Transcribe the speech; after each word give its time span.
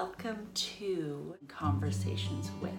Welcome 0.00 0.48
to 0.54 1.34
Conversations 1.48 2.52
with. 2.62 2.70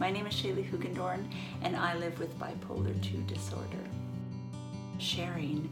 My 0.00 0.10
name 0.10 0.26
is 0.26 0.34
Shaylee 0.34 0.68
Hugendorn, 0.68 1.24
and 1.62 1.76
I 1.76 1.96
live 1.98 2.18
with 2.18 2.36
bipolar 2.36 3.00
2 3.00 3.18
disorder. 3.32 3.88
Sharing 4.98 5.70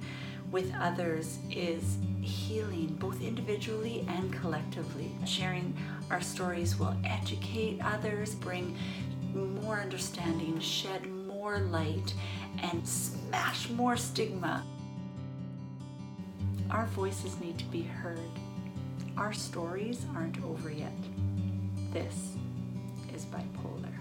with 0.52 0.72
others 0.78 1.40
is 1.50 1.96
healing, 2.20 2.94
both 3.00 3.20
individually 3.20 4.06
and 4.08 4.32
collectively. 4.32 5.10
Sharing 5.26 5.76
our 6.08 6.20
stories 6.20 6.78
will 6.78 6.96
educate 7.04 7.80
others, 7.82 8.36
bring 8.36 8.76
more 9.34 9.80
understanding, 9.80 10.60
shed 10.60 11.04
more 11.10 11.58
light, 11.58 12.14
and 12.62 12.86
smash 12.86 13.70
more 13.70 13.96
stigma. 13.96 14.64
Our 16.70 16.86
voices 16.86 17.40
need 17.40 17.58
to 17.58 17.64
be 17.64 17.82
heard. 17.82 18.20
Our 19.16 19.32
stories 19.32 20.04
aren't 20.16 20.42
over 20.42 20.70
yet. 20.70 20.90
This 21.92 22.34
is 23.14 23.24
bipolar. 23.26 23.94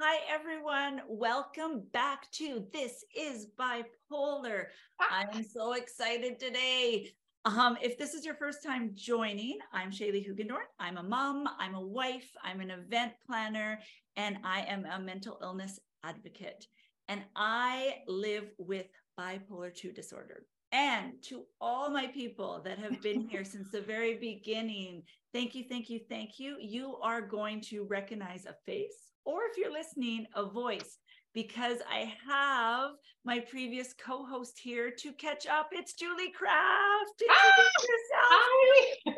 Hi, 0.00 0.18
everyone. 0.28 1.02
Welcome 1.08 1.84
back 1.92 2.28
to 2.32 2.66
This 2.72 3.04
is 3.16 3.46
Bipolar. 3.56 4.66
I'm 4.98 5.44
so 5.44 5.74
excited 5.74 6.40
today. 6.40 7.12
Um, 7.44 7.78
if 7.80 7.96
this 7.96 8.14
is 8.14 8.24
your 8.24 8.34
first 8.34 8.64
time 8.64 8.90
joining, 8.94 9.58
I'm 9.72 9.92
Shaylee 9.92 10.28
Hugendorn. 10.28 10.66
I'm 10.80 10.96
a 10.96 11.04
mom, 11.04 11.48
I'm 11.60 11.76
a 11.76 11.86
wife, 11.86 12.30
I'm 12.42 12.60
an 12.60 12.72
event 12.72 13.12
planner, 13.24 13.78
and 14.16 14.38
I 14.42 14.62
am 14.62 14.84
a 14.86 14.98
mental 14.98 15.38
illness 15.40 15.78
advocate. 16.02 16.66
And 17.06 17.22
I 17.36 17.98
live 18.08 18.50
with 18.58 18.86
bipolar 19.18 19.74
2 19.74 19.92
disorder. 19.92 20.44
And 20.72 21.22
to 21.22 21.44
all 21.60 21.90
my 21.90 22.08
people 22.08 22.60
that 22.64 22.78
have 22.78 23.00
been 23.00 23.20
here 23.20 23.44
since 23.44 23.70
the 23.70 23.80
very 23.80 24.18
beginning, 24.18 25.02
thank 25.32 25.54
you, 25.54 25.64
thank 25.68 25.88
you, 25.88 26.00
thank 26.10 26.38
you. 26.38 26.56
You 26.60 26.96
are 27.02 27.22
going 27.22 27.62
to 27.62 27.84
recognize 27.84 28.44
a 28.44 28.54
face, 28.66 29.12
or 29.24 29.40
if 29.50 29.56
you're 29.56 29.72
listening, 29.72 30.26
a 30.34 30.44
voice, 30.44 30.98
because 31.32 31.78
I 31.90 32.12
have 32.28 32.90
my 33.24 33.40
previous 33.40 33.94
co 33.94 34.26
host 34.26 34.58
here 34.58 34.90
to 34.98 35.12
catch 35.12 35.46
up. 35.46 35.70
It's 35.72 35.94
Julie 35.94 36.32
Kraft. 36.32 37.22
Hi. 37.30 38.94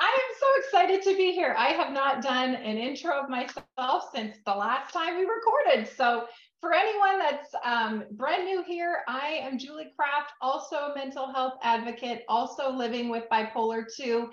I 0.00 0.06
am 0.06 0.36
so 0.38 0.46
excited 0.58 1.02
to 1.02 1.16
be 1.16 1.32
here. 1.32 1.54
I 1.58 1.68
have 1.68 1.92
not 1.92 2.22
done 2.22 2.54
an 2.54 2.78
intro 2.78 3.20
of 3.20 3.28
myself 3.28 4.10
since 4.14 4.36
the 4.46 4.54
last 4.54 4.92
time 4.92 5.16
we 5.16 5.24
recorded. 5.24 5.88
So 5.96 6.26
for 6.60 6.74
anyone 6.74 7.18
that's 7.18 7.54
um, 7.64 8.04
brand 8.12 8.44
new 8.44 8.64
here, 8.64 8.98
I 9.06 9.40
am 9.42 9.58
Julie 9.58 9.92
Kraft, 9.96 10.32
also 10.40 10.76
a 10.76 10.94
mental 10.94 11.32
health 11.32 11.54
advocate, 11.62 12.24
also 12.28 12.70
living 12.70 13.08
with 13.08 13.24
bipolar 13.30 13.84
2, 13.96 14.28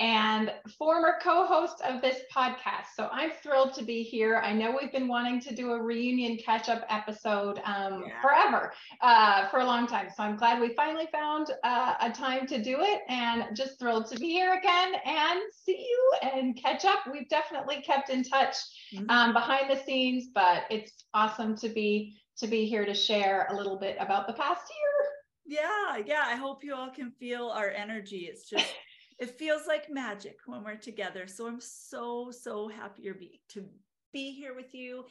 and 0.00 0.50
former 0.78 1.18
co 1.22 1.46
host 1.46 1.82
of 1.86 2.00
this 2.00 2.22
podcast. 2.34 2.86
So 2.96 3.10
I'm 3.12 3.30
thrilled 3.42 3.74
to 3.74 3.84
be 3.84 4.02
here. 4.02 4.40
I 4.42 4.52
know 4.52 4.76
we've 4.80 4.90
been 4.90 5.06
wanting 5.06 5.40
to 5.42 5.54
do 5.54 5.72
a 5.72 5.80
reunion 5.80 6.38
catch 6.38 6.70
up 6.70 6.84
episode 6.88 7.60
um, 7.66 8.04
yeah. 8.06 8.20
forever, 8.22 8.72
uh, 9.02 9.48
for 9.48 9.60
a 9.60 9.64
long 9.64 9.86
time. 9.86 10.08
So 10.16 10.22
I'm 10.22 10.36
glad 10.36 10.58
we 10.58 10.74
finally 10.74 11.06
found 11.12 11.50
uh, 11.64 11.94
a 12.00 12.10
time 12.10 12.46
to 12.46 12.62
do 12.62 12.78
it 12.80 13.02
and 13.08 13.44
just 13.54 13.78
thrilled 13.78 14.10
to 14.10 14.18
be 14.18 14.30
here 14.30 14.54
again 14.54 14.94
and 15.04 15.40
see 15.52 15.78
you 15.78 16.12
and 16.22 16.56
catch 16.56 16.86
up. 16.86 17.00
We've 17.12 17.28
definitely 17.28 17.82
kept 17.82 18.08
in 18.08 18.24
touch 18.24 18.56
mm-hmm. 18.94 19.10
um, 19.10 19.34
behind 19.34 19.70
the 19.70 19.82
scenes, 19.84 20.28
but 20.34 20.62
it's 20.70 21.04
awesome 21.12 21.56
to 21.58 21.68
be 21.68 22.16
to 22.38 22.46
be 22.46 22.64
here 22.64 22.86
to 22.86 22.94
share 22.94 23.46
a 23.50 23.54
little 23.54 23.78
bit 23.78 23.96
about 24.00 24.26
the 24.26 24.32
past 24.32 24.62
year. 24.70 25.60
Yeah, 25.60 26.02
yeah. 26.06 26.22
I 26.24 26.36
hope 26.36 26.64
you 26.64 26.74
all 26.74 26.90
can 26.90 27.12
feel 27.20 27.48
our 27.48 27.68
energy. 27.68 28.28
It's 28.30 28.48
just 28.48 28.64
it 29.20 29.38
feels 29.38 29.66
like 29.66 29.90
magic 29.90 30.38
when 30.46 30.64
we're 30.64 30.76
together. 30.76 31.26
So 31.26 31.46
I'm 31.46 31.60
so 31.60 32.30
so 32.32 32.68
happy 32.68 33.12
be, 33.12 33.40
to 33.50 33.64
be 34.12 34.32
here 34.32 34.54
with 34.54 34.74
you. 34.74 35.04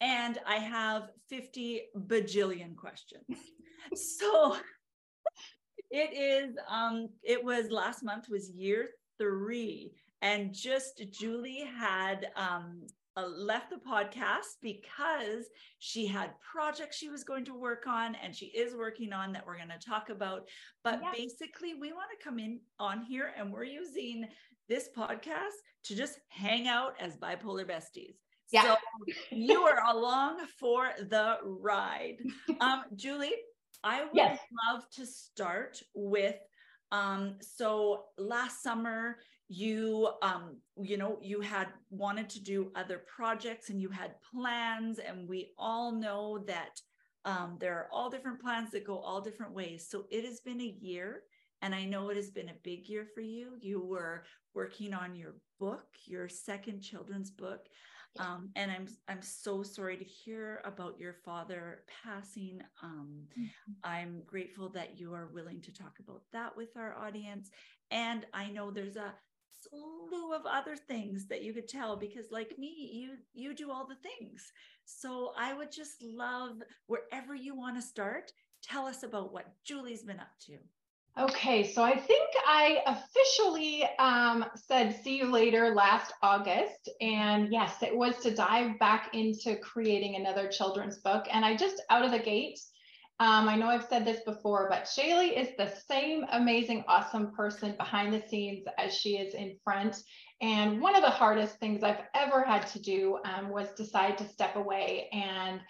And 0.00 0.38
I 0.46 0.56
have 0.56 1.10
50 1.28 1.82
bajillion 1.96 2.76
questions. 2.76 3.24
so 3.94 4.56
it 5.90 6.12
is 6.12 6.56
um 6.68 7.08
it 7.22 7.42
was 7.42 7.70
last 7.70 8.02
month 8.02 8.28
was 8.28 8.50
year 8.50 8.88
three 9.18 9.92
and 10.20 10.52
just 10.52 11.00
julie 11.12 11.64
had 11.78 12.26
um 12.34 12.82
uh, 13.16 13.26
left 13.26 13.70
the 13.70 13.76
podcast 13.76 14.56
because 14.62 15.46
she 15.78 16.06
had 16.06 16.30
projects 16.40 16.96
she 16.96 17.08
was 17.08 17.24
going 17.24 17.44
to 17.44 17.54
work 17.54 17.86
on 17.86 18.14
and 18.22 18.34
she 18.34 18.46
is 18.46 18.74
working 18.76 19.12
on 19.12 19.32
that 19.32 19.46
we're 19.46 19.56
going 19.56 19.68
to 19.68 19.86
talk 19.86 20.10
about 20.10 20.46
but 20.84 21.00
yes. 21.02 21.14
basically 21.16 21.74
we 21.74 21.92
want 21.92 22.08
to 22.10 22.24
come 22.24 22.38
in 22.38 22.60
on 22.78 23.02
here 23.02 23.32
and 23.38 23.52
we're 23.52 23.64
using 23.64 24.26
this 24.68 24.90
podcast 24.96 25.56
to 25.84 25.94
just 25.94 26.18
hang 26.28 26.68
out 26.68 26.94
as 27.00 27.16
bipolar 27.16 27.64
besties 27.64 28.16
yeah. 28.52 28.62
so 28.62 28.76
you 29.30 29.62
are 29.62 29.82
along 29.90 30.38
for 30.58 30.90
the 31.08 31.38
ride 31.42 32.16
um 32.60 32.82
julie 32.96 33.34
i 33.82 34.02
would 34.02 34.10
yes. 34.12 34.38
love 34.70 34.84
to 34.90 35.06
start 35.06 35.80
with 35.94 36.36
um 36.92 37.34
so 37.40 38.04
last 38.18 38.62
summer 38.62 39.16
you 39.48 40.10
um 40.22 40.56
you 40.82 40.96
know 40.96 41.18
you 41.22 41.40
had 41.40 41.68
wanted 41.90 42.28
to 42.28 42.42
do 42.42 42.72
other 42.74 43.02
projects 43.06 43.70
and 43.70 43.80
you 43.80 43.88
had 43.88 44.14
plans 44.32 44.98
and 44.98 45.28
we 45.28 45.52
all 45.56 45.92
know 45.92 46.38
that 46.46 46.80
um, 47.24 47.56
there 47.58 47.74
are 47.74 47.88
all 47.92 48.08
different 48.08 48.40
plans 48.40 48.70
that 48.70 48.86
go 48.86 48.98
all 48.98 49.20
different 49.20 49.52
ways 49.52 49.86
so 49.88 50.04
it 50.10 50.24
has 50.24 50.40
been 50.40 50.60
a 50.60 50.76
year 50.80 51.22
and 51.62 51.74
i 51.74 51.84
know 51.84 52.08
it 52.08 52.16
has 52.16 52.30
been 52.30 52.48
a 52.48 52.62
big 52.64 52.88
year 52.88 53.06
for 53.14 53.20
you 53.20 53.52
you 53.60 53.80
were 53.80 54.24
working 54.54 54.92
on 54.92 55.14
your 55.14 55.36
book 55.60 55.86
your 56.06 56.28
second 56.28 56.80
children's 56.80 57.30
book 57.30 57.66
um, 58.18 58.50
and 58.56 58.70
I'm 58.70 58.86
I'm 59.08 59.22
so 59.22 59.62
sorry 59.62 59.96
to 59.96 60.04
hear 60.04 60.60
about 60.64 60.98
your 60.98 61.14
father 61.24 61.82
passing. 62.02 62.60
Um, 62.82 63.24
mm-hmm. 63.38 63.72
I'm 63.84 64.22
grateful 64.26 64.68
that 64.70 64.98
you 64.98 65.12
are 65.12 65.28
willing 65.32 65.60
to 65.62 65.72
talk 65.72 65.98
about 66.00 66.22
that 66.32 66.56
with 66.56 66.76
our 66.76 66.96
audience. 66.96 67.50
And 67.90 68.24
I 68.32 68.48
know 68.48 68.70
there's 68.70 68.96
a 68.96 69.14
slew 69.70 70.32
of 70.32 70.46
other 70.46 70.76
things 70.76 71.26
that 71.26 71.42
you 71.42 71.52
could 71.52 71.68
tell 71.68 71.96
because 71.96 72.30
like 72.30 72.58
me 72.58 72.90
you 72.92 73.10
you 73.34 73.54
do 73.54 73.70
all 73.70 73.86
the 73.86 73.96
things 73.96 74.52
so 74.84 75.32
i 75.38 75.52
would 75.52 75.72
just 75.72 76.02
love 76.02 76.62
wherever 76.86 77.34
you 77.34 77.54
want 77.56 77.76
to 77.76 77.82
start 77.82 78.32
tell 78.62 78.86
us 78.86 79.02
about 79.02 79.32
what 79.32 79.54
julie's 79.64 80.02
been 80.02 80.20
up 80.20 80.32
to 80.40 80.58
Okay, 81.18 81.72
so 81.72 81.82
I 81.82 81.96
think 81.96 82.28
I 82.46 82.82
officially 82.86 83.84
um, 83.98 84.44
said 84.54 85.02
see 85.02 85.16
you 85.16 85.32
later 85.32 85.74
last 85.74 86.12
August. 86.22 86.90
And 87.00 87.50
yes, 87.50 87.82
it 87.82 87.96
was 87.96 88.18
to 88.18 88.34
dive 88.34 88.78
back 88.78 89.14
into 89.14 89.56
creating 89.56 90.16
another 90.16 90.46
children's 90.46 90.98
book. 90.98 91.24
And 91.32 91.42
I 91.42 91.56
just 91.56 91.82
out 91.88 92.04
of 92.04 92.10
the 92.10 92.18
gate 92.18 92.60
um, 93.18 93.48
I 93.48 93.56
know 93.56 93.68
I've 93.68 93.88
said 93.88 94.04
this 94.04 94.20
before, 94.24 94.68
but 94.68 94.84
Shaylee 94.84 95.32
is 95.32 95.48
the 95.56 95.72
same 95.88 96.26
amazing, 96.32 96.84
awesome 96.86 97.32
person 97.32 97.74
behind 97.78 98.12
the 98.12 98.22
scenes 98.28 98.66
as 98.76 98.94
she 98.94 99.16
is 99.16 99.32
in 99.32 99.56
front. 99.64 100.02
And 100.42 100.82
one 100.82 100.94
of 100.94 101.02
the 101.02 101.08
hardest 101.08 101.58
things 101.58 101.82
I've 101.82 102.04
ever 102.14 102.42
had 102.42 102.66
to 102.68 102.78
do 102.78 103.18
um, 103.24 103.48
was 103.48 103.68
decide 103.72 104.18
to 104.18 104.28
step 104.28 104.56
away. 104.56 105.08
And 105.12 105.60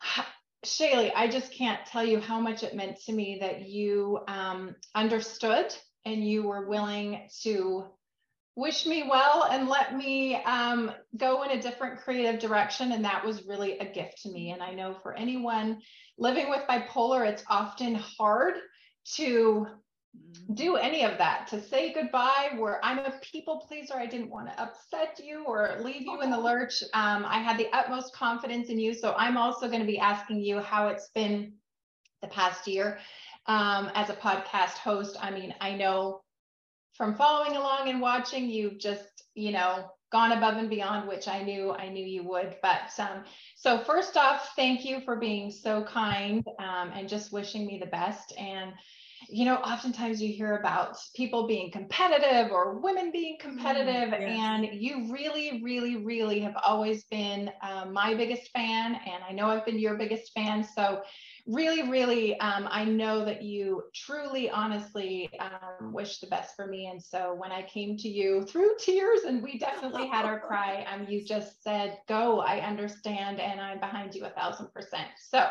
Shaylee, 0.64 1.12
I 1.14 1.28
just 1.28 1.52
can't 1.52 1.84
tell 1.84 2.04
you 2.04 2.20
how 2.20 2.40
much 2.40 2.62
it 2.62 2.74
meant 2.74 2.98
to 3.04 3.12
me 3.12 3.38
that 3.40 3.68
you 3.68 4.20
um, 4.28 4.74
understood 4.94 5.74
and 6.06 6.26
you 6.26 6.44
were 6.44 6.68
willing 6.68 7.28
to 7.42 7.84
wish 8.54 8.84
me 8.86 9.04
well 9.08 9.48
and 9.50 9.68
let 9.68 9.96
me 9.96 10.36
um, 10.44 10.92
go 11.16 11.42
in 11.42 11.52
a 11.52 11.62
different 11.62 12.00
creative 12.00 12.40
direction. 12.40 12.92
And 12.92 13.04
that 13.04 13.24
was 13.24 13.46
really 13.46 13.78
a 13.78 13.84
gift 13.84 14.22
to 14.22 14.30
me. 14.30 14.50
And 14.50 14.62
I 14.62 14.74
know 14.74 14.96
for 15.02 15.14
anyone 15.14 15.80
living 16.18 16.50
with 16.50 16.62
bipolar, 16.68 17.26
it's 17.26 17.44
often 17.48 17.94
hard 17.94 18.54
to 19.14 19.66
mm-hmm. 20.16 20.54
do 20.54 20.76
any 20.76 21.04
of 21.04 21.16
that, 21.16 21.46
to 21.48 21.62
say 21.62 21.94
goodbye, 21.94 22.50
where 22.58 22.78
I'm 22.84 22.98
a 22.98 23.14
people 23.22 23.64
pleaser. 23.66 23.94
I 23.94 24.06
didn't 24.06 24.30
want 24.30 24.48
to 24.48 24.62
upset 24.62 25.18
you 25.22 25.44
or 25.46 25.78
leave 25.80 26.02
you 26.02 26.20
in 26.20 26.30
the 26.30 26.38
lurch. 26.38 26.82
Um, 26.92 27.24
I 27.26 27.38
had 27.38 27.58
the 27.58 27.68
utmost 27.72 28.14
confidence 28.14 28.68
in 28.68 28.78
you. 28.78 28.92
So 28.92 29.14
I'm 29.16 29.38
also 29.38 29.66
going 29.68 29.80
to 29.80 29.86
be 29.86 29.98
asking 29.98 30.40
you 30.40 30.60
how 30.60 30.88
it's 30.88 31.08
been 31.14 31.54
the 32.20 32.28
past 32.28 32.68
year 32.68 32.98
um, 33.46 33.90
as 33.94 34.10
a 34.10 34.14
podcast 34.14 34.76
host. 34.76 35.16
I 35.20 35.30
mean, 35.30 35.54
I 35.60 35.74
know 35.74 36.20
from 36.94 37.14
following 37.14 37.56
along 37.56 37.88
and 37.88 38.00
watching, 38.00 38.48
you've 38.48 38.78
just, 38.78 39.24
you 39.34 39.52
know, 39.52 39.90
gone 40.10 40.32
above 40.32 40.56
and 40.58 40.68
beyond, 40.68 41.08
which 41.08 41.26
I 41.26 41.42
knew 41.42 41.72
I 41.72 41.88
knew 41.88 42.04
you 42.04 42.22
would. 42.28 42.56
But 42.62 42.92
um, 42.98 43.24
so 43.56 43.78
first 43.78 44.16
off, 44.16 44.52
thank 44.56 44.84
you 44.84 45.00
for 45.00 45.16
being 45.16 45.50
so 45.50 45.84
kind 45.84 46.46
um, 46.58 46.92
and 46.94 47.08
just 47.08 47.32
wishing 47.32 47.66
me 47.66 47.78
the 47.78 47.86
best. 47.86 48.34
And 48.38 48.72
you 49.28 49.44
know, 49.44 49.56
oftentimes 49.56 50.20
you 50.20 50.32
hear 50.32 50.56
about 50.56 50.96
people 51.14 51.46
being 51.46 51.70
competitive 51.70 52.50
or 52.50 52.78
women 52.78 53.10
being 53.12 53.36
mm, 53.36 53.40
competitive, 53.40 54.10
mm, 54.10 54.20
yes. 54.20 54.38
and 54.38 54.68
you 54.80 55.12
really, 55.12 55.60
really, 55.62 55.96
really 55.96 56.40
have 56.40 56.56
always 56.64 57.04
been 57.04 57.50
uh, 57.62 57.86
my 57.90 58.14
biggest 58.14 58.50
fan, 58.52 58.94
and 58.94 59.22
I 59.28 59.32
know 59.32 59.46
I've 59.46 59.64
been 59.64 59.78
your 59.78 59.96
biggest 59.96 60.32
fan. 60.34 60.66
So 60.76 61.02
really, 61.46 61.90
really, 61.90 62.38
um, 62.40 62.68
I 62.70 62.84
know 62.84 63.24
that 63.24 63.42
you 63.42 63.82
truly, 63.94 64.48
honestly 64.48 65.28
um, 65.40 65.92
wish 65.92 66.18
the 66.18 66.28
best 66.28 66.54
for 66.54 66.66
me. 66.66 66.86
And 66.86 67.02
so 67.02 67.34
when 67.36 67.50
I 67.50 67.62
came 67.62 67.96
to 67.98 68.08
you 68.08 68.42
through 68.42 68.76
tears, 68.78 69.20
and 69.24 69.42
we 69.42 69.58
definitely 69.58 70.06
had 70.06 70.24
our 70.24 70.40
cry, 70.40 70.84
um, 70.92 71.06
you 71.08 71.24
just 71.24 71.62
said, 71.62 71.98
"Go, 72.08 72.40
I 72.40 72.60
understand, 72.60 73.40
and 73.40 73.60
I'm 73.60 73.80
behind 73.80 74.14
you 74.14 74.24
a 74.24 74.30
thousand 74.30 74.72
percent." 74.72 75.08
So, 75.18 75.48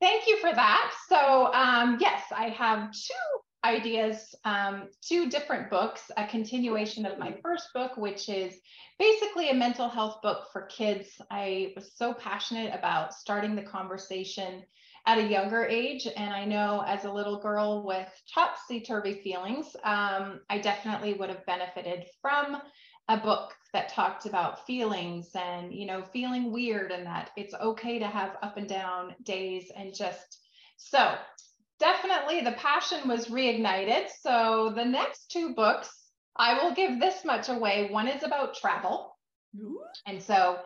thank 0.00 0.26
you 0.26 0.38
for 0.38 0.52
that. 0.52 0.92
So, 1.08 1.52
um, 1.54 1.98
yes, 2.00 2.22
I 2.34 2.48
have 2.50 2.92
two 2.92 3.40
ideas, 3.64 4.34
um, 4.44 4.88
two 5.00 5.30
different 5.30 5.70
books, 5.70 6.10
a 6.16 6.26
continuation 6.26 7.06
of 7.06 7.18
my 7.18 7.36
first 7.42 7.68
book, 7.72 7.96
which 7.96 8.28
is 8.28 8.58
basically 8.98 9.50
a 9.50 9.54
mental 9.54 9.88
health 9.88 10.20
book 10.22 10.48
for 10.52 10.62
kids. 10.62 11.08
I 11.30 11.72
was 11.76 11.92
so 11.94 12.12
passionate 12.12 12.74
about 12.74 13.14
starting 13.14 13.54
the 13.54 13.62
conversation 13.62 14.64
at 15.06 15.18
a 15.18 15.26
younger 15.26 15.64
age. 15.64 16.06
And 16.16 16.32
I 16.32 16.44
know 16.44 16.84
as 16.86 17.04
a 17.04 17.12
little 17.12 17.40
girl 17.40 17.84
with 17.84 18.08
topsy 18.32 18.80
turvy 18.80 19.14
feelings, 19.14 19.74
um, 19.84 20.40
I 20.48 20.58
definitely 20.58 21.14
would 21.14 21.28
have 21.28 21.46
benefited 21.46 22.06
from 22.20 22.60
a 23.08 23.16
book 23.16 23.52
that 23.72 23.88
talked 23.88 24.26
about 24.26 24.66
feelings 24.66 25.30
and, 25.34 25.72
you 25.72 25.86
know, 25.86 26.04
feeling 26.12 26.52
weird 26.52 26.92
and 26.92 27.06
that 27.06 27.30
it's 27.36 27.54
okay 27.54 27.98
to 27.98 28.06
have 28.06 28.36
up 28.42 28.56
and 28.56 28.68
down 28.68 29.14
days 29.24 29.72
and 29.74 29.94
just 29.94 30.38
so 30.76 31.14
definitely 31.78 32.42
the 32.42 32.52
passion 32.52 33.08
was 33.08 33.26
reignited. 33.26 34.06
So 34.20 34.72
the 34.74 34.84
next 34.84 35.30
two 35.30 35.54
books, 35.54 35.90
I 36.36 36.54
will 36.54 36.74
give 36.74 37.00
this 37.00 37.24
much 37.24 37.48
away. 37.48 37.88
One 37.90 38.08
is 38.08 38.22
about 38.22 38.54
travel. 38.54 39.16
And 40.06 40.22
so 40.22 40.58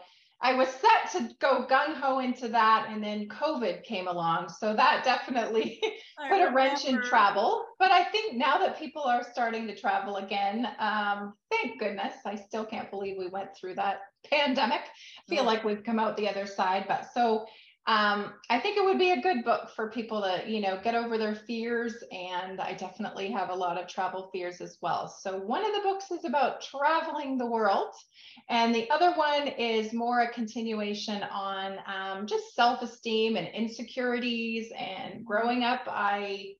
I 0.42 0.52
was 0.52 0.68
set 0.68 1.12
to 1.12 1.34
go 1.40 1.66
gung 1.68 1.94
ho 1.94 2.18
into 2.18 2.48
that, 2.48 2.88
and 2.90 3.02
then 3.02 3.28
COVID 3.28 3.84
came 3.84 4.06
along. 4.06 4.50
So 4.50 4.74
that 4.74 5.02
definitely 5.02 5.80
put 6.28 6.40
a 6.40 6.52
wrench 6.52 6.84
in 6.84 7.00
travel. 7.02 7.64
But 7.78 7.90
I 7.90 8.04
think 8.04 8.36
now 8.36 8.58
that 8.58 8.78
people 8.78 9.02
are 9.02 9.24
starting 9.32 9.66
to 9.66 9.74
travel 9.74 10.16
again, 10.16 10.68
um, 10.78 11.32
thank 11.50 11.80
goodness. 11.80 12.14
I 12.26 12.36
still 12.36 12.66
can't 12.66 12.90
believe 12.90 13.16
we 13.18 13.28
went 13.28 13.56
through 13.58 13.76
that 13.76 14.00
pandemic. 14.30 14.80
I 14.82 15.28
feel 15.28 15.44
like 15.44 15.64
we've 15.64 15.84
come 15.84 15.98
out 15.98 16.16
the 16.16 16.28
other 16.28 16.46
side. 16.46 16.84
But 16.86 17.08
so 17.14 17.46
um, 17.88 18.34
I 18.50 18.58
think 18.58 18.76
it 18.76 18.84
would 18.84 18.98
be 18.98 19.12
a 19.12 19.20
good 19.20 19.44
book 19.44 19.70
for 19.70 19.90
people 19.90 20.20
to, 20.20 20.42
you 20.50 20.60
know, 20.60 20.80
get 20.82 20.96
over 20.96 21.16
their 21.16 21.36
fears. 21.36 21.94
And 22.10 22.60
I 22.60 22.72
definitely 22.72 23.30
have 23.30 23.50
a 23.50 23.54
lot 23.54 23.80
of 23.80 23.86
travel 23.86 24.28
fears 24.32 24.60
as 24.60 24.76
well. 24.82 25.06
So 25.06 25.38
one 25.38 25.64
of 25.64 25.72
the 25.72 25.82
books 25.88 26.10
is 26.10 26.24
about 26.24 26.62
traveling 26.62 27.38
the 27.38 27.46
world, 27.46 27.94
and 28.48 28.74
the 28.74 28.90
other 28.90 29.12
one 29.12 29.46
is 29.46 29.92
more 29.92 30.22
a 30.22 30.32
continuation 30.32 31.22
on 31.22 31.78
um, 31.86 32.26
just 32.26 32.56
self-esteem 32.56 33.36
and 33.36 33.46
insecurities. 33.54 34.72
And 34.76 35.24
growing 35.24 35.62
up, 35.62 35.82
I 35.86 36.54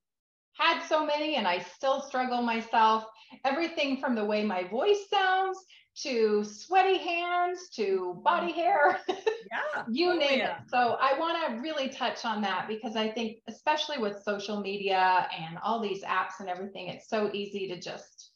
had 0.53 0.87
so 0.87 1.05
many, 1.05 1.35
and 1.35 1.47
I 1.47 1.59
still 1.59 2.01
struggle 2.03 2.41
myself. 2.41 3.05
Everything 3.45 3.99
from 3.99 4.15
the 4.15 4.25
way 4.25 4.45
my 4.45 4.63
voice 4.69 5.09
sounds 5.13 5.59
to 6.03 6.45
sweaty 6.45 6.99
hands 6.99 7.69
to 7.71 8.13
mm-hmm. 8.13 8.23
body 8.23 8.53
hair. 8.53 9.01
Yeah. 9.49 9.85
you 9.89 10.11
oh, 10.11 10.17
name 10.17 10.41
yeah. 10.41 10.57
it. 10.57 10.63
So 10.69 10.97
I 11.01 11.17
want 11.21 11.39
to 11.47 11.61
really 11.61 11.89
touch 11.89 12.25
on 12.25 12.43
that 12.43 12.67
because 12.67 12.97
I 12.97 13.09
think, 13.09 13.39
especially 13.47 13.97
with 13.97 14.25
social 14.25 14.61
media 14.61 15.29
and 15.39 15.57
all 15.63 15.81
these 15.81 16.03
apps 16.03 16.41
and 16.41 16.49
everything, 16.49 16.89
it's 16.89 17.09
so 17.09 17.31
easy 17.33 17.69
to 17.69 17.81
just, 17.81 18.33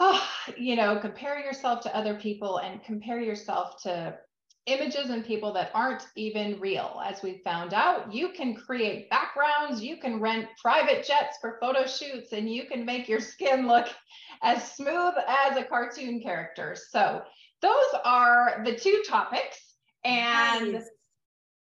oh, 0.00 0.20
you 0.58 0.74
know, 0.74 0.98
compare 0.98 1.38
yourself 1.38 1.82
to 1.82 1.96
other 1.96 2.14
people 2.14 2.58
and 2.58 2.82
compare 2.82 3.20
yourself 3.20 3.80
to 3.84 4.18
images 4.68 5.10
and 5.10 5.24
people 5.24 5.52
that 5.54 5.70
aren't 5.74 6.06
even 6.14 6.60
real. 6.60 7.00
As 7.04 7.22
we 7.22 7.40
found 7.44 7.72
out, 7.74 8.12
you 8.12 8.28
can 8.30 8.54
create 8.54 9.10
backgrounds, 9.10 9.82
you 9.82 9.96
can 9.96 10.20
rent 10.20 10.48
private 10.60 11.06
jets 11.06 11.38
for 11.40 11.58
photo 11.60 11.86
shoots, 11.86 12.32
and 12.32 12.52
you 12.52 12.64
can 12.64 12.84
make 12.84 13.08
your 13.08 13.20
skin 13.20 13.66
look 13.66 13.88
as 14.42 14.72
smooth 14.72 15.14
as 15.26 15.56
a 15.56 15.64
cartoon 15.64 16.20
character. 16.20 16.76
So, 16.90 17.22
those 17.60 18.00
are 18.04 18.62
the 18.64 18.76
two 18.76 19.02
topics. 19.08 19.58
And 20.04 20.74
nice. 20.74 20.84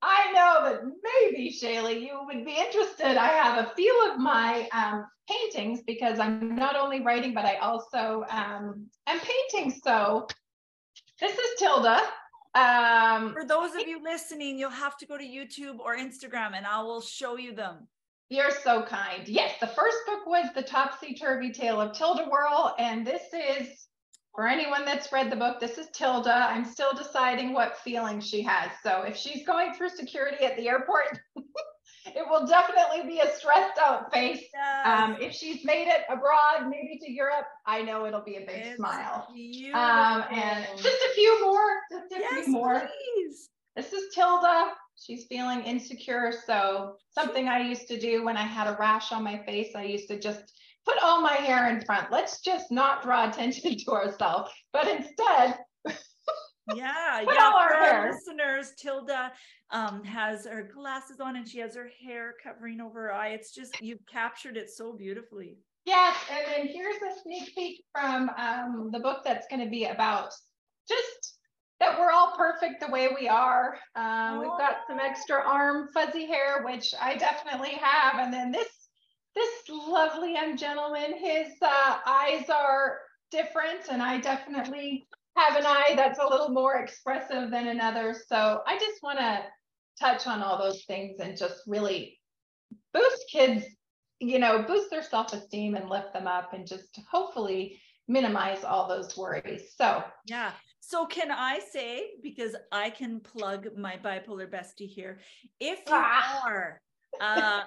I 0.02 0.32
know 0.32 0.70
that 0.70 0.80
maybe, 1.02 1.50
Shaylee, 1.50 2.00
you 2.00 2.20
would 2.26 2.44
be 2.44 2.56
interested. 2.56 3.16
I 3.16 3.28
have 3.28 3.64
a 3.64 3.74
few 3.74 4.10
of 4.10 4.18
my 4.18 4.68
um, 4.72 5.06
paintings 5.30 5.82
because 5.86 6.18
I'm 6.18 6.56
not 6.56 6.76
only 6.76 7.00
writing, 7.00 7.32
but 7.32 7.44
I 7.44 7.56
also 7.56 8.24
um, 8.30 8.86
am 9.06 9.20
painting. 9.20 9.80
So, 9.84 10.26
this 11.20 11.32
is 11.32 11.58
Tilda. 11.58 12.00
Um, 12.54 13.32
For 13.32 13.44
those 13.44 13.74
of 13.74 13.86
you 13.86 14.02
listening, 14.02 14.58
you'll 14.58 14.70
have 14.70 14.96
to 14.98 15.06
go 15.06 15.18
to 15.18 15.24
YouTube 15.24 15.78
or 15.80 15.96
Instagram 15.96 16.54
and 16.54 16.66
I 16.66 16.82
will 16.82 17.00
show 17.00 17.36
you 17.36 17.54
them. 17.54 17.88
You're 18.30 18.50
so 18.50 18.82
kind. 18.82 19.26
Yes, 19.28 19.54
the 19.60 19.66
first 19.66 19.98
book 20.06 20.26
was 20.26 20.46
The 20.54 20.62
Topsy 20.62 21.14
Turvy 21.14 21.52
Tale 21.52 21.80
of 21.80 21.96
Tilda 21.96 22.24
Whirl. 22.24 22.74
And 22.78 23.06
this 23.06 23.22
is, 23.32 23.86
for 24.34 24.48
anyone 24.48 24.84
that's 24.84 25.12
read 25.12 25.30
the 25.30 25.36
book, 25.36 25.60
this 25.60 25.78
is 25.78 25.88
Tilda. 25.92 26.48
I'm 26.48 26.64
still 26.64 26.94
deciding 26.94 27.52
what 27.52 27.76
feeling 27.78 28.20
she 28.20 28.40
has. 28.42 28.70
So 28.82 29.02
if 29.02 29.16
she's 29.16 29.46
going 29.46 29.74
through 29.74 29.90
security 29.90 30.44
at 30.44 30.56
the 30.56 30.68
airport, 30.68 31.18
it 32.06 32.24
will 32.28 32.46
definitely 32.46 33.08
be 33.08 33.20
a 33.20 33.34
stressed 33.36 33.78
out 33.78 34.12
face. 34.12 34.44
Yes. 34.52 34.86
Um, 34.86 35.16
if 35.20 35.32
she's 35.32 35.64
made 35.64 35.88
it 35.88 36.02
abroad, 36.08 36.68
maybe 36.68 36.98
to 37.02 37.10
Europe, 37.10 37.46
I 37.66 37.82
know 37.82 38.06
it'll 38.06 38.22
be 38.22 38.36
a 38.36 38.40
big 38.40 38.62
it's 38.64 38.76
smile. 38.76 39.26
Um, 39.74 40.24
and 40.30 40.66
just 40.76 40.86
a 40.86 41.14
few 41.14 41.44
more, 41.44 41.80
just 41.90 42.12
a 42.12 42.18
yes, 42.18 42.44
few 42.44 42.52
more. 42.52 42.80
Please. 42.80 43.48
This 43.76 43.92
is 43.92 44.14
Tilda. 44.14 44.72
She's 44.96 45.24
feeling 45.24 45.62
insecure. 45.62 46.32
So 46.46 46.96
something 47.10 47.48
I 47.48 47.60
used 47.60 47.88
to 47.88 47.98
do 47.98 48.24
when 48.24 48.36
I 48.36 48.42
had 48.44 48.68
a 48.68 48.76
rash 48.78 49.10
on 49.10 49.24
my 49.24 49.38
face, 49.44 49.74
I 49.74 49.84
used 49.84 50.08
to 50.08 50.18
just 50.18 50.52
put 50.84 50.98
all 51.02 51.20
my 51.20 51.34
hair 51.34 51.68
in 51.70 51.84
front. 51.84 52.12
Let's 52.12 52.40
just 52.40 52.70
not 52.70 53.02
draw 53.02 53.28
attention 53.28 53.76
to 53.84 53.90
ourselves, 53.92 54.50
but 54.72 54.86
instead 54.88 55.58
yeah 56.74 57.20
yeah 57.20 57.50
for 57.50 57.76
our 57.76 58.10
listeners 58.10 58.72
tilda 58.78 59.32
um, 59.74 60.04
has 60.04 60.46
her 60.46 60.70
glasses 60.72 61.20
on 61.20 61.36
and 61.36 61.48
she 61.48 61.58
has 61.58 61.74
her 61.74 61.90
hair 62.00 62.34
covering 62.42 62.80
over 62.80 63.02
her 63.02 63.12
eye. 63.12 63.30
It's 63.30 63.52
just 63.52 63.80
you've 63.80 64.06
captured 64.06 64.56
it 64.56 64.70
so 64.70 64.92
beautifully. 64.92 65.58
Yes 65.84 66.16
and 66.30 66.46
then 66.46 66.68
here's 66.68 66.96
a 66.96 67.20
sneak 67.22 67.54
peek 67.54 67.84
from 67.92 68.30
um, 68.38 68.90
the 68.92 69.00
book 69.00 69.22
that's 69.24 69.46
going 69.48 69.62
to 69.62 69.70
be 69.70 69.86
about 69.86 70.30
just 70.88 71.38
that 71.80 71.98
we're 71.98 72.12
all 72.12 72.34
perfect 72.36 72.80
the 72.80 72.90
way 72.90 73.08
we 73.08 73.28
are. 73.28 73.76
Um, 73.96 74.38
we've 74.38 74.48
got 74.48 74.76
some 74.88 75.00
extra 75.00 75.42
arm 75.44 75.88
fuzzy 75.92 76.26
hair 76.26 76.62
which 76.64 76.94
i 77.00 77.16
definitely 77.16 77.76
have 77.80 78.24
and 78.24 78.32
then 78.32 78.52
this 78.52 78.68
this 79.34 79.50
lovely 79.68 80.34
young 80.34 80.56
gentleman 80.56 81.18
his 81.18 81.48
uh, 81.60 81.96
eyes 82.06 82.48
are 82.48 82.98
different 83.30 83.80
and 83.90 84.00
i 84.00 84.18
definitely 84.20 85.06
have 85.36 85.56
an 85.56 85.66
eye 85.66 85.94
that's 85.96 86.18
a 86.18 86.26
little 86.26 86.50
more 86.50 86.76
expressive 86.76 87.50
than 87.50 87.68
another. 87.68 88.14
So 88.28 88.60
I 88.66 88.78
just 88.78 89.02
want 89.02 89.18
to 89.18 89.42
touch 90.00 90.26
on 90.26 90.42
all 90.42 90.58
those 90.58 90.84
things 90.84 91.18
and 91.20 91.36
just 91.36 91.62
really 91.66 92.18
boost 92.92 93.24
kids, 93.30 93.64
you 94.20 94.38
know, 94.38 94.62
boost 94.62 94.90
their 94.90 95.02
self 95.02 95.32
esteem 95.32 95.74
and 95.74 95.90
lift 95.90 96.12
them 96.12 96.26
up 96.26 96.52
and 96.52 96.66
just 96.66 97.00
hopefully 97.10 97.80
minimize 98.08 98.64
all 98.64 98.88
those 98.88 99.16
worries. 99.16 99.74
So, 99.76 100.04
yeah. 100.26 100.52
So, 100.80 101.06
can 101.06 101.30
I 101.30 101.60
say, 101.72 102.10
because 102.22 102.54
I 102.70 102.90
can 102.90 103.20
plug 103.20 103.68
my 103.76 103.96
bipolar 103.96 104.48
bestie 104.48 104.88
here, 104.88 105.18
if 105.58 105.78
you 105.78 105.94
ah. 105.94 106.42
are 106.46 106.80
uh, 107.20 107.62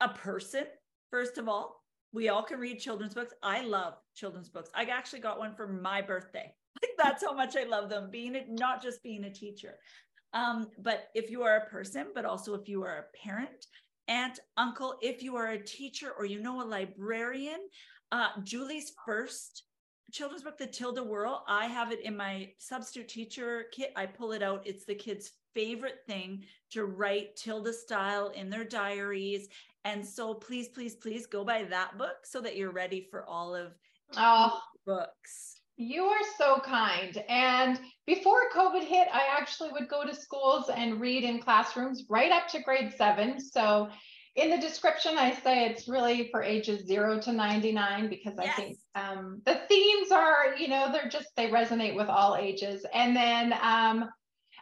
a 0.00 0.08
person, 0.08 0.64
first 1.10 1.36
of 1.36 1.48
all, 1.48 1.82
we 2.16 2.30
all 2.30 2.42
can 2.42 2.58
read 2.58 2.80
children's 2.80 3.12
books. 3.12 3.34
I 3.42 3.60
love 3.60 3.94
children's 4.14 4.48
books. 4.48 4.70
I 4.74 4.84
actually 4.84 5.20
got 5.20 5.38
one 5.38 5.54
for 5.54 5.68
my 5.68 6.00
birthday. 6.00 6.52
Like 6.82 6.90
that's 6.98 7.24
how 7.24 7.32
much 7.32 7.56
I 7.56 7.64
love 7.64 7.88
them. 7.88 8.10
Being 8.10 8.34
it, 8.34 8.48
not 8.50 8.82
just 8.82 9.02
being 9.02 9.24
a 9.24 9.32
teacher. 9.32 9.76
Um, 10.34 10.68
but 10.78 11.08
if 11.14 11.30
you 11.30 11.42
are 11.42 11.56
a 11.56 11.70
person, 11.70 12.08
but 12.14 12.26
also 12.26 12.52
if 12.52 12.68
you 12.68 12.82
are 12.82 12.98
a 12.98 13.18
parent, 13.24 13.66
aunt, 14.08 14.40
uncle, 14.58 14.96
if 15.00 15.22
you 15.22 15.36
are 15.36 15.52
a 15.52 15.64
teacher 15.64 16.12
or 16.18 16.26
you 16.26 16.38
know 16.38 16.60
a 16.60 16.66
librarian, 16.66 17.60
uh, 18.12 18.28
Julie's 18.44 18.92
first 19.06 19.62
children's 20.12 20.42
book, 20.42 20.58
The 20.58 20.66
Tilda 20.66 21.02
Whirl, 21.02 21.44
I 21.48 21.64
have 21.66 21.92
it 21.92 22.00
in 22.04 22.14
my 22.14 22.50
substitute 22.58 23.08
teacher 23.08 23.64
kit. 23.72 23.92
I 23.96 24.04
pull 24.04 24.32
it 24.32 24.42
out. 24.42 24.66
It's 24.66 24.84
the 24.84 24.94
kids' 24.94 25.32
favorite 25.54 26.00
thing 26.06 26.44
to 26.72 26.84
write 26.84 27.36
Tilda 27.36 27.72
style 27.72 28.28
in 28.28 28.50
their 28.50 28.64
diaries. 28.64 29.48
And 29.86 30.04
so 30.04 30.34
please, 30.34 30.68
please, 30.68 30.96
please 30.96 31.26
go 31.26 31.44
buy 31.44 31.62
that 31.70 31.96
book 31.96 32.24
so 32.24 32.40
that 32.40 32.56
you're 32.56 32.72
ready 32.72 33.06
for 33.08 33.24
all 33.24 33.54
of 33.54 33.72
oh, 34.16 34.60
books. 34.84 35.60
You 35.76 36.06
are 36.06 36.24
so 36.36 36.58
kind. 36.58 37.22
And 37.28 37.78
before 38.04 38.50
COVID 38.52 38.82
hit, 38.82 39.06
I 39.12 39.22
actually 39.38 39.70
would 39.70 39.88
go 39.88 40.04
to 40.04 40.12
schools 40.12 40.70
and 40.74 41.00
read 41.00 41.22
in 41.22 41.40
classrooms 41.40 42.04
right 42.08 42.32
up 42.32 42.48
to 42.48 42.62
grade 42.62 42.94
seven. 42.98 43.38
So 43.40 43.88
in 44.34 44.50
the 44.50 44.58
description, 44.58 45.18
I 45.18 45.32
say 45.32 45.66
it's 45.66 45.86
really 45.86 46.30
for 46.32 46.42
ages 46.42 46.84
zero 46.84 47.20
to 47.20 47.32
99 47.32 48.08
because 48.08 48.34
yes. 48.40 48.52
I 48.52 48.60
think 48.60 48.78
um, 48.96 49.40
the 49.46 49.60
themes 49.68 50.10
are, 50.10 50.56
you 50.58 50.66
know, 50.66 50.90
they're 50.90 51.08
just, 51.08 51.28
they 51.36 51.48
resonate 51.48 51.94
with 51.94 52.08
all 52.08 52.34
ages. 52.34 52.84
And 52.92 53.14
then 53.14 53.54
um, 53.62 54.08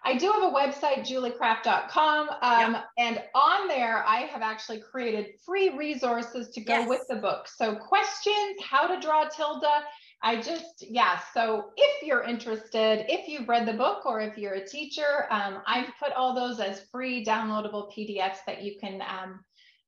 I 0.04 0.16
do 0.16 0.30
have 0.30 0.42
a 0.42 0.54
website, 0.54 1.00
juliekraft.com. 1.00 2.28
Um, 2.42 2.72
yep. 2.72 2.84
And 2.98 3.22
on 3.34 3.68
there, 3.68 4.04
I 4.06 4.20
have 4.20 4.42
actually 4.42 4.80
created 4.80 5.26
free 5.44 5.76
resources 5.76 6.50
to 6.50 6.60
go 6.60 6.80
yes. 6.80 6.88
with 6.88 7.02
the 7.08 7.16
book. 7.16 7.48
So, 7.48 7.74
questions, 7.74 8.60
how 8.62 8.86
to 8.86 9.00
draw 9.00 9.28
Tilda. 9.28 9.84
I 10.22 10.40
just, 10.40 10.84
yeah. 10.88 11.20
So, 11.32 11.70
if 11.76 12.02
you're 12.02 12.22
interested, 12.22 13.06
if 13.08 13.28
you've 13.28 13.48
read 13.48 13.66
the 13.66 13.72
book 13.72 14.04
or 14.04 14.20
if 14.20 14.36
you're 14.36 14.54
a 14.54 14.66
teacher, 14.66 15.26
um, 15.30 15.62
I've 15.66 15.88
put 15.98 16.12
all 16.12 16.34
those 16.34 16.60
as 16.60 16.84
free 16.92 17.24
downloadable 17.24 17.90
PDFs 17.96 18.44
that 18.46 18.62
you 18.62 18.76
can 18.78 19.00
um, 19.02 19.40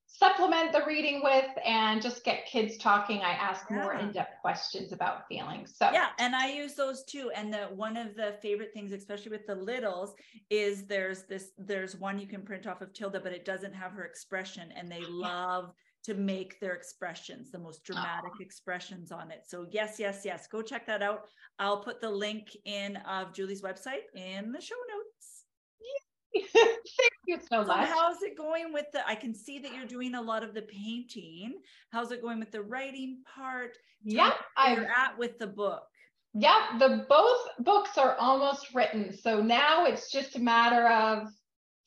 supplement 0.07 0.73
the 0.73 0.83
reading 0.87 1.21
with 1.23 1.51
and 1.65 2.01
just 2.01 2.25
get 2.25 2.47
kids 2.47 2.77
talking. 2.77 3.21
I 3.21 3.33
ask 3.33 3.67
yeah. 3.71 3.77
more 3.77 3.95
in-depth 3.95 4.41
questions 4.41 4.93
about 4.93 5.27
feelings. 5.29 5.75
So 5.77 5.91
yeah 5.93 6.09
and 6.19 6.35
i 6.35 6.51
use 6.51 6.75
those 6.75 7.05
too. 7.05 7.31
And 7.35 7.53
the 7.53 7.69
one 7.75 7.97
of 7.97 8.17
the 8.17 8.35
favorite 8.41 8.71
things 8.73 8.93
especially 8.93 9.31
with 9.31 9.47
the 9.47 9.55
littles 9.55 10.15
is 10.51 10.87
there's 10.87 11.25
this 11.25 11.51
there's 11.59 11.97
one 11.97 12.19
you 12.19 12.27
can 12.27 12.43
print 12.43 12.67
off 12.67 12.81
of 12.81 12.93
Tilda 12.93 13.21
but 13.21 13.33
it 13.33 13.45
doesn't 13.45 13.75
have 13.75 13.93
her 13.93 14.05
expression 14.05 14.73
and 14.77 14.91
they 14.91 15.03
love 15.09 15.73
to 16.05 16.15
make 16.15 16.61
their 16.61 16.75
expressions 16.75 17.51
the 17.51 17.59
most 17.59 17.83
dramatic 17.83 18.31
oh. 18.33 18.43
expressions 18.43 19.11
on 19.11 19.31
it. 19.31 19.43
So 19.47 19.67
yes 19.71 19.97
yes 19.99 20.23
yes 20.25 20.47
go 20.47 20.63
check 20.63 20.87
that 20.87 21.03
out. 21.03 21.27
I'll 21.59 21.83
put 21.83 22.01
the 22.01 22.11
link 22.11 22.57
in 22.65 22.97
of 22.97 23.33
julie's 23.33 23.63
website 23.63 24.07
in 24.15 24.53
the 24.53 24.61
show 24.61 24.77
notes 24.89 25.06
Thank 26.55 26.81
you 27.27 27.39
so, 27.41 27.63
so 27.63 27.65
much. 27.65 27.89
How's 27.89 28.23
it 28.23 28.37
going 28.37 28.73
with 28.73 28.87
the? 28.93 29.07
I 29.07 29.15
can 29.15 29.35
see 29.35 29.59
that 29.61 29.75
you're 29.75 29.87
doing 29.87 30.15
a 30.15 30.23
lot 30.23 30.43
of 30.43 30.55
the 30.55 30.63
painting. 30.63 31.61
How's 31.91 32.13
it 32.13 32.23
going 32.23 32.39
with 32.39 32.51
the 32.51 32.63
writing 32.63 33.23
part? 33.35 33.77
Yeah, 34.03 34.33
I'm 34.57 34.85
at 34.85 35.19
with 35.19 35.39
the 35.39 35.47
book. 35.47 35.83
Yeah, 36.35 36.77
the 36.79 37.07
both 37.09 37.49
books 37.61 37.97
are 37.97 38.15
almost 38.17 38.75
written. 38.75 39.17
So 39.17 39.41
now 39.41 39.87
it's 39.87 40.11
just 40.11 40.37
a 40.37 40.41
matter 40.41 40.87
of 40.89 41.29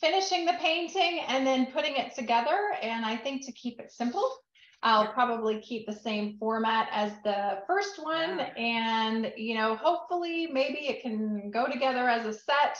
finishing 0.02 0.46
the 0.46 0.58
painting 0.60 1.22
and 1.28 1.46
then 1.46 1.68
putting 1.68 1.96
it 1.96 2.16
together. 2.16 2.58
And 2.82 3.06
I 3.06 3.16
think 3.16 3.46
to 3.46 3.52
keep 3.52 3.80
it 3.80 3.92
simple, 3.92 4.28
I'll 4.82 5.04
yeah. 5.04 5.12
probably 5.12 5.60
keep 5.62 5.86
the 5.86 5.94
same 5.94 6.38
format 6.40 6.88
as 6.92 7.12
the 7.24 7.60
first 7.68 8.02
one. 8.02 8.40
Yeah. 8.40 8.54
And, 8.58 9.32
you 9.38 9.56
know, 9.56 9.76
hopefully 9.76 10.48
maybe 10.48 10.88
it 10.88 11.02
can 11.02 11.52
go 11.52 11.68
together 11.68 12.08
as 12.10 12.26
a 12.26 12.34
set 12.34 12.78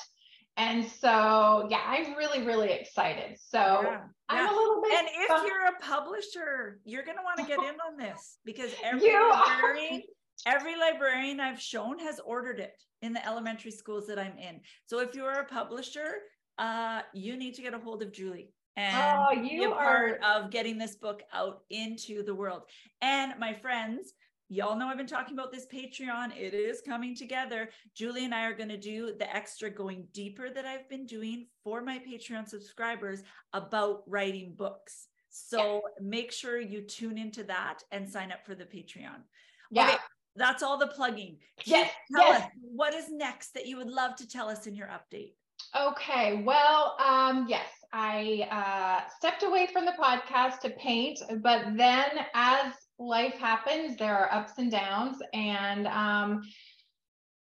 and 0.60 0.86
so, 0.86 1.68
yeah, 1.70 1.82
I'm 1.86 2.16
really, 2.16 2.46
really 2.46 2.72
excited. 2.72 3.38
So 3.40 3.58
yeah, 3.58 4.02
I'm 4.28 4.46
yeah. 4.46 4.52
a 4.52 4.54
little 4.54 4.82
bit. 4.82 4.94
And 4.94 5.08
if 5.08 5.30
you're 5.48 5.68
a 5.68 5.80
publisher, 5.82 6.82
you're 6.84 7.04
going 7.04 7.18
to 7.18 7.24
want 7.24 7.40
to 7.40 7.46
get 7.46 7.60
in 7.60 7.76
on 7.88 7.98
this 7.98 8.40
because 8.44 8.72
every 8.84 9.14
librarian, 9.14 10.04
every 10.46 10.76
librarian 10.78 11.40
I've 11.40 11.62
shown 11.62 11.98
has 12.00 12.20
ordered 12.20 12.60
it 12.60 12.74
in 13.02 13.14
the 13.14 13.26
elementary 13.26 13.72
schools 13.72 14.06
that 14.08 14.20
I'm 14.20 14.38
in. 14.38 14.60
So 14.86 15.00
if 15.00 15.16
you're 15.16 15.32
a 15.32 15.46
publisher, 15.46 16.16
uh, 16.58 17.04
you 17.14 17.38
need 17.38 17.54
to 17.56 17.62
get 17.62 17.74
a 17.74 17.80
hold 17.80 18.04
of 18.04 18.12
Julie 18.12 18.52
and 18.76 18.96
oh, 18.98 19.42
you 19.42 19.60
be 19.60 19.64
a 19.66 19.72
part 19.72 20.20
are... 20.24 20.44
of 20.44 20.52
getting 20.52 20.78
this 20.78 20.96
book 20.96 21.22
out 21.34 21.62
into 21.70 22.24
the 22.24 22.36
world. 22.36 22.64
And 23.02 23.34
my 23.40 23.54
friends, 23.54 24.14
Y'all 24.52 24.76
know 24.76 24.88
I've 24.88 24.98
been 24.98 25.06
talking 25.06 25.36
about 25.36 25.52
this 25.52 25.68
Patreon. 25.72 26.36
It 26.36 26.56
is 26.56 26.82
coming 26.82 27.16
together. 27.16 27.70
Julie 27.96 28.26
and 28.26 28.34
I 28.34 28.46
are 28.46 28.56
going 28.56 28.70
to 28.70 28.78
do 28.78 29.14
the 29.18 29.34
extra 29.34 29.70
going 29.70 30.08
deeper 30.12 30.50
that 30.50 30.66
I've 30.66 30.90
been 30.90 31.06
doing 31.06 31.46
for 31.64 31.84
my 31.84 32.00
Patreon 32.00 32.50
subscribers 32.50 33.22
about 33.54 34.02
writing 34.08 34.56
books. 34.58 35.08
So 35.30 35.60
yeah. 35.74 35.80
make 36.02 36.32
sure 36.32 36.60
you 36.60 36.82
tune 36.82 37.20
into 37.20 37.44
that 37.44 37.84
and 37.92 38.10
sign 38.10 38.32
up 38.32 38.44
for 38.44 38.56
the 38.56 38.66
Patreon. 38.66 39.22
Yeah. 39.70 39.90
Okay, 39.90 39.98
that's 40.36 40.64
all 40.64 40.80
the 40.80 40.88
plugging. 40.88 41.38
Yes. 41.66 41.92
Tell 42.16 42.26
yes. 42.26 42.42
us 42.42 42.50
what 42.60 42.96
is 42.96 43.06
next 43.12 43.54
that 43.54 43.68
you 43.68 43.78
would 43.78 43.92
love 43.92 44.16
to 44.16 44.28
tell 44.28 44.50
us 44.50 44.66
in 44.66 44.76
your 44.76 44.88
update. 44.88 45.34
Okay. 45.80 46.42
Well, 46.44 46.98
um, 47.06 47.46
yes, 47.48 47.68
I 47.94 48.48
uh, 48.50 49.10
stepped 49.16 49.44
away 49.44 49.68
from 49.72 49.86
the 49.86 49.94
podcast 50.00 50.62
to 50.62 50.72
paint, 50.72 51.20
but 51.44 51.66
then 51.76 52.10
as 52.34 52.74
life 53.00 53.36
happens. 53.36 53.98
There 53.98 54.16
are 54.16 54.32
ups 54.32 54.54
and 54.58 54.70
downs. 54.70 55.18
And 55.34 55.88
um, 55.88 56.44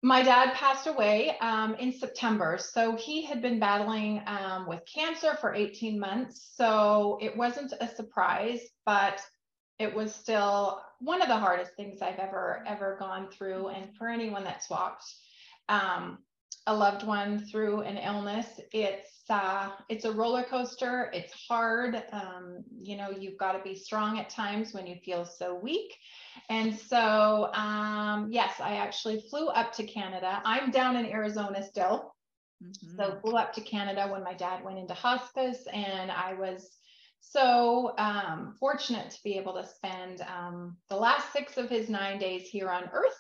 my 0.03 0.23
dad 0.23 0.55
passed 0.55 0.87
away 0.87 1.37
um, 1.41 1.75
in 1.77 1.93
September. 1.93 2.59
So 2.59 2.97
he 2.97 3.25
had 3.25 3.41
been 3.41 3.61
battling 3.61 4.23
um, 4.27 4.67
with 4.67 4.81
cancer 4.93 5.37
for 5.41 5.55
18 5.55 6.01
months. 6.01 6.51
So 6.57 7.19
it 7.21 7.37
wasn't 7.37 7.73
a 7.81 7.87
surprise, 7.87 8.61
but 8.85 9.21
it 9.79 9.95
was 9.95 10.15
still 10.15 10.83
one 11.01 11.23
of 11.23 11.29
the 11.29 11.37
hardest 11.37 11.73
things 11.77 12.01
I've 12.03 12.19
ever, 12.19 12.65
ever 12.67 12.97
gone 12.99 13.29
through. 13.31 13.69
And 13.69 13.95
for 13.97 14.09
anyone 14.09 14.45
that's 14.45 14.71
walked 14.71 15.05
um, 15.69 16.19
a 16.67 16.75
loved 16.75 17.05
one 17.05 17.45
through 17.47 17.81
an 17.83 17.99
illness, 17.99 18.47
it's 18.73 19.23
uh, 19.31 19.71
it's 19.89 20.05
a 20.05 20.13
roller 20.13 20.43
coaster. 20.43 21.11
It's 21.13 21.33
hard. 21.49 22.03
Um, 22.13 22.65
you 22.83 22.97
know, 22.97 23.11
you've 23.11 23.39
got 23.39 23.53
to 23.53 23.63
be 23.63 23.75
strong 23.75 24.19
at 24.19 24.29
times 24.29 24.75
when 24.75 24.87
you 24.87 24.97
feel 25.05 25.25
so 25.25 25.55
weak. 25.55 25.97
And 26.51 26.77
so, 26.77 27.51
um, 27.55 28.29
yes, 28.31 28.55
I 28.61 28.77
actually 28.77 29.25
flew 29.31 29.49
up 29.49 29.73
to 29.75 29.85
Canada. 29.85 30.43
I'm 30.45 30.71
down 30.71 30.97
in 30.97 31.07
Arizona 31.07 31.63
still. 31.63 32.15
Mm-hmm. 32.63 32.97
So 32.97 33.19
flew 33.23 33.37
up 33.37 33.53
to 33.55 33.61
Canada 33.61 34.09
when 34.11 34.23
my 34.23 34.35
dad 34.35 34.65
went 34.65 34.79
into 34.79 34.95
hospice, 34.95 35.67
and 35.73 36.11
I 36.11 36.35
was 36.35 36.71
so 37.21 37.95
um, 37.99 38.55
fortunate 38.59 39.11
to 39.11 39.19
be 39.25 39.39
able 39.39 39.55
to 39.55 39.67
spend 39.67 40.23
um, 40.23 40.77
the 40.91 40.97
last 40.97 41.33
six 41.33 41.57
of 41.57 41.71
his 41.71 41.89
nine 41.89 42.19
days 42.19 42.49
here 42.49 42.71
on 42.71 42.91
Earth. 42.93 43.19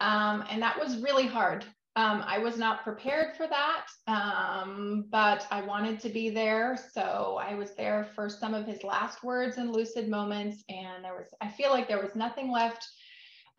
Um, 0.00 0.44
and 0.50 0.60
that 0.62 0.78
was 0.78 1.02
really 1.02 1.26
hard 1.26 1.64
um, 1.96 2.24
I 2.26 2.38
was 2.38 2.58
not 2.58 2.82
prepared 2.82 3.36
for 3.36 3.46
that, 3.46 3.86
um, 4.08 5.06
but 5.10 5.46
I 5.52 5.62
wanted 5.62 6.00
to 6.00 6.08
be 6.08 6.28
there. 6.28 6.76
So 6.92 7.38
I 7.40 7.54
was 7.54 7.72
there 7.76 8.08
for 8.16 8.28
some 8.28 8.52
of 8.52 8.66
his 8.66 8.82
last 8.82 9.22
words 9.22 9.58
and 9.58 9.70
lucid 9.70 10.08
moments. 10.08 10.64
And 10.68 11.04
there 11.04 11.14
was, 11.14 11.28
I 11.40 11.48
feel 11.48 11.70
like 11.70 11.86
there 11.86 12.02
was 12.02 12.16
nothing 12.16 12.50
left 12.50 12.84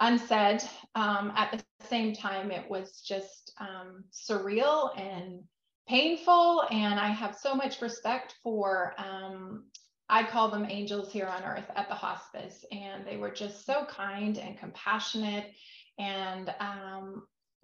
unsaid. 0.02 0.62
Um, 0.96 1.32
at 1.38 1.52
the 1.54 1.64
same 1.88 2.14
time, 2.14 2.52
it 2.52 2.70
was 2.70 3.02
just 3.02 3.54
um, 3.62 4.04
surreal 4.12 5.00
and 5.00 5.42
painful. 5.88 6.66
And 6.72 7.00
I 7.00 7.08
have 7.08 7.38
so 7.38 7.56
much 7.56 7.82
respect 7.82 8.36
for, 8.44 8.96
um, 8.98 9.64
I 10.10 10.24
call 10.24 10.50
them 10.50 10.68
angels 10.70 11.10
here 11.10 11.28
on 11.28 11.44
earth 11.44 11.72
at 11.78 11.88
the 11.88 11.96
hospice. 11.96 12.66
And 12.74 13.08
they 13.08 13.16
were 13.16 13.32
just 13.32 13.66
so 13.66 13.86
kind 13.86 14.38
and 14.38 14.60
compassionate. 14.60 15.54
And 15.98 16.54
um, 16.60 17.24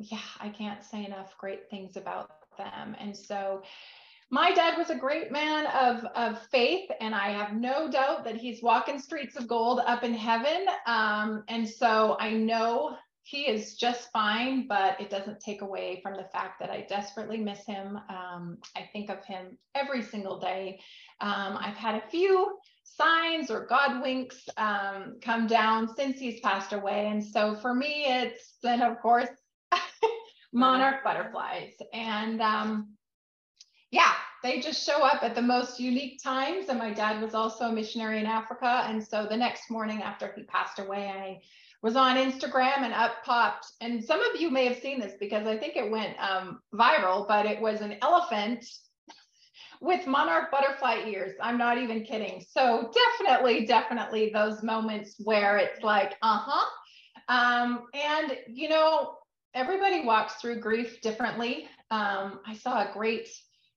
yeah, 0.10 0.20
I 0.39 0.50
can't 0.50 0.84
say 0.84 1.05
enough 1.05 1.38
great 1.38 1.70
things 1.70 1.98
about 1.98 2.31
them. 2.58 2.96
And 3.00 3.15
so 3.15 3.63
my 4.29 4.51
dad 4.53 4.77
was 4.77 4.89
a 4.89 4.96
great 4.96 5.31
man 5.31 5.67
of, 5.67 6.05
of 6.15 6.41
faith, 6.48 6.89
and 7.01 7.13
I 7.13 7.31
have 7.31 7.53
no 7.53 7.91
doubt 7.91 8.24
that 8.24 8.38
he's 8.38 8.63
walking 8.63 9.00
streets 9.00 9.36
of 9.36 9.48
gold 9.48 9.81
up 9.86 10.03
in 10.03 10.13
heaven. 10.13 10.67
Um, 10.88 11.43
and 11.50 11.67
so 11.67 12.15
I 12.20 12.31
know 12.31 12.96
he 13.24 13.41
is 13.41 13.75
just 13.75 14.12
fine, 14.12 14.67
but 14.67 15.00
it 15.00 15.10
doesn't 15.10 15.41
take 15.41 15.62
away 15.62 16.00
from 16.01 16.15
the 16.15 16.29
fact 16.31 16.60
that 16.60 16.70
I 16.70 16.86
desperately 16.88 17.38
miss 17.38 17.65
him. 17.65 18.00
Um, 18.10 18.58
I 18.75 18.89
think 18.93 19.10
of 19.10 19.24
him 19.25 19.58
every 19.75 20.01
single 20.01 20.39
day. 20.39 20.79
Um, 21.20 21.58
I've 21.60 21.75
had 21.75 21.96
a 21.96 22.08
few 22.10 22.58
signs 22.84 23.51
or 23.51 23.65
God 23.67 24.01
winks 24.01 24.48
um, 24.58 25.17
come 25.22 25.48
down 25.48 25.93
since 25.96 26.20
he's 26.20 26.39
passed 26.39 26.74
away. 26.74 27.08
And 27.08 27.24
so 27.24 27.55
for 27.55 27.74
me, 27.74 28.05
it's 28.08 28.58
then, 28.63 28.81
of 28.81 29.00
course, 29.01 29.29
monarch 30.53 31.03
butterflies. 31.03 31.74
And 31.93 32.41
um, 32.41 32.89
yeah, 33.91 34.13
they 34.43 34.60
just 34.60 34.86
show 34.86 35.03
up 35.03 35.24
at 35.24 35.36
the 35.36 35.41
most 35.41 35.79
unique 35.79 36.22
times. 36.24 36.70
And 36.70 36.79
my 36.79 36.91
dad 36.91 37.22
was 37.22 37.34
also 37.34 37.65
a 37.65 37.72
missionary 37.72 38.20
in 38.20 38.25
Africa. 38.25 38.84
And 38.88 39.05
so 39.05 39.27
the 39.29 39.38
next 39.38 39.70
morning 39.70 40.01
after 40.01 40.34
he 40.36 40.43
passed 40.43 40.79
away, 40.79 41.08
I 41.10 41.41
was 41.81 41.96
on 41.96 42.15
Instagram 42.15 42.79
and 42.79 42.93
up 42.93 43.24
popped. 43.24 43.67
And 43.81 44.03
some 44.03 44.22
of 44.22 44.39
you 44.39 44.50
may 44.50 44.65
have 44.65 44.77
seen 44.77 45.00
this 45.00 45.13
because 45.20 45.48
I 45.48 45.58
think 45.58 45.75
it 45.75 45.89
went 45.89 46.15
um, 46.20 46.62
viral, 46.74 47.27
but 47.27 47.46
it 47.46 47.62
was 47.62 47.81
an 47.81 47.98
elephant 48.01 48.65
with 49.81 50.08
monarch 50.08 50.51
butterfly 50.51 51.03
ears. 51.08 51.34
I'm 51.41 51.58
not 51.58 51.77
even 51.77 52.03
kidding. 52.03 52.43
So 52.50 52.91
definitely, 53.20 53.65
definitely 53.65 54.31
those 54.34 54.63
moments 54.63 55.15
where 55.24 55.58
it's 55.58 55.84
like, 55.84 56.13
uh 56.22 56.39
huh. 56.46 56.67
Um, 57.27 57.86
and, 57.93 58.38
you 58.48 58.67
know, 58.67 59.15
everybody 59.53 60.03
walks 60.03 60.36
through 60.36 60.60
grief 60.60 61.01
differently. 61.01 61.67
Um, 61.89 62.39
I 62.46 62.55
saw 62.55 62.81
a 62.81 62.93
great, 62.93 63.29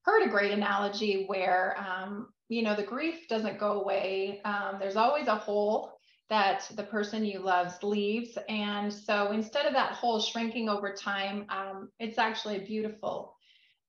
heard 0.03 0.27
a 0.27 0.31
great 0.31 0.53
analogy 0.53 1.25
where, 1.27 1.77
um, 1.79 2.29
you 2.49 2.63
know, 2.63 2.77
the 2.77 2.83
grief 2.83 3.27
doesn't 3.29 3.59
go 3.59 3.81
away. 3.81 4.41
Um, 4.45 4.77
there's 4.79 4.97
always 4.97 5.27
a 5.27 5.37
hole 5.37 5.93
that 6.31 6.71
the 6.75 6.83
person 6.83 7.25
you 7.25 7.41
love 7.41 7.83
leaves. 7.83 8.39
And 8.49 8.93
so 8.93 9.33
instead 9.33 9.67
of 9.67 9.73
that 9.75 9.93
hole 9.93 10.21
shrinking 10.21 10.69
over 10.69 10.95
time, 10.95 11.47
um, 11.49 11.91
it's 11.99 12.19
actually 12.19 12.57
a 12.57 12.67
beautiful 12.67 13.35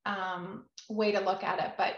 um, 0.06 0.66
way 0.90 1.12
to 1.12 1.20
look 1.20 1.44
at 1.44 1.60
it. 1.60 1.74
But 1.78 1.96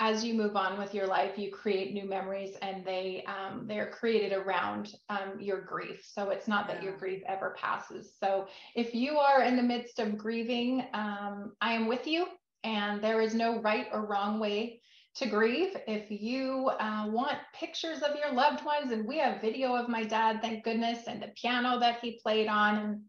as 0.00 0.24
you 0.24 0.34
move 0.34 0.56
on 0.56 0.78
with 0.78 0.94
your 0.94 1.06
life, 1.06 1.38
you 1.38 1.50
create 1.50 1.94
new 1.94 2.08
memories, 2.08 2.56
and 2.62 2.84
they 2.84 3.24
um, 3.26 3.66
they 3.66 3.78
are 3.78 3.90
created 3.90 4.32
around 4.32 4.94
um, 5.08 5.40
your 5.40 5.60
grief. 5.60 6.04
So 6.04 6.30
it's 6.30 6.48
not 6.48 6.66
that 6.68 6.82
your 6.82 6.96
grief 6.96 7.22
ever 7.26 7.56
passes. 7.58 8.14
So 8.18 8.48
if 8.74 8.94
you 8.94 9.18
are 9.18 9.42
in 9.42 9.56
the 9.56 9.62
midst 9.62 9.98
of 9.98 10.18
grieving, 10.18 10.84
um, 10.94 11.52
I 11.60 11.72
am 11.72 11.86
with 11.86 12.06
you, 12.06 12.26
and 12.64 13.02
there 13.02 13.20
is 13.20 13.34
no 13.34 13.60
right 13.60 13.86
or 13.92 14.06
wrong 14.06 14.40
way 14.40 14.80
to 15.16 15.26
grieve. 15.26 15.76
If 15.86 16.10
you 16.10 16.70
uh, 16.80 17.06
want 17.08 17.38
pictures 17.54 18.02
of 18.02 18.16
your 18.16 18.32
loved 18.32 18.64
ones, 18.64 18.90
and 18.90 19.06
we 19.06 19.18
have 19.18 19.40
video 19.40 19.76
of 19.76 19.88
my 19.88 20.02
dad, 20.02 20.40
thank 20.42 20.64
goodness, 20.64 21.06
and 21.06 21.22
the 21.22 21.32
piano 21.40 21.78
that 21.78 22.00
he 22.00 22.18
played 22.20 22.48
on, 22.48 22.76
and 22.78 23.00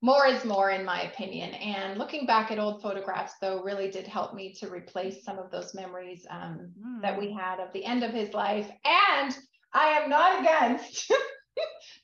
more 0.00 0.26
is 0.26 0.44
more, 0.44 0.70
in 0.70 0.84
my 0.84 1.02
opinion. 1.02 1.54
And 1.54 1.98
looking 1.98 2.26
back 2.26 2.50
at 2.50 2.58
old 2.58 2.82
photographs, 2.82 3.34
though, 3.40 3.62
really 3.62 3.90
did 3.90 4.06
help 4.06 4.34
me 4.34 4.52
to 4.54 4.70
replace 4.70 5.24
some 5.24 5.38
of 5.38 5.50
those 5.50 5.74
memories 5.74 6.24
um, 6.30 6.70
mm. 6.78 7.02
that 7.02 7.18
we 7.18 7.32
had 7.32 7.58
of 7.58 7.72
the 7.72 7.84
end 7.84 8.04
of 8.04 8.12
his 8.12 8.32
life. 8.32 8.70
And 8.84 9.36
I 9.72 9.88
am 9.88 10.08
not 10.08 10.40
against. 10.40 11.12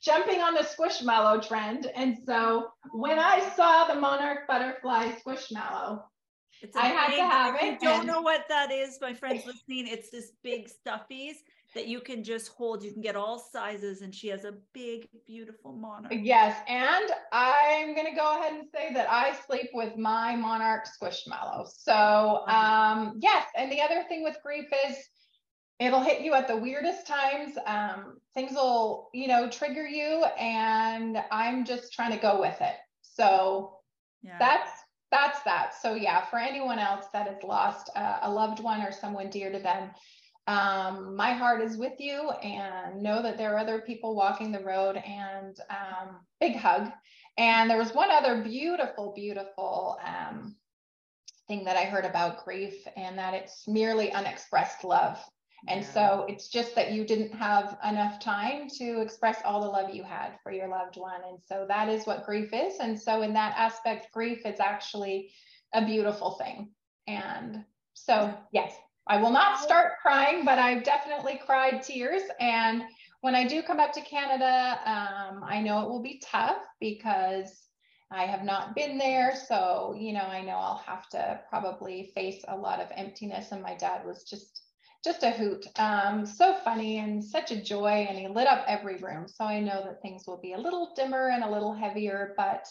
jumping 0.03 0.41
on 0.41 0.55
the 0.55 0.61
squishmallow 0.61 1.47
trend. 1.47 1.91
And 1.95 2.19
so 2.27 2.69
when 2.93 3.19
I 3.19 3.49
saw 3.57 3.87
the 3.87 3.99
monarch 3.99 4.47
butterfly 4.47 5.13
squishmallow, 5.13 6.03
I 6.77 6.87
had 6.87 7.17
to 7.17 7.23
have 7.23 7.55
it. 7.57 7.75
If 7.75 7.83
you 7.83 7.89
don't 7.89 8.07
know 8.07 8.21
what 8.21 8.45
that 8.49 8.71
is, 8.71 8.99
my 9.01 9.15
friends 9.15 9.45
listening, 9.47 9.87
it's 9.87 10.11
this 10.11 10.33
big 10.43 10.69
stuffies 10.69 11.37
that 11.75 11.87
you 11.87 12.01
can 12.01 12.23
just 12.23 12.49
hold. 12.49 12.83
You 12.83 12.93
can 12.93 13.03
get 13.03 13.17
all 13.17 13.39
sizes, 13.39 14.03
and 14.03 14.15
she 14.15 14.29
has 14.29 14.45
a 14.45 14.55
big, 14.73 15.09
beautiful 15.27 15.73
monarch. 15.73 16.13
Yes, 16.15 16.57
and 16.69 17.11
I'm 17.33 17.95
gonna 17.95 18.15
go 18.15 18.39
ahead 18.39 18.55
and 18.55 18.69
say 18.75 18.93
that 18.95 19.11
I 19.11 19.35
sleep 19.47 19.71
with 19.75 19.97
my 19.97 20.37
monarch 20.37 20.87
squishmallow. 20.87 21.69
So 21.69 22.45
um, 22.47 23.19
yes, 23.21 23.47
and 23.57 23.71
the 23.71 23.81
other 23.81 24.05
thing 24.09 24.23
with 24.23 24.37
grief 24.43 24.67
is 24.89 24.97
it'll 25.79 26.03
hit 26.03 26.23
you 26.23 26.35
at 26.35 26.49
the 26.49 26.57
weirdest 26.57 27.07
times. 27.07 27.57
Um, 27.67 28.19
things 28.35 28.53
will, 28.53 29.11
you 29.13 29.29
know, 29.29 29.49
trigger 29.51 29.87
you, 29.87 30.25
and 30.39 31.19
I'm 31.31 31.65
just 31.65 31.93
trying 31.93 32.13
to 32.13 32.19
go 32.19 32.41
with 32.41 32.61
it. 32.61 32.77
So 33.03 33.79
yeah. 34.23 34.37
that's 34.39 34.71
that's 35.11 35.43
that. 35.43 35.73
So 35.81 35.95
yeah, 35.95 36.25
for 36.25 36.39
anyone 36.39 36.79
else 36.79 37.07
that 37.13 37.29
has 37.29 37.43
lost 37.43 37.91
uh, 37.95 38.19
a 38.23 38.31
loved 38.31 38.61
one 38.61 38.83
or 38.83 38.93
someone 38.93 39.31
dear 39.31 39.53
to 39.53 39.59
them, 39.59 39.91
um, 40.47 41.17
my 41.17 41.33
heart 41.33 41.63
is 41.63 41.77
with 41.77 41.99
you, 41.99 42.31
and 42.31 43.03
know 43.03 43.23
that 43.23 43.39
there 43.39 43.55
are 43.55 43.59
other 43.59 43.81
people 43.81 44.15
walking 44.15 44.53
the 44.53 44.61
road. 44.61 44.97
And 44.97 45.59
um, 45.71 46.21
big 46.45 46.57
hug. 46.57 46.91
And 47.37 47.69
there 47.69 47.79
was 47.79 47.93
one 47.93 48.11
other 48.11 48.43
beautiful, 48.43 49.13
beautiful 49.15 49.99
um, 50.05 50.55
thing 51.49 51.65
that 51.65 51.77
I 51.77 51.85
heard 51.85 52.05
about 52.05 52.45
grief, 52.45 52.75
and 52.97 53.19
that 53.19 53.35
it's 53.35 53.67
merely 53.67 54.13
unexpressed 54.13 54.85
love. 54.85 55.19
And 55.67 55.81
yeah. 55.81 55.93
so 55.93 56.27
it's 56.29 56.49
just 56.49 56.75
that 56.75 56.93
you 56.93 57.05
didn't 57.05 57.33
have 57.33 57.79
enough 57.89 58.21
time 58.21 58.69
to 58.79 59.01
express 59.01 59.41
all 59.45 59.63
the 59.63 59.69
love 59.69 59.95
you 59.95 60.03
had 60.03 60.33
for 60.43 60.53
your 60.53 60.69
loved 60.69 60.97
one. 60.99 61.23
And 61.27 61.39
so 61.49 61.65
that 61.69 61.89
is 61.89 62.07
what 62.07 62.27
grief 62.27 62.51
is. 62.53 62.75
And 62.81 63.01
so, 63.01 63.23
in 63.23 63.33
that 63.33 63.55
aspect, 63.57 64.13
grief 64.13 64.45
is 64.45 64.61
actually 64.61 65.31
a 65.73 65.85
beautiful 65.85 66.33
thing. 66.33 66.71
And 67.07 67.65
so, 67.95 68.35
yes, 68.53 68.75
I 69.07 69.19
will 69.19 69.31
not 69.31 69.61
start 69.61 69.93
crying, 70.01 70.45
but 70.45 70.59
I've 70.59 70.83
definitely 70.83 71.41
cried 71.45 71.83
tears. 71.83 72.23
And 72.41 72.85
when 73.21 73.35
I 73.35 73.47
do 73.47 73.63
come 73.63 73.81
up 73.81 73.93
to 73.93 74.01
Canada, 74.01 74.79
um, 74.87 75.45
I 75.45 75.61
know 75.61 75.83
it 75.83 75.89
will 75.89 76.03
be 76.03 76.23
tough 76.25 76.63
because 76.81 77.69
I 78.11 78.25
have 78.25 78.45
not 78.45 78.75
been 78.75 78.97
there. 78.97 79.35
So, 79.49 79.95
you 79.99 80.13
know, 80.13 80.23
I 80.23 80.43
know 80.43 80.53
I'll 80.53 80.83
have 80.87 81.09
to 81.11 81.41
probably 81.51 82.13
face 82.15 82.45
a 82.49 82.57
lot 82.57 82.81
of 82.81 82.89
emptiness. 82.97 83.53
And 83.53 83.63
my 83.63 83.75
dad 83.77 84.07
was 84.07 84.25
just 84.25 84.63
just 85.05 85.23
a 85.23 85.31
hoot. 85.31 85.67
Um, 85.79 86.25
so 86.25 86.55
funny 86.65 86.99
and 86.99 87.23
such 87.23 87.51
a 87.51 87.61
joy. 87.61 88.07
And 88.09 88.19
he 88.19 88.27
lit 88.27 88.47
up 88.47 88.65
every 88.67 88.97
room. 88.97 89.29
So 89.29 89.45
I 89.45 89.61
know 89.61 89.83
that 89.85 90.01
things 90.01 90.25
will 90.27 90.41
be 90.41 90.55
a 90.55 90.59
little 90.59 90.93
dimmer 90.97 91.29
and 91.29 91.45
a 91.45 91.51
little 91.51 91.75
heavier, 91.75 92.33
but 92.39 92.67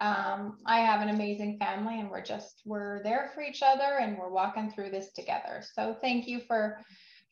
um, 0.00 0.58
I 0.64 0.80
have 0.80 1.00
an 1.00 1.08
amazing 1.08 1.58
family 1.58 1.98
and 2.00 2.10
we're 2.10 2.22
just, 2.22 2.62
we're 2.64 3.02
there 3.02 3.30
for 3.34 3.42
each 3.42 3.62
other 3.62 3.98
and 4.00 4.16
we're 4.16 4.30
walking 4.30 4.70
through 4.70 4.90
this 4.90 5.12
together. 5.12 5.62
So 5.74 5.96
thank 6.00 6.28
you 6.28 6.40
for, 6.46 6.78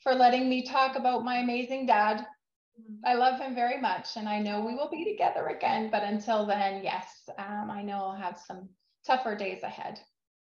for 0.02 0.14
letting 0.14 0.49
me 0.49 0.66
talk 0.66 0.96
about 0.96 1.25
my 1.25 1.37
amazing 1.37 1.87
dad. 1.87 2.26
I 3.05 3.14
love 3.14 3.40
him 3.40 3.55
very 3.55 3.81
much 3.81 4.16
and 4.16 4.29
I 4.29 4.40
know 4.40 4.61
we 4.61 4.74
will 4.74 4.90
be 4.90 5.05
together 5.05 5.46
again. 5.46 5.90
But 5.90 6.02
until 6.02 6.44
then, 6.44 6.83
yes, 6.83 7.07
um, 7.38 7.70
I 7.70 7.83
know 7.83 7.98
I'll 7.98 8.16
have 8.16 8.38
some 8.38 8.68
tougher 9.07 9.37
days 9.37 9.62
ahead. 9.62 10.00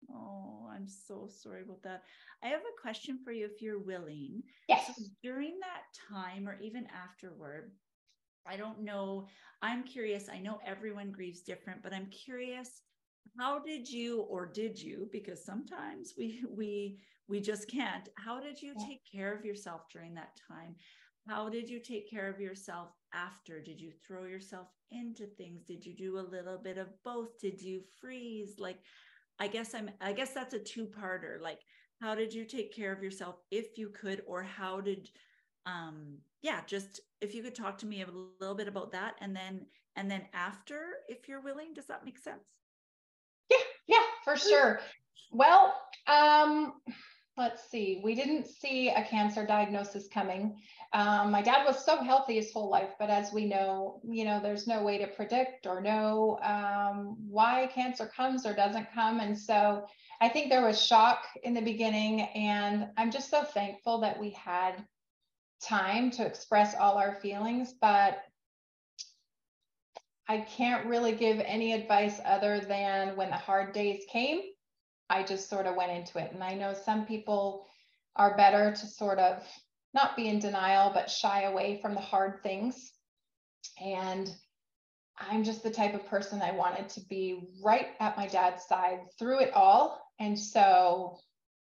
Oh, 0.10 0.70
I'm 0.74 0.88
so 0.88 1.28
sorry 1.28 1.64
about 1.64 1.84
that. 1.84 2.04
I 2.44 2.48
have 2.48 2.62
a 2.62 2.82
question 2.82 3.20
for 3.24 3.32
you 3.32 3.46
if 3.46 3.62
you're 3.62 3.80
willing. 3.80 4.44
Yes. 4.68 4.88
So 4.96 5.04
during 5.24 5.60
that 5.60 5.84
time 6.10 6.48
or 6.48 6.60
even 6.62 6.88
afterward, 6.88 7.72
I 8.48 8.58
don't 8.58 8.82
know. 8.82 9.28
I'm 9.62 9.84
curious. 9.84 10.28
I 10.30 10.40
know 10.40 10.60
everyone 10.66 11.12
grieves 11.12 11.42
different, 11.42 11.84
but 11.84 11.94
I'm 11.94 12.08
curious 12.08 12.82
how 13.38 13.60
did 13.60 13.90
you 13.90 14.22
or 14.22 14.46
did 14.46 14.82
you 14.82 15.10
because 15.12 15.44
sometimes 15.44 16.14
we 16.18 16.44
we 16.50 17.00
we 17.28 17.40
just 17.40 17.70
can't. 17.70 18.10
How 18.16 18.42
did 18.42 18.62
you 18.62 18.74
take 18.86 19.02
care 19.10 19.34
of 19.34 19.46
yourself 19.46 19.84
during 19.92 20.14
that 20.16 20.38
time? 20.48 20.76
How 21.28 21.50
did 21.50 21.70
you 21.70 21.80
take 21.80 22.10
care 22.10 22.28
of 22.30 22.42
yourself 22.42 22.90
after? 23.14 23.62
Did 23.62 23.80
you 23.80 23.92
throw 24.06 24.26
yourself 24.26 24.68
into 24.92 25.28
things? 25.28 25.64
Did 25.64 25.86
you 25.86 25.96
do 25.96 26.20
a 26.20 26.30
little 26.30 26.58
bit 26.58 26.78
of 26.78 26.90
both? 27.04 27.40
Did 27.40 27.62
you 27.62 27.84
freeze? 28.00 28.56
Like 28.60 28.80
I 29.40 29.48
guess 29.48 29.74
I'm 29.74 29.92
I 30.02 30.14
guess 30.14 30.34
that's 30.34 30.54
a 30.54 30.60
two-parter. 30.60 31.40
Like 31.40 31.60
how 32.02 32.16
did 32.16 32.34
you 32.34 32.46
take 32.46 32.76
care 32.76 32.92
of 32.92 33.04
yourself 33.04 33.36
if 33.52 33.78
you 33.78 33.90
could 33.90 34.24
or 34.28 34.44
how 34.44 34.82
did 34.82 35.10
um 35.66 36.18
yeah 36.42 36.62
just 36.66 37.02
if 37.22 37.36
you 37.36 37.44
could 37.44 37.56
talk 37.56 37.78
to 37.78 37.86
me 37.86 38.02
a 38.02 38.08
little 38.40 38.56
bit 38.56 38.68
about 38.68 38.92
that 38.92 39.16
and 39.22 39.36
then 39.36 39.66
and 39.96 40.10
then 40.10 40.24
after 40.34 40.82
if 41.08 41.28
you're 41.28 41.42
willing 41.42 41.74
does 41.74 41.88
that 41.88 42.06
make 42.06 42.18
sense? 42.18 42.44
Yeah 43.50 43.58
yeah 43.88 44.04
for 44.24 44.36
sure. 44.36 44.80
Well 45.32 45.76
um 46.08 46.74
let's 47.38 47.70
see. 47.70 48.02
We 48.04 48.14
didn't 48.14 48.48
see 48.48 48.90
a 48.90 49.04
cancer 49.04 49.46
diagnosis 49.46 50.08
coming. 50.14 50.58
Um, 50.94 51.32
my 51.32 51.42
dad 51.42 51.64
was 51.66 51.86
so 51.86 52.04
healthy 52.04 52.36
his 52.36 52.52
whole 52.52 52.70
life 52.70 52.92
but 53.00 53.10
as 53.10 53.32
we 53.32 53.46
know 53.46 54.02
you 54.04 54.26
know 54.26 54.42
there's 54.42 54.68
no 54.68 54.84
way 54.84 54.98
to 54.98 55.08
predict 55.08 55.66
or 55.66 55.80
know 55.80 56.38
um, 56.44 57.16
why 57.30 57.70
cancer 57.74 58.12
comes 58.14 58.46
or 58.46 58.54
doesn't 58.54 58.94
come. 58.94 59.20
And 59.20 59.38
so 59.38 59.86
I 60.22 60.30
think 60.30 60.50
there 60.50 60.66
was 60.66 60.80
shock 60.80 61.26
in 61.42 61.56
the 61.56 61.62
beginning, 61.62 62.22
and 62.22 62.90
I'm 62.96 63.10
just 63.10 63.32
so 63.32 63.44
thankful 63.44 64.02
that 64.02 64.20
we 64.20 64.30
had 64.30 64.86
time 65.64 66.12
to 66.12 66.26
express 66.26 66.76
all 66.76 66.98
our 66.98 67.16
feelings. 67.16 67.74
But 67.80 68.24
I 70.28 70.40
can't 70.40 70.86
really 70.88 71.14
give 71.14 71.40
any 71.40 71.74
advice 71.74 72.20
other 72.26 72.60
than 72.60 73.16
when 73.16 73.30
the 73.30 73.36
hard 73.36 73.74
days 73.74 74.04
came, 74.10 74.42
I 75.10 75.24
just 75.24 75.50
sort 75.50 75.66
of 75.66 75.76
went 75.76 75.92
into 75.92 76.20
it. 76.20 76.32
And 76.32 76.44
I 76.44 76.54
know 76.54 76.74
some 76.74 77.06
people 77.06 77.66
are 78.16 78.38
better 78.38 78.72
to 78.72 78.88
sort 78.88 79.20
of 79.20 79.44
not 79.94 80.16
be 80.16 80.28
in 80.28 80.40
denial, 80.40 80.92
but 80.94 81.10
shy 81.10 81.44
away 81.44 81.80
from 81.82 81.96
the 81.96 82.02
hard 82.02 82.42
things. 82.44 82.94
And 83.82 84.30
I'm 85.18 85.44
just 85.44 85.64
the 85.64 85.70
type 85.70 85.94
of 85.94 86.06
person 86.08 86.42
I 86.42 86.52
wanted 86.52 86.90
to 86.90 87.02
be 87.02 87.50
right 87.64 87.90
at 88.00 88.18
my 88.18 88.28
dad's 88.28 88.66
side 88.66 89.00
through 89.20 89.42
it 89.42 89.54
all 89.54 90.02
and 90.22 90.38
so 90.38 91.18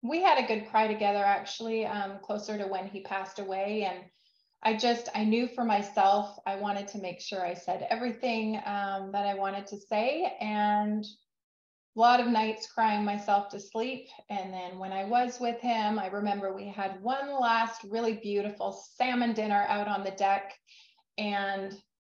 we 0.03 0.23
had 0.23 0.43
a 0.43 0.47
good 0.47 0.69
cry 0.69 0.89
together 0.89 1.23
actually, 1.25 1.87
um, 1.87 2.19
closer 2.23 2.59
to 2.59 2.65
when 2.65 2.89
he 2.89 3.03
passed 3.03 3.39
away. 3.39 3.85
And 3.89 4.05
I 4.63 4.77
just, 4.77 5.09
I 5.15 5.25
knew 5.25 5.49
for 5.49 5.65
myself, 5.65 6.39
I 6.45 6.57
wanted 6.57 6.89
to 6.89 6.99
make 6.99 7.21
sure 7.21 7.45
I 7.45 7.55
said 7.55 7.87
everything 7.89 8.57
um, 8.65 9.13
that 9.13 9.27
I 9.27 9.35
wanted 9.35 9.67
to 9.69 9.79
say. 9.79 10.37
And 10.41 11.05
a 11.97 12.01
lot 12.01 12.21
of 12.21 12.27
nights 12.27 12.71
crying 12.73 13.05
myself 13.05 13.49
to 13.51 13.61
sleep. 13.61 14.09
And 14.29 14.53
then 14.53 14.79
when 14.79 14.93
I 14.93 15.05
was 15.05 15.39
with 15.41 15.61
him, 15.61 15.99
I 15.99 16.09
remember 16.09 16.53
we 16.53 16.69
had 16.69 17.01
one 17.03 17.33
last 17.41 17.85
really 17.85 18.15
beautiful 18.15 18.73
salmon 18.97 19.35
dinner 19.35 19.65
out 19.69 19.89
on 19.89 20.03
the 20.03 20.11
deck. 20.13 20.53
And 21.19 21.73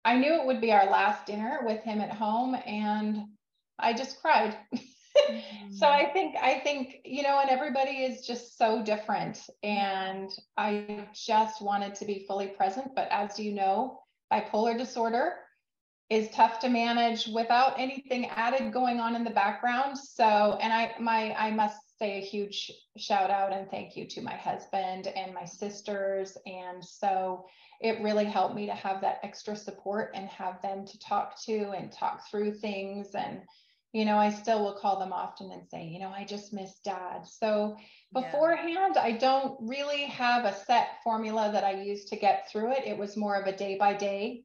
I 0.04 0.16
knew 0.16 0.34
it 0.34 0.46
would 0.46 0.60
be 0.60 0.72
our 0.72 0.88
last 0.88 1.26
dinner 1.26 1.60
with 1.66 1.82
him 1.82 2.00
at 2.00 2.12
home. 2.12 2.54
And 2.54 3.24
I 3.78 3.92
just 3.92 4.20
cried. 4.22 4.56
so 5.70 5.86
I 5.86 6.04
mm-hmm. 6.04 6.12
think 6.12 6.36
I 6.40 6.60
think 6.60 7.00
you 7.04 7.22
know, 7.22 7.40
and 7.40 7.50
everybody 7.50 8.04
is 8.04 8.26
just 8.26 8.58
so 8.58 8.82
different, 8.82 9.40
and 9.62 10.30
I 10.56 11.06
just 11.14 11.62
wanted 11.62 11.94
to 11.96 12.04
be 12.04 12.24
fully 12.26 12.48
present. 12.48 12.94
But 12.94 13.08
as 13.10 13.38
you 13.38 13.52
know, 13.52 14.00
bipolar 14.32 14.76
disorder 14.76 15.34
is 16.10 16.30
tough 16.30 16.58
to 16.60 16.68
manage 16.68 17.26
without 17.28 17.78
anything 17.78 18.26
added 18.26 18.72
going 18.72 19.00
on 19.00 19.16
in 19.16 19.24
the 19.24 19.30
background. 19.30 19.96
So, 19.98 20.58
and 20.60 20.72
I 20.72 20.94
my 20.98 21.34
I 21.34 21.50
must 21.50 21.78
say 21.98 22.18
a 22.18 22.24
huge 22.24 22.72
shout 22.96 23.30
out 23.30 23.52
and 23.52 23.70
thank 23.70 23.96
you 23.96 24.06
to 24.08 24.20
my 24.20 24.34
husband 24.34 25.06
and 25.06 25.32
my 25.32 25.44
sisters, 25.44 26.36
and 26.46 26.84
so 26.84 27.46
it 27.80 28.00
really 28.02 28.24
helped 28.24 28.54
me 28.54 28.66
to 28.66 28.74
have 28.74 29.00
that 29.00 29.20
extra 29.22 29.54
support 29.54 30.10
and 30.14 30.28
have 30.28 30.60
them 30.62 30.86
to 30.86 30.98
talk 30.98 31.40
to 31.44 31.70
and 31.70 31.92
talk 31.92 32.28
through 32.30 32.54
things 32.54 33.14
and 33.14 33.42
you 33.94 34.04
know, 34.04 34.18
I 34.18 34.30
still 34.30 34.62
will 34.62 34.74
call 34.74 34.98
them 34.98 35.12
often 35.12 35.52
and 35.52 35.66
say, 35.66 35.84
you 35.84 36.00
know, 36.00 36.10
I 36.10 36.24
just 36.24 36.52
miss 36.52 36.80
dad. 36.84 37.26
So 37.26 37.76
beforehand, 38.12 38.94
yeah. 38.96 39.02
I 39.02 39.12
don't 39.12 39.56
really 39.60 40.04
have 40.06 40.44
a 40.44 40.54
set 40.54 41.02
formula 41.02 41.50
that 41.52 41.64
I 41.64 41.80
use 41.80 42.04
to 42.06 42.16
get 42.16 42.50
through 42.50 42.72
it. 42.72 42.82
It 42.84 42.98
was 42.98 43.16
more 43.16 43.40
of 43.40 43.46
a 43.46 43.56
day 43.56 43.78
by 43.78 43.94
day. 43.94 44.44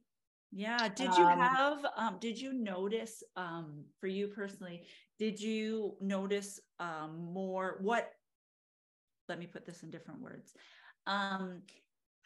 Yeah. 0.52 0.88
Did 0.88 1.16
you 1.16 1.24
um, 1.24 1.38
have, 1.38 1.78
um, 1.96 2.16
did 2.20 2.40
you 2.40 2.52
notice 2.52 3.22
um, 3.36 3.84
for 4.00 4.06
you 4.06 4.28
personally, 4.28 4.86
did 5.18 5.40
you 5.40 5.96
notice 6.00 6.60
um, 6.78 7.30
more 7.32 7.78
what 7.80 8.12
let 9.28 9.38
me 9.38 9.46
put 9.46 9.64
this 9.64 9.84
in 9.84 9.90
different 9.90 10.20
words 10.20 10.54
um, 11.06 11.62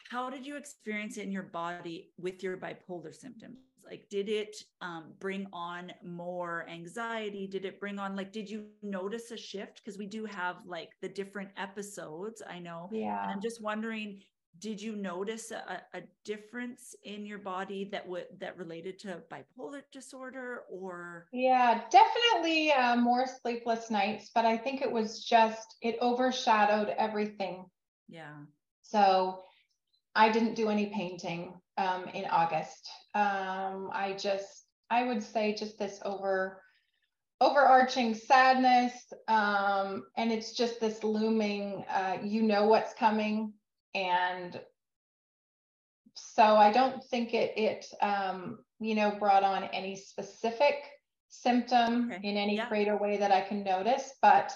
how 0.09 0.29
did 0.29 0.45
you 0.45 0.57
experience 0.57 1.17
it 1.17 1.21
in 1.21 1.31
your 1.31 1.43
body 1.43 2.09
with 2.17 2.41
your 2.41 2.57
bipolar 2.57 3.13
symptoms 3.13 3.57
like 3.89 4.07
did 4.09 4.29
it 4.29 4.55
um, 4.81 5.13
bring 5.19 5.47
on 5.53 5.91
more 6.03 6.65
anxiety? 6.69 7.47
Did 7.47 7.65
it 7.65 7.79
bring 7.79 7.99
on 7.99 8.15
like 8.15 8.31
did 8.31 8.49
you 8.49 8.65
notice 8.81 9.31
a 9.31 9.37
shift? 9.37 9.81
Because 9.83 9.97
we 9.97 10.05
do 10.05 10.25
have 10.25 10.57
like 10.65 10.91
the 11.01 11.09
different 11.09 11.49
episodes 11.57 12.41
i 12.49 12.59
know. 12.59 12.89
Yeah 12.91 13.23
and 13.23 13.31
i'm 13.31 13.41
just 13.41 13.61
wondering 13.61 14.21
did 14.59 14.81
you 14.81 14.95
notice 14.95 15.51
a, 15.51 15.81
a 15.93 16.01
difference 16.23 16.95
in 17.03 17.25
your 17.25 17.39
body 17.39 17.89
that 17.91 18.07
would 18.07 18.25
that 18.39 18.57
related 18.57 18.97
to 18.99 19.21
bipolar 19.29 19.81
disorder 19.91 20.63
or? 20.71 21.27
Yeah 21.33 21.81
definitely 21.91 22.71
uh, 22.71 22.95
more 22.95 23.25
sleepless 23.41 23.91
nights 23.91 24.31
but 24.33 24.45
i 24.45 24.55
think 24.57 24.81
it 24.81 24.91
was 24.91 25.23
just 25.23 25.75
it 25.81 25.97
overshadowed 26.01 26.93
everything. 26.97 27.65
Yeah. 28.07 28.35
So 28.81 29.43
i 30.15 30.29
didn't 30.31 30.55
do 30.55 30.69
any 30.69 30.87
painting 30.87 31.53
um, 31.77 32.05
in 32.13 32.25
august 32.25 32.89
um, 33.13 33.89
i 33.93 34.15
just 34.17 34.65
i 34.89 35.03
would 35.03 35.21
say 35.21 35.53
just 35.53 35.77
this 35.77 35.99
over 36.03 36.61
overarching 37.41 38.13
sadness 38.13 38.93
um, 39.27 40.03
and 40.15 40.31
it's 40.31 40.53
just 40.53 40.79
this 40.79 41.03
looming 41.03 41.83
uh, 41.89 42.17
you 42.23 42.41
know 42.41 42.65
what's 42.67 42.93
coming 42.93 43.51
and 43.93 44.59
so 46.15 46.43
I 46.55 46.71
don't 46.71 47.03
think 47.03 47.33
it 47.33 47.57
it 47.57 47.85
um, 48.01 48.59
you 48.79 48.95
know 48.95 49.15
brought 49.19 49.43
on 49.43 49.65
any 49.65 49.95
specific 49.95 50.75
symptom 51.29 52.11
okay. 52.11 52.27
in 52.27 52.37
any 52.37 52.55
yeah. 52.55 52.69
greater 52.69 52.97
way 52.97 53.17
that 53.17 53.31
I 53.31 53.41
can 53.41 53.63
notice. 53.63 54.13
But 54.21 54.53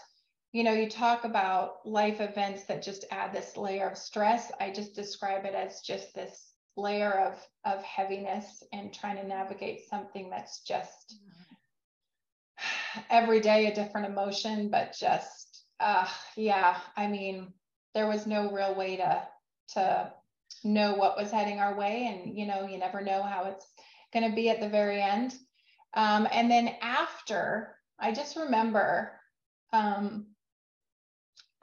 you 0.52 0.64
know, 0.64 0.74
you 0.74 0.90
talk 0.90 1.26
about 1.26 1.86
life 1.86 2.22
events 2.22 2.66
that 2.66 2.82
just 2.82 3.06
add 3.12 3.34
this 3.34 3.56
layer 3.56 3.90
of 3.90 3.98
stress. 3.98 4.52
I 4.60 4.72
just 4.72 4.96
describe 4.96 5.46
it 5.46 5.54
as 5.54 5.82
just 5.82 6.16
this 6.16 6.49
layer 6.80 7.12
of 7.20 7.48
of 7.66 7.84
heaviness 7.84 8.64
and 8.74 8.94
trying 8.94 9.18
to 9.18 9.28
navigate 9.28 9.88
something 9.90 10.30
that's 10.30 10.62
just 10.64 11.18
every 13.10 13.40
day 13.40 13.68
a 13.68 13.76
different 13.76 14.08
emotion, 14.08 14.70
but 14.70 14.96
just 15.00 15.66
uh 15.80 16.08
yeah, 16.36 16.78
I 16.96 17.08
mean 17.08 17.54
there 17.94 18.08
was 18.08 18.28
no 18.28 18.52
real 18.52 18.76
way 18.76 18.98
to 18.98 19.28
to 19.74 20.14
know 20.64 20.94
what 20.96 21.18
was 21.18 21.32
heading 21.32 21.60
our 21.60 21.78
way. 21.78 22.08
And 22.08 22.38
you 22.38 22.46
know 22.48 22.66
you 22.68 22.78
never 22.78 23.02
know 23.02 23.22
how 23.24 23.46
it's 23.46 23.66
going 24.14 24.30
to 24.30 24.36
be 24.36 24.50
at 24.50 24.60
the 24.60 24.70
very 24.70 25.02
end. 25.02 25.36
Um, 25.94 26.28
and 26.32 26.50
then 26.52 26.76
after 26.82 27.76
i 28.00 28.12
just 28.12 28.38
remember 28.38 29.12
um, 29.74 30.28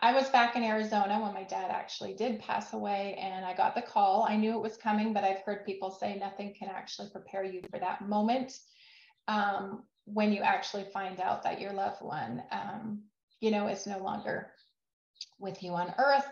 i 0.01 0.13
was 0.13 0.29
back 0.31 0.57
in 0.57 0.63
arizona 0.63 1.21
when 1.21 1.35
my 1.35 1.43
dad 1.45 1.71
actually 1.71 2.15
did 2.15 2.41
pass 2.41 2.73
away 2.73 3.17
and 3.21 3.45
i 3.45 3.55
got 3.55 3.75
the 3.75 3.83
call 3.83 4.27
i 4.29 4.37
knew 4.37 4.55
it 4.55 4.63
was 4.63 4.77
coming 4.77 5.13
but 5.13 5.25
i've 5.25 5.41
heard 5.41 5.65
people 5.67 5.91
say 5.91 6.17
nothing 6.19 6.55
can 6.59 6.69
actually 6.69 7.09
prepare 7.11 7.45
you 7.45 7.61
for 7.71 7.79
that 7.79 8.07
moment 8.09 8.59
um, 9.29 9.83
when 10.05 10.33
you 10.33 10.43
actually 10.43 10.85
find 10.85 11.21
out 11.21 11.43
that 11.43 11.61
your 11.61 11.73
loved 11.73 12.01
one 12.03 12.43
um, 12.53 13.03
you 13.41 13.51
know 13.51 13.69
is 13.69 13.87
no 13.87 13.99
longer 13.99 14.53
with 15.39 15.63
you 15.63 15.73
on 15.73 15.95
earth. 15.99 16.27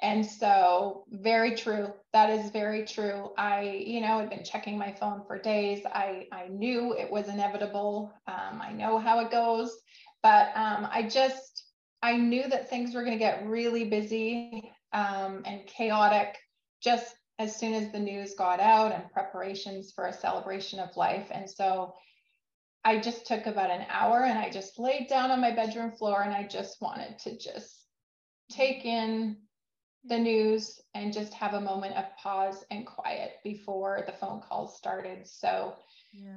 And 0.00 0.24
so, 0.24 1.04
very 1.10 1.56
true. 1.56 1.92
That 2.12 2.30
is 2.30 2.50
very 2.50 2.84
true. 2.84 3.30
I, 3.36 3.82
you 3.84 4.00
know, 4.00 4.20
had 4.20 4.30
been 4.30 4.44
checking 4.44 4.78
my 4.78 4.92
phone 4.92 5.22
for 5.26 5.38
days. 5.38 5.84
I, 5.86 6.28
I 6.30 6.46
knew 6.48 6.94
it 6.94 7.10
was 7.10 7.28
inevitable. 7.28 8.12
Um, 8.28 8.60
I 8.62 8.72
know 8.72 8.98
how 8.98 9.18
it 9.20 9.30
goes, 9.32 9.76
but 10.22 10.50
um, 10.54 10.88
I 10.92 11.02
just, 11.02 11.57
I 12.02 12.16
knew 12.16 12.48
that 12.48 12.70
things 12.70 12.94
were 12.94 13.02
going 13.02 13.12
to 13.12 13.18
get 13.18 13.46
really 13.46 13.84
busy 13.84 14.72
um, 14.92 15.42
and 15.44 15.66
chaotic 15.66 16.36
just 16.82 17.14
as 17.38 17.54
soon 17.56 17.74
as 17.74 17.92
the 17.92 17.98
news 17.98 18.34
got 18.34 18.60
out 18.60 18.92
and 18.92 19.10
preparations 19.12 19.92
for 19.92 20.06
a 20.06 20.12
celebration 20.12 20.80
of 20.80 20.96
life. 20.96 21.28
And 21.30 21.48
so, 21.48 21.94
I 22.84 22.98
just 22.98 23.26
took 23.26 23.46
about 23.46 23.70
an 23.70 23.86
hour 23.90 24.24
and 24.24 24.38
I 24.38 24.50
just 24.50 24.78
laid 24.78 25.08
down 25.08 25.30
on 25.30 25.40
my 25.40 25.50
bedroom 25.50 25.92
floor 25.92 26.22
and 26.22 26.32
I 26.32 26.44
just 26.44 26.80
wanted 26.80 27.18
to 27.18 27.36
just 27.36 27.84
take 28.50 28.84
in 28.84 29.36
the 30.04 30.18
news 30.18 30.80
and 30.94 31.12
just 31.12 31.34
have 31.34 31.54
a 31.54 31.60
moment 31.60 31.96
of 31.96 32.04
pause 32.16 32.64
and 32.70 32.86
quiet 32.86 33.32
before 33.44 34.04
the 34.06 34.12
phone 34.12 34.40
calls 34.40 34.76
started. 34.76 35.26
So 35.26 35.74
yeah. 36.12 36.32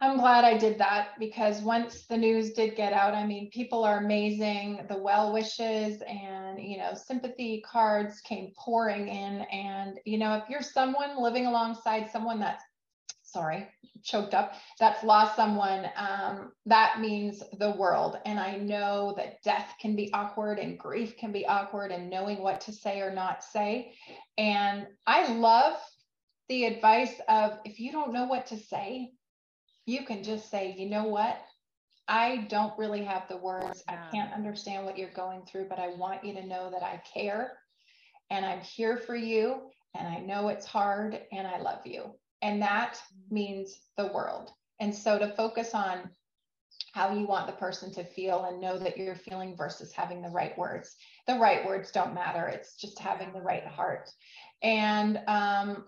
I'm 0.00 0.18
glad 0.18 0.44
I 0.44 0.58
did 0.58 0.78
that 0.78 1.10
because 1.18 1.62
once 1.62 2.06
the 2.06 2.16
news 2.16 2.52
did 2.52 2.76
get 2.76 2.92
out, 2.92 3.14
I 3.14 3.26
mean, 3.26 3.48
people 3.50 3.84
are 3.84 3.98
amazing. 3.98 4.84
The 4.88 4.98
well 4.98 5.32
wishes 5.32 6.02
and, 6.02 6.60
you 6.60 6.76
know, 6.76 6.92
sympathy 6.94 7.64
cards 7.66 8.20
came 8.20 8.52
pouring 8.58 9.08
in. 9.08 9.42
And, 9.42 9.98
you 10.04 10.18
know, 10.18 10.34
if 10.34 10.44
you're 10.50 10.62
someone 10.62 11.22
living 11.22 11.46
alongside 11.46 12.10
someone 12.10 12.38
that's 12.40 12.62
sorry, 13.22 13.66
choked 14.04 14.32
up, 14.32 14.54
that's 14.78 15.02
lost 15.02 15.34
someone, 15.34 15.86
um, 15.96 16.52
that 16.66 17.00
means 17.00 17.42
the 17.58 17.72
world. 17.72 18.16
And 18.24 18.38
I 18.38 18.56
know 18.56 19.14
that 19.16 19.42
death 19.42 19.74
can 19.80 19.96
be 19.96 20.12
awkward 20.12 20.58
and 20.60 20.78
grief 20.78 21.16
can 21.16 21.32
be 21.32 21.44
awkward 21.46 21.90
and 21.90 22.08
knowing 22.08 22.38
what 22.38 22.60
to 22.62 22.72
say 22.72 23.00
or 23.00 23.12
not 23.12 23.42
say. 23.42 23.92
And 24.38 24.86
I 25.06 25.32
love 25.32 25.76
the 26.48 26.64
advice 26.64 27.14
of 27.28 27.58
if 27.64 27.80
you 27.80 27.92
don't 27.92 28.12
know 28.12 28.26
what 28.26 28.46
to 28.48 28.56
say, 28.56 29.12
you 29.86 30.04
can 30.04 30.22
just 30.22 30.50
say, 30.50 30.74
you 30.76 30.88
know 30.88 31.04
what? 31.04 31.40
I 32.06 32.46
don't 32.48 32.78
really 32.78 33.04
have 33.04 33.28
the 33.28 33.36
words. 33.38 33.82
I 33.88 33.96
can't 34.10 34.32
understand 34.32 34.84
what 34.84 34.98
you're 34.98 35.10
going 35.10 35.42
through, 35.46 35.68
but 35.68 35.78
I 35.78 35.88
want 35.88 36.24
you 36.24 36.34
to 36.34 36.46
know 36.46 36.70
that 36.70 36.82
I 36.82 37.02
care 37.12 37.52
and 38.30 38.44
I'm 38.44 38.60
here 38.60 38.96
for 38.96 39.16
you. 39.16 39.70
And 39.96 40.06
I 40.06 40.18
know 40.18 40.48
it's 40.48 40.66
hard 40.66 41.20
and 41.32 41.46
I 41.46 41.60
love 41.60 41.86
you. 41.86 42.14
And 42.42 42.60
that 42.62 43.00
means 43.30 43.78
the 43.96 44.08
world. 44.08 44.50
And 44.80 44.94
so 44.94 45.18
to 45.18 45.34
focus 45.36 45.72
on 45.72 46.10
how 46.92 47.12
you 47.12 47.26
want 47.26 47.46
the 47.46 47.52
person 47.52 47.92
to 47.92 48.04
feel 48.04 48.44
and 48.44 48.60
know 48.60 48.78
that 48.78 48.96
you're 48.96 49.16
feeling 49.16 49.56
versus 49.56 49.92
having 49.92 50.22
the 50.22 50.28
right 50.28 50.56
words. 50.58 50.96
The 51.26 51.38
right 51.38 51.64
words 51.64 51.90
don't 51.90 52.14
matter. 52.14 52.46
It's 52.46 52.76
just 52.76 52.98
having 52.98 53.32
the 53.32 53.40
right 53.40 53.66
heart. 53.66 54.10
And 54.62 55.20
um, 55.26 55.84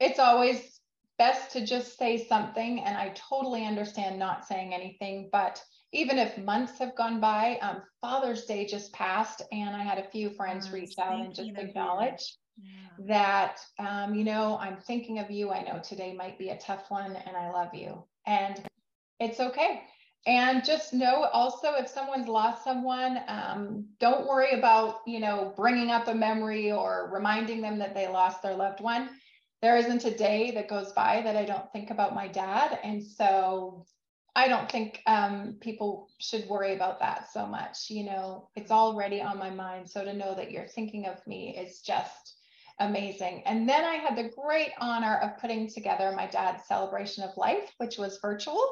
it's 0.00 0.18
always 0.18 0.80
best 1.18 1.50
to 1.52 1.64
just 1.64 1.98
say 1.98 2.26
something. 2.26 2.80
And 2.80 2.96
I 2.96 3.14
totally 3.14 3.64
understand 3.64 4.18
not 4.18 4.46
saying 4.46 4.74
anything, 4.74 5.28
but 5.32 5.62
even 5.92 6.18
if 6.18 6.36
months 6.38 6.78
have 6.78 6.94
gone 6.96 7.20
by, 7.20 7.58
um, 7.62 7.82
Father's 8.00 8.44
Day 8.44 8.66
just 8.66 8.92
passed, 8.92 9.42
and 9.52 9.74
I 9.74 9.82
had 9.82 9.98
a 9.98 10.10
few 10.10 10.30
friends 10.30 10.70
reach 10.70 10.98
out 10.98 11.20
and 11.20 11.34
just 11.34 11.52
acknowledge 11.56 12.36
yeah. 12.62 13.06
that 13.06 13.60
um, 13.78 14.14
you 14.14 14.24
know 14.24 14.58
i'm 14.60 14.76
thinking 14.78 15.18
of 15.18 15.30
you 15.30 15.50
i 15.50 15.62
know 15.62 15.80
today 15.82 16.14
might 16.14 16.38
be 16.38 16.50
a 16.50 16.58
tough 16.58 16.84
one 16.88 17.16
and 17.16 17.36
i 17.36 17.50
love 17.50 17.74
you 17.74 18.02
and 18.26 18.62
it's 19.20 19.40
okay 19.40 19.82
and 20.26 20.64
just 20.64 20.92
know 20.92 21.24
also 21.32 21.74
if 21.74 21.88
someone's 21.88 22.28
lost 22.28 22.64
someone 22.64 23.20
um, 23.28 23.86
don't 24.00 24.26
worry 24.26 24.52
about 24.52 25.00
you 25.06 25.20
know 25.20 25.52
bringing 25.56 25.90
up 25.90 26.08
a 26.08 26.14
memory 26.14 26.72
or 26.72 27.10
reminding 27.12 27.60
them 27.60 27.78
that 27.78 27.94
they 27.94 28.08
lost 28.08 28.42
their 28.42 28.54
loved 28.54 28.80
one 28.80 29.08
there 29.62 29.76
isn't 29.76 30.04
a 30.04 30.16
day 30.16 30.50
that 30.52 30.68
goes 30.68 30.92
by 30.92 31.20
that 31.22 31.36
i 31.36 31.44
don't 31.44 31.70
think 31.72 31.90
about 31.90 32.14
my 32.14 32.28
dad 32.28 32.78
and 32.82 33.02
so 33.02 33.84
i 34.34 34.48
don't 34.48 34.70
think 34.70 35.00
um, 35.06 35.56
people 35.60 36.08
should 36.18 36.46
worry 36.48 36.74
about 36.74 37.00
that 37.00 37.30
so 37.32 37.46
much 37.46 37.90
you 37.90 38.04
know 38.04 38.48
it's 38.56 38.70
already 38.70 39.20
on 39.20 39.38
my 39.38 39.50
mind 39.50 39.88
so 39.88 40.04
to 40.04 40.12
know 40.12 40.34
that 40.34 40.50
you're 40.50 40.68
thinking 40.68 41.06
of 41.06 41.26
me 41.26 41.56
is 41.56 41.80
just 41.80 42.36
amazing. 42.78 43.42
And 43.46 43.68
then 43.68 43.84
I 43.84 43.94
had 43.94 44.16
the 44.16 44.30
great 44.30 44.72
honor 44.80 45.16
of 45.16 45.38
putting 45.40 45.68
together 45.68 46.12
my 46.12 46.26
dad's 46.26 46.66
celebration 46.66 47.24
of 47.24 47.36
life, 47.36 47.72
which 47.78 47.98
was 47.98 48.18
virtual. 48.20 48.62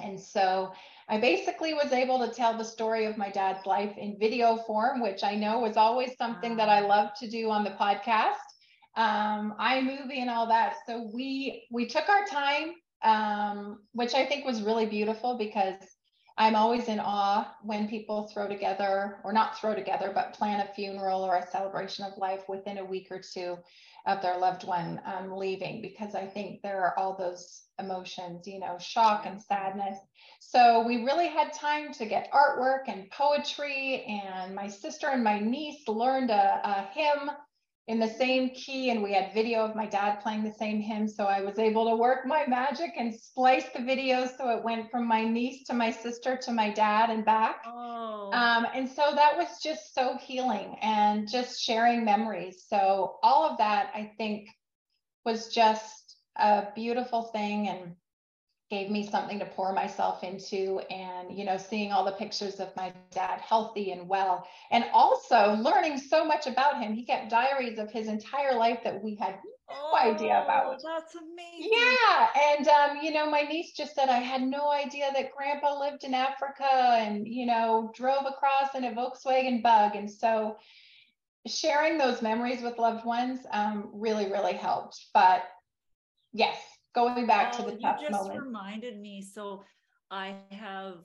And 0.00 0.20
so 0.20 0.72
I 1.08 1.18
basically 1.18 1.74
was 1.74 1.92
able 1.92 2.24
to 2.24 2.32
tell 2.32 2.56
the 2.56 2.64
story 2.64 3.06
of 3.06 3.16
my 3.16 3.30
dad's 3.30 3.66
life 3.66 3.96
in 3.96 4.18
video 4.18 4.58
form, 4.58 5.00
which 5.00 5.24
I 5.24 5.34
know 5.34 5.58
was 5.58 5.76
always 5.76 6.16
something 6.16 6.56
that 6.56 6.68
I 6.68 6.80
love 6.80 7.10
to 7.18 7.28
do 7.28 7.50
on 7.50 7.64
the 7.64 7.70
podcast, 7.70 8.36
um, 8.98 9.54
iMovie 9.58 10.18
and 10.18 10.28
all 10.28 10.48
that. 10.48 10.74
So 10.86 11.10
we 11.14 11.66
we 11.70 11.86
took 11.86 12.08
our 12.08 12.24
time, 12.26 12.74
um, 13.02 13.78
which 13.92 14.14
I 14.14 14.26
think 14.26 14.44
was 14.44 14.60
really 14.60 14.86
beautiful 14.86 15.38
because 15.38 15.76
I'm 16.36 16.54
always 16.54 16.86
in 16.88 17.00
awe 17.00 17.52
when 17.62 17.88
people 17.88 18.28
throw 18.32 18.46
together, 18.46 19.18
or 19.24 19.32
not 19.32 19.58
throw 19.58 19.74
together, 19.74 20.12
but 20.14 20.34
plan 20.34 20.60
a 20.60 20.72
funeral 20.72 21.22
or 21.22 21.36
a 21.36 21.50
celebration 21.50 22.04
of 22.04 22.16
life 22.16 22.44
within 22.48 22.78
a 22.78 22.84
week 22.84 23.08
or 23.10 23.20
two 23.20 23.56
of 24.06 24.22
their 24.22 24.38
loved 24.38 24.64
one 24.64 25.00
um, 25.04 25.36
leaving, 25.36 25.82
because 25.82 26.14
I 26.14 26.26
think 26.26 26.62
there 26.62 26.80
are 26.84 26.94
all 26.96 27.16
those 27.16 27.62
emotions, 27.80 28.46
you 28.46 28.60
know, 28.60 28.78
shock 28.78 29.26
and 29.26 29.42
sadness. 29.42 29.98
So 30.38 30.84
we 30.86 31.04
really 31.04 31.26
had 31.26 31.52
time 31.52 31.92
to 31.94 32.06
get 32.06 32.32
artwork 32.32 32.84
and 32.86 33.10
poetry, 33.10 34.04
and 34.06 34.54
my 34.54 34.68
sister 34.68 35.08
and 35.08 35.24
my 35.24 35.40
niece 35.40 35.88
learned 35.88 36.30
a, 36.30 36.60
a 36.64 36.88
hymn 36.94 37.30
in 37.88 37.98
the 37.98 38.08
same 38.08 38.50
key 38.50 38.90
and 38.90 39.02
we 39.02 39.14
had 39.14 39.32
video 39.32 39.60
of 39.64 39.74
my 39.74 39.86
dad 39.86 40.20
playing 40.20 40.44
the 40.44 40.52
same 40.52 40.80
hymn 40.80 41.08
so 41.08 41.24
i 41.24 41.40
was 41.40 41.58
able 41.58 41.88
to 41.88 41.96
work 41.96 42.26
my 42.26 42.44
magic 42.46 42.92
and 42.96 43.14
splice 43.14 43.64
the 43.74 43.80
videos 43.80 44.36
so 44.36 44.50
it 44.50 44.62
went 44.62 44.90
from 44.90 45.08
my 45.08 45.24
niece 45.24 45.64
to 45.64 45.72
my 45.72 45.90
sister 45.90 46.36
to 46.36 46.52
my 46.52 46.70
dad 46.70 47.08
and 47.08 47.24
back 47.24 47.64
oh. 47.66 48.30
um, 48.32 48.66
and 48.74 48.88
so 48.88 49.02
that 49.14 49.36
was 49.36 49.48
just 49.62 49.94
so 49.94 50.16
healing 50.18 50.76
and 50.82 51.28
just 51.28 51.60
sharing 51.60 52.04
memories 52.04 52.64
so 52.68 53.16
all 53.22 53.48
of 53.48 53.56
that 53.56 53.90
i 53.94 54.12
think 54.18 54.46
was 55.24 55.48
just 55.48 56.16
a 56.36 56.68
beautiful 56.74 57.22
thing 57.22 57.68
and 57.68 57.94
gave 58.70 58.90
me 58.90 59.08
something 59.08 59.38
to 59.38 59.46
pour 59.46 59.72
myself 59.72 60.22
into 60.22 60.78
and 60.90 61.36
you 61.36 61.44
know 61.44 61.56
seeing 61.56 61.90
all 61.90 62.04
the 62.04 62.12
pictures 62.12 62.60
of 62.60 62.74
my 62.76 62.92
dad 63.10 63.40
healthy 63.40 63.92
and 63.92 64.06
well 64.06 64.46
and 64.70 64.84
also 64.92 65.54
learning 65.54 65.98
so 65.98 66.24
much 66.24 66.46
about 66.46 66.80
him. 66.80 66.92
He 66.92 67.04
kept 67.04 67.30
diaries 67.30 67.78
of 67.78 67.90
his 67.90 68.08
entire 68.08 68.54
life 68.54 68.80
that 68.84 69.02
we 69.02 69.14
had 69.14 69.38
no 69.70 69.74
oh, 69.92 69.96
idea 69.96 70.42
about. 70.44 70.80
That's 70.82 71.14
amazing. 71.14 71.70
Yeah 71.72 72.28
and 72.50 72.68
um, 72.68 72.98
you 73.02 73.12
know 73.12 73.30
my 73.30 73.42
niece 73.42 73.72
just 73.72 73.94
said 73.94 74.08
i 74.08 74.18
had 74.18 74.42
no 74.42 74.70
idea 74.70 75.10
that 75.14 75.34
grandpa 75.34 75.78
lived 75.78 76.04
in 76.04 76.14
africa 76.14 76.68
and 76.70 77.26
you 77.26 77.46
know 77.46 77.90
drove 77.94 78.26
across 78.26 78.74
in 78.74 78.84
a 78.84 78.92
volkswagen 78.92 79.62
bug. 79.62 79.94
And 79.94 80.10
so 80.10 80.56
sharing 81.46 81.96
those 81.96 82.20
memories 82.20 82.62
with 82.62 82.78
loved 82.78 83.06
ones 83.06 83.40
um, 83.50 83.88
really 83.94 84.30
really 84.30 84.52
helped. 84.52 85.06
But 85.14 85.44
yes 86.34 86.58
going 86.98 87.26
back 87.26 87.54
oh, 87.54 87.64
to 87.64 87.70
the 87.70 87.76
tough 87.78 88.00
you 88.00 88.08
just 88.08 88.24
moment. 88.24 88.44
reminded 88.44 89.00
me. 89.00 89.22
So 89.22 89.64
I 90.10 90.36
have 90.50 90.96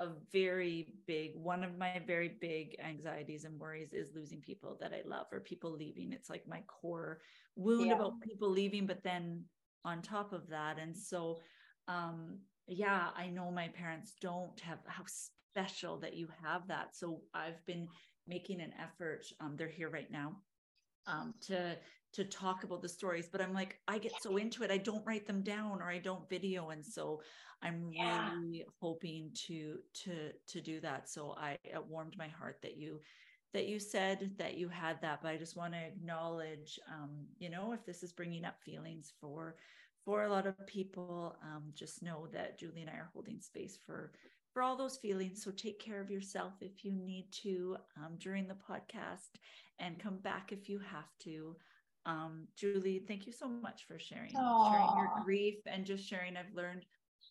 a 0.00 0.08
very 0.32 0.88
big 1.06 1.32
one 1.36 1.62
of 1.62 1.78
my 1.78 2.02
very 2.04 2.36
big 2.40 2.74
anxieties 2.84 3.44
and 3.44 3.58
worries 3.60 3.92
is 3.92 4.10
losing 4.14 4.40
people 4.40 4.76
that 4.80 4.92
I 4.92 5.08
love 5.08 5.26
or 5.32 5.40
people 5.40 5.72
leaving. 5.72 6.12
It's 6.12 6.28
like 6.28 6.48
my 6.48 6.62
core 6.66 7.20
wound 7.54 7.86
yeah. 7.86 7.94
about 7.94 8.20
people 8.20 8.50
leaving, 8.50 8.86
but 8.86 9.04
then 9.04 9.44
on 9.84 10.02
top 10.02 10.32
of 10.32 10.48
that. 10.48 10.78
And 10.78 10.96
so 10.96 11.40
um 11.86 12.38
yeah, 12.66 13.08
I 13.16 13.28
know 13.28 13.50
my 13.50 13.68
parents 13.68 14.14
don't 14.20 14.58
have 14.60 14.78
how 14.86 15.04
special 15.06 15.98
that 16.00 16.14
you 16.14 16.28
have 16.42 16.66
that. 16.68 16.96
So 16.96 17.20
I've 17.34 17.64
been 17.66 17.86
making 18.26 18.60
an 18.60 18.72
effort. 18.82 19.26
Um, 19.40 19.54
they're 19.56 19.68
here 19.68 19.90
right 19.90 20.10
now 20.10 20.36
um, 21.06 21.34
to 21.42 21.76
to 22.14 22.24
talk 22.24 22.64
about 22.64 22.80
the 22.80 22.88
stories 22.88 23.28
but 23.30 23.40
i'm 23.40 23.52
like 23.52 23.78
i 23.88 23.98
get 23.98 24.12
so 24.20 24.36
into 24.36 24.62
it 24.62 24.70
i 24.70 24.76
don't 24.76 25.04
write 25.04 25.26
them 25.26 25.42
down 25.42 25.82
or 25.82 25.90
i 25.90 25.98
don't 25.98 26.28
video 26.30 26.70
and 26.70 26.84
so 26.84 27.20
i'm 27.62 27.90
yeah. 27.92 28.30
really 28.32 28.64
hoping 28.80 29.30
to 29.34 29.78
to 29.92 30.30
to 30.46 30.60
do 30.60 30.80
that 30.80 31.08
so 31.08 31.34
i 31.38 31.58
it 31.64 31.84
warmed 31.88 32.16
my 32.16 32.28
heart 32.28 32.58
that 32.62 32.76
you 32.76 33.00
that 33.52 33.66
you 33.66 33.78
said 33.78 34.30
that 34.38 34.56
you 34.56 34.68
had 34.68 35.00
that 35.02 35.20
but 35.22 35.28
i 35.28 35.36
just 35.36 35.56
want 35.56 35.72
to 35.72 35.78
acknowledge 35.78 36.78
um 36.88 37.10
you 37.38 37.50
know 37.50 37.72
if 37.72 37.84
this 37.84 38.02
is 38.02 38.12
bringing 38.12 38.44
up 38.44 38.62
feelings 38.64 39.12
for 39.20 39.56
for 40.04 40.24
a 40.24 40.30
lot 40.30 40.46
of 40.46 40.54
people 40.66 41.36
um 41.42 41.64
just 41.74 42.02
know 42.02 42.28
that 42.32 42.58
julie 42.58 42.82
and 42.82 42.90
i 42.90 42.94
are 42.94 43.10
holding 43.12 43.40
space 43.40 43.76
for 43.84 44.12
for 44.52 44.62
all 44.62 44.76
those 44.76 44.96
feelings 44.96 45.42
so 45.42 45.50
take 45.50 45.80
care 45.80 46.00
of 46.00 46.10
yourself 46.10 46.52
if 46.60 46.84
you 46.84 46.92
need 46.92 47.26
to 47.32 47.76
um, 47.96 48.12
during 48.18 48.46
the 48.46 48.54
podcast 48.54 49.40
and 49.80 49.98
come 49.98 50.18
back 50.18 50.52
if 50.52 50.68
you 50.68 50.78
have 50.78 51.08
to 51.18 51.56
um, 52.06 52.46
Julie, 52.56 53.02
thank 53.06 53.26
you 53.26 53.32
so 53.32 53.48
much 53.48 53.86
for 53.86 53.98
sharing, 53.98 54.30
sharing 54.30 54.96
your 54.96 55.10
grief 55.24 55.56
and 55.66 55.84
just 55.84 56.06
sharing. 56.06 56.36
I've 56.36 56.54
learned 56.54 56.84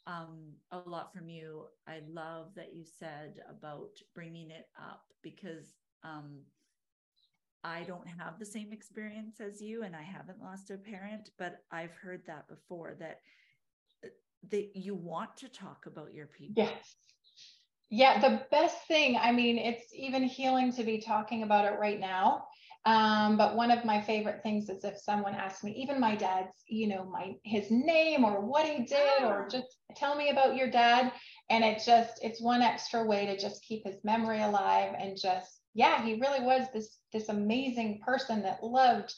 um, 0.07 0.53
a 0.71 0.79
lot 0.89 1.13
from 1.13 1.29
you. 1.29 1.65
I 1.87 2.01
love 2.09 2.47
that 2.55 2.73
you 2.73 2.83
said 2.85 3.35
about 3.49 3.89
bringing 4.15 4.49
it 4.49 4.67
up 4.77 5.03
because 5.21 5.75
um, 6.03 6.39
I 7.63 7.83
don't 7.83 8.07
have 8.07 8.39
the 8.39 8.45
same 8.45 8.73
experience 8.73 9.39
as 9.39 9.61
you, 9.61 9.83
and 9.83 9.95
I 9.95 10.01
haven't 10.01 10.41
lost 10.41 10.71
a 10.71 10.77
parent, 10.77 11.29
but 11.37 11.59
I've 11.71 11.93
heard 11.93 12.21
that 12.27 12.47
before 12.47 12.95
that 12.99 13.19
uh, 14.03 14.09
that 14.49 14.75
you 14.75 14.95
want 14.95 15.37
to 15.37 15.49
talk 15.49 15.85
about 15.85 16.13
your 16.13 16.27
people. 16.27 16.63
Yes. 16.63 16.95
Yeah, 17.89 18.19
the 18.19 18.41
best 18.49 18.87
thing, 18.87 19.17
I 19.21 19.31
mean, 19.31 19.59
it's 19.59 19.93
even 19.93 20.23
healing 20.23 20.73
to 20.73 20.83
be 20.83 20.97
talking 20.97 21.43
about 21.43 21.65
it 21.65 21.77
right 21.79 21.99
now 21.99 22.45
um, 22.85 23.37
but 23.37 23.55
one 23.55 23.71
of 23.71 23.85
my 23.85 24.01
favorite 24.01 24.43
things 24.43 24.69
is 24.69 24.83
if 24.83 24.97
someone 24.97 25.35
asks 25.35 25.63
me, 25.63 25.71
even 25.77 26.01
my 26.01 26.15
dad's, 26.15 26.63
you 26.67 26.87
know, 26.87 27.05
my 27.05 27.35
his 27.43 27.71
name 27.71 28.25
or 28.25 28.41
what 28.41 28.67
he 28.67 28.83
did, 28.83 29.23
or 29.23 29.45
ah. 29.45 29.49
just 29.49 29.77
tell 29.95 30.15
me 30.15 30.29
about 30.29 30.57
your 30.57 30.69
dad. 30.69 31.13
And 31.49 31.63
it 31.63 31.81
just 31.85 32.19
it's 32.21 32.41
one 32.41 32.61
extra 32.61 33.05
way 33.05 33.25
to 33.25 33.37
just 33.37 33.63
keep 33.63 33.85
his 33.85 34.03
memory 34.03 34.41
alive 34.41 34.95
and 34.99 35.17
just, 35.17 35.61
yeah, 35.73 36.03
he 36.03 36.19
really 36.19 36.41
was 36.41 36.67
this 36.73 36.97
this 37.13 37.29
amazing 37.29 38.01
person 38.05 38.41
that 38.43 38.63
loved 38.63 39.13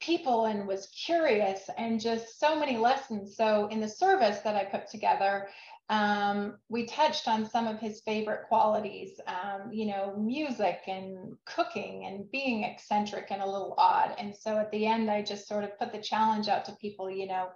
people 0.00 0.46
and 0.46 0.66
was 0.66 0.88
curious 1.06 1.70
and 1.78 2.00
just 2.00 2.40
so 2.40 2.58
many 2.58 2.76
lessons. 2.76 3.36
So 3.36 3.68
in 3.68 3.80
the 3.80 3.88
service 3.88 4.40
that 4.40 4.56
I 4.56 4.64
put 4.64 4.88
together, 4.88 5.48
um, 5.90 6.56
we 6.68 6.86
touched 6.86 7.28
on 7.28 7.48
some 7.48 7.66
of 7.66 7.78
his 7.78 8.00
favorite 8.00 8.46
qualities, 8.48 9.20
um, 9.26 9.70
you 9.70 9.86
know, 9.86 10.16
music 10.16 10.80
and 10.86 11.36
cooking 11.44 12.06
and 12.06 12.30
being 12.30 12.64
eccentric 12.64 13.26
and 13.30 13.42
a 13.42 13.46
little 13.46 13.74
odd. 13.76 14.14
And 14.18 14.34
so 14.34 14.56
at 14.56 14.70
the 14.70 14.86
end, 14.86 15.10
I 15.10 15.22
just 15.22 15.46
sort 15.46 15.64
of 15.64 15.78
put 15.78 15.92
the 15.92 15.98
challenge 15.98 16.48
out 16.48 16.64
to 16.66 16.72
people, 16.80 17.10
you 17.10 17.26
know, 17.26 17.48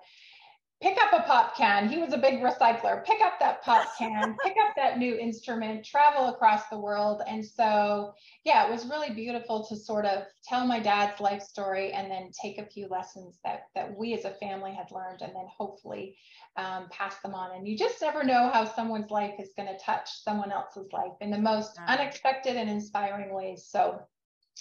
pick 0.80 0.96
up 1.00 1.12
a 1.12 1.22
pop 1.24 1.56
can. 1.56 1.88
He 1.88 1.98
was 1.98 2.12
a 2.12 2.18
big 2.18 2.40
recycler. 2.40 3.04
Pick 3.04 3.20
up 3.20 3.40
that 3.40 3.62
pop 3.62 3.88
can, 3.98 4.36
pick 4.44 4.54
up 4.64 4.74
that 4.76 4.98
new 4.98 5.16
instrument, 5.16 5.84
travel 5.84 6.28
across 6.28 6.68
the 6.68 6.78
world. 6.78 7.22
And 7.26 7.44
so, 7.44 8.12
yeah, 8.44 8.66
it 8.66 8.70
was 8.70 8.86
really 8.86 9.10
beautiful 9.10 9.66
to 9.68 9.76
sort 9.76 10.04
of 10.04 10.24
tell 10.44 10.66
my 10.66 10.78
dad's 10.78 11.20
life 11.20 11.42
story 11.42 11.92
and 11.92 12.10
then 12.10 12.30
take 12.40 12.58
a 12.58 12.66
few 12.66 12.86
lessons 12.88 13.38
that 13.44 13.62
that 13.74 13.96
we 13.96 14.14
as 14.14 14.24
a 14.24 14.34
family 14.34 14.72
had 14.72 14.90
learned 14.92 15.22
and 15.22 15.34
then 15.34 15.46
hopefully 15.56 16.16
um, 16.56 16.86
pass 16.90 17.20
them 17.22 17.34
on. 17.34 17.56
And 17.56 17.66
you 17.66 17.76
just 17.76 18.00
never 18.00 18.22
know 18.22 18.50
how 18.52 18.64
someone's 18.64 19.10
life 19.10 19.34
is 19.40 19.52
going 19.56 19.68
to 19.68 19.84
touch 19.84 20.08
someone 20.22 20.52
else's 20.52 20.92
life 20.92 21.12
in 21.20 21.30
the 21.30 21.38
most 21.38 21.78
unexpected 21.88 22.56
and 22.56 22.70
inspiring 22.70 23.34
ways. 23.34 23.66
So 23.68 24.00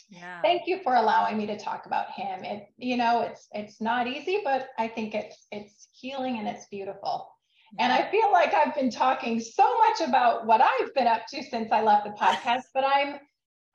yeah. 0.10 0.42
Thank 0.42 0.68
you 0.68 0.80
for 0.84 0.96
allowing 0.96 1.38
me 1.38 1.46
to 1.48 1.58
talk 1.58 1.86
about 1.86 2.12
him. 2.12 2.44
It, 2.44 2.68
you 2.78 2.98
know, 2.98 3.22
it's 3.22 3.48
it's 3.52 3.82
not 3.82 4.08
easy, 4.08 4.42
but 4.44 4.70
I 4.78 4.88
think 4.88 5.14
it's 5.14 5.48
it's 5.52 5.88
healing 5.92 6.40
and 6.40 6.48
it's 6.48 6.66
beautiful. 6.68 7.30
Yeah. 7.74 7.86
And 7.86 7.94
I 7.94 8.10
feel 8.10 8.32
like 8.32 8.54
I've 8.54 8.76
been 8.76 8.90
talking 8.90 9.40
so 9.40 9.78
much 9.80 10.08
about 10.08 10.46
what 10.46 10.62
I've 10.62 10.94
been 10.94 11.08
up 11.08 11.28
to 11.34 11.44
since 11.44 11.72
I 11.72 11.82
left 11.82 12.06
the 12.06 12.12
podcast, 12.12 12.64
but 12.74 12.84
I'm 12.86 13.20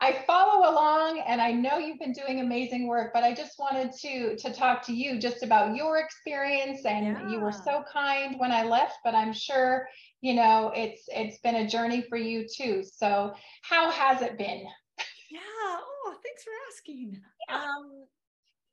I 0.02 0.24
follow 0.26 0.68
along 0.68 1.22
and 1.28 1.40
I 1.40 1.52
know 1.52 1.78
you've 1.78 2.00
been 2.00 2.12
doing 2.12 2.40
amazing 2.40 2.88
work, 2.88 3.12
but 3.14 3.22
I 3.22 3.32
just 3.32 3.56
wanted 3.60 3.92
to 4.00 4.36
to 4.36 4.52
talk 4.52 4.84
to 4.86 4.92
you 4.92 5.18
just 5.18 5.44
about 5.44 5.76
your 5.76 5.98
experience 5.98 6.84
and 6.84 7.06
yeah. 7.06 7.30
you 7.30 7.38
were 7.38 7.52
so 7.52 7.84
kind 7.90 8.34
when 8.38 8.50
I 8.50 8.64
left, 8.64 8.98
but 9.04 9.14
I'm 9.14 9.32
sure, 9.32 9.86
you 10.20 10.34
know, 10.34 10.72
it's 10.74 11.04
it's 11.08 11.38
been 11.38 11.54
a 11.54 11.68
journey 11.68 12.02
for 12.08 12.16
you 12.16 12.46
too. 12.52 12.82
So, 12.82 13.32
how 13.62 13.92
has 13.92 14.22
it 14.22 14.36
been? 14.36 14.64
Yeah. 15.32 15.40
Oh, 16.04 16.14
thanks 16.22 16.44
for 16.44 16.50
asking. 16.70 17.20
Yeah. 17.48 17.56
Um, 17.56 18.04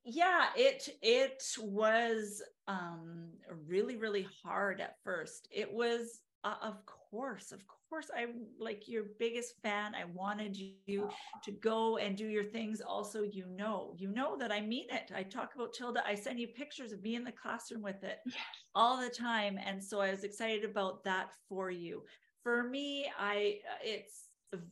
yeah, 0.03 0.47
it 0.55 0.89
it 1.01 1.41
was 1.61 2.41
um 2.67 3.29
really 3.67 3.95
really 3.95 4.27
hard 4.43 4.81
at 4.81 4.95
first. 5.03 5.47
It 5.51 5.71
was 5.71 6.19
uh, 6.43 6.55
of 6.61 6.85
course, 6.85 7.51
of 7.51 7.61
course, 7.89 8.09
I'm 8.15 8.45
like 8.59 8.87
your 8.87 9.03
biggest 9.19 9.55
fan. 9.61 9.93
I 9.93 10.05
wanted 10.05 10.55
you 10.55 11.09
to 11.43 11.51
go 11.51 11.97
and 11.97 12.15
do 12.15 12.27
your 12.27 12.45
things. 12.45 12.81
Also, 12.81 13.23
you 13.23 13.45
know, 13.57 13.93
you 13.97 14.07
know 14.09 14.37
that 14.37 14.51
I 14.51 14.61
mean 14.61 14.85
it. 14.89 15.11
I 15.13 15.23
talk 15.23 15.55
about 15.55 15.73
Tilda. 15.73 16.01
I 16.07 16.15
send 16.15 16.39
you 16.39 16.47
pictures 16.47 16.93
of 16.93 17.01
me 17.01 17.15
in 17.15 17.25
the 17.25 17.33
classroom 17.33 17.81
with 17.81 18.03
it 18.03 18.19
yes. 18.25 18.35
all 18.73 19.01
the 19.01 19.09
time, 19.09 19.59
and 19.65 19.83
so 19.83 19.99
I 19.99 20.11
was 20.11 20.23
excited 20.23 20.63
about 20.63 21.03
that 21.03 21.29
for 21.47 21.71
you. 21.71 22.03
For 22.43 22.63
me, 22.63 23.11
I 23.19 23.59
it's 23.83 24.25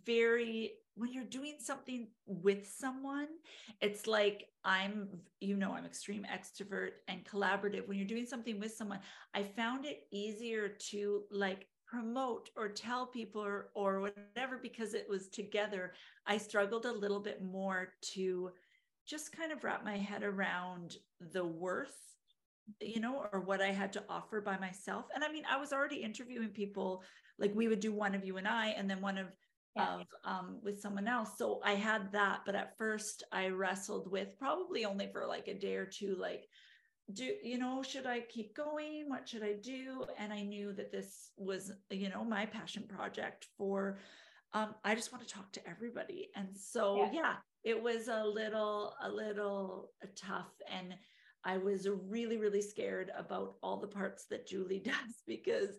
very 0.06 0.72
when 0.98 1.14
you're 1.14 1.24
doing 1.24 1.56
something 1.60 2.08
with 2.26 2.68
someone, 2.68 3.28
it's 3.82 4.08
like 4.08 4.48
I'm, 4.64 5.08
you 5.40 5.56
know, 5.56 5.74
I'm 5.74 5.86
extreme 5.86 6.26
extrovert 6.32 6.92
and 7.08 7.24
collaborative. 7.24 7.88
When 7.88 7.98
you're 7.98 8.08
doing 8.08 8.26
something 8.26 8.60
with 8.60 8.74
someone, 8.74 9.00
I 9.34 9.44
found 9.44 9.86
it 9.86 10.08
easier 10.12 10.70
to 10.90 11.24
like 11.32 11.68
promote 11.86 12.50
or 12.58 12.68
tell 12.68 13.06
people 13.06 13.44
or, 13.44 13.70
or 13.76 14.02
whatever 14.02 14.58
because 14.62 14.94
it 14.94 15.08
was 15.08 15.30
together. 15.30 15.94
I 16.26 16.38
struggled 16.38 16.86
a 16.86 16.92
little 16.92 17.20
bit 17.20 17.44
more 17.44 17.94
to 18.14 18.52
just 19.06 19.32
kind 19.32 19.52
of 19.52 19.64
wrap 19.64 19.86
my 19.86 19.98
head 19.98 20.24
around 20.24 20.98
the 21.32 21.46
worth 21.46 22.08
you 22.82 23.00
know, 23.00 23.26
or 23.32 23.40
what 23.40 23.62
I 23.62 23.72
had 23.72 23.94
to 23.94 24.04
offer 24.10 24.42
by 24.42 24.58
myself. 24.58 25.06
And 25.16 25.24
I 25.24 25.32
mean, 25.32 25.44
I 25.50 25.58
was 25.58 25.72
already 25.72 25.98
interviewing 25.98 26.50
people, 26.50 27.02
like 27.40 27.56
we 27.56 27.70
would 27.70 27.80
do 27.80 27.94
one 27.94 28.14
of 28.14 28.26
you 28.26 28.36
and 28.36 28.46
I, 28.46 28.70
and 28.72 28.90
then 28.90 29.00
one 29.00 29.18
of 29.18 29.28
yeah. 29.78 29.96
of 29.96 30.02
um, 30.26 30.60
with 30.64 30.82
someone 30.82 31.08
else. 31.08 31.32
So 31.38 31.62
I 31.64 31.74
had 31.74 32.12
that, 32.12 32.42
but 32.46 32.56
at 32.56 32.78
first 32.78 33.24
I 33.32 33.48
wrestled 33.48 34.12
with 34.12 34.38
probably 34.38 34.86
only 34.86 35.10
for 35.12 35.26
like 35.26 35.48
a 35.48 35.54
day 35.54 35.76
or 35.76 35.86
two, 35.86 36.16
like, 36.20 36.46
do 37.14 37.32
you 37.42 37.58
know, 37.58 37.84
should 37.84 38.06
I 38.06 38.22
keep 38.22 38.56
going? 38.56 39.06
What 39.08 39.30
should 39.30 39.44
I 39.44 39.54
do? 39.54 40.06
And 40.20 40.34
I 40.34 40.42
knew 40.42 40.74
that 40.74 40.92
this 40.92 41.32
was, 41.38 41.72
you 41.90 42.10
know, 42.10 42.24
my 42.26 42.46
passion 42.46 42.84
project 42.88 43.48
for 43.58 44.00
um, 44.54 44.76
I 44.84 44.96
just 44.96 45.12
want 45.12 45.28
to 45.28 45.34
talk 45.34 45.52
to 45.54 45.70
everybody. 45.70 46.30
And 46.36 46.48
so, 46.56 46.98
yeah. 46.98 47.10
yeah, 47.14 47.34
it 47.64 47.82
was 47.82 48.08
a 48.08 48.24
little, 48.24 48.94
a 49.02 49.10
little 49.10 49.92
tough. 50.16 50.52
And 50.72 50.96
I 51.44 51.58
was 51.58 51.88
really, 52.10 52.38
really 52.38 52.62
scared 52.62 53.12
about 53.18 53.56
all 53.62 53.80
the 53.80 53.88
parts 53.88 54.26
that 54.30 54.48
Julie 54.48 54.80
does 54.86 55.24
because 55.26 55.70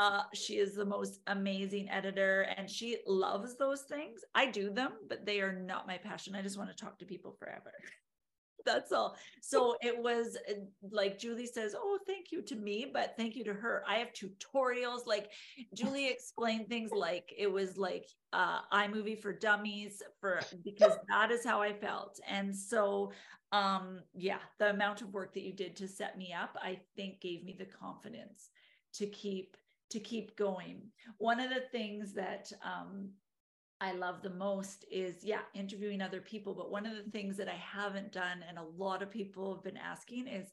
uh, 0.00 0.22
she 0.34 0.54
is 0.54 0.74
the 0.74 0.84
most 0.84 1.20
amazing 1.26 1.88
editor 1.90 2.46
and 2.56 2.68
she 2.68 2.98
loves 3.06 3.56
those 3.56 3.82
things. 3.82 4.20
I 4.34 4.46
do 4.46 4.70
them, 4.70 4.92
but 5.08 5.24
they 5.24 5.40
are 5.40 5.52
not 5.52 5.86
my 5.86 5.98
passion. 5.98 6.34
I 6.34 6.42
just 6.42 6.58
want 6.58 6.70
to 6.70 6.84
talk 6.84 6.98
to 6.98 7.04
people 7.06 7.36
forever. 7.38 7.72
That's 8.64 8.92
all. 8.92 9.16
So 9.40 9.74
it 9.80 10.00
was 10.00 10.36
uh, 10.48 10.54
like 10.92 11.18
Julie 11.18 11.46
says, 11.46 11.74
Oh, 11.76 11.98
thank 12.06 12.30
you 12.30 12.42
to 12.42 12.54
me, 12.54 12.88
but 12.92 13.14
thank 13.16 13.34
you 13.34 13.42
to 13.44 13.54
her. 13.54 13.82
I 13.88 13.96
have 13.96 14.12
tutorials. 14.12 15.04
Like 15.04 15.30
Julie 15.74 16.08
explained 16.08 16.68
things 16.68 16.92
like 16.92 17.32
it 17.36 17.50
was 17.50 17.76
like 17.76 18.06
uh 18.32 18.60
iMovie 18.72 19.20
for 19.20 19.32
dummies 19.32 20.00
for 20.20 20.40
because 20.64 20.92
that 21.08 21.32
is 21.32 21.44
how 21.44 21.60
I 21.60 21.72
felt. 21.72 22.20
And 22.28 22.54
so 22.54 23.10
um 23.50 24.00
yeah, 24.14 24.38
the 24.60 24.70
amount 24.70 25.02
of 25.02 25.12
work 25.12 25.34
that 25.34 25.42
you 25.42 25.52
did 25.52 25.74
to 25.76 25.88
set 25.88 26.16
me 26.16 26.32
up, 26.32 26.56
I 26.62 26.78
think 26.94 27.20
gave 27.20 27.44
me 27.44 27.56
the 27.58 27.66
confidence 27.66 28.50
to 28.94 29.06
keep 29.06 29.56
to 29.90 30.00
keep 30.00 30.36
going. 30.36 30.82
One 31.18 31.40
of 31.40 31.50
the 31.50 31.62
things 31.72 32.14
that 32.14 32.50
um 32.64 33.10
I 33.82 33.90
love 33.90 34.22
the 34.22 34.30
most 34.30 34.84
is, 34.92 35.24
yeah, 35.24 35.40
interviewing 35.54 36.00
other 36.00 36.20
people. 36.20 36.54
But 36.54 36.70
one 36.70 36.86
of 36.86 36.94
the 36.96 37.10
things 37.10 37.36
that 37.38 37.48
I 37.48 37.56
haven't 37.56 38.12
done, 38.12 38.44
and 38.48 38.56
a 38.56 38.62
lot 38.62 39.02
of 39.02 39.10
people 39.10 39.52
have 39.52 39.64
been 39.64 39.76
asking, 39.76 40.28
is 40.28 40.52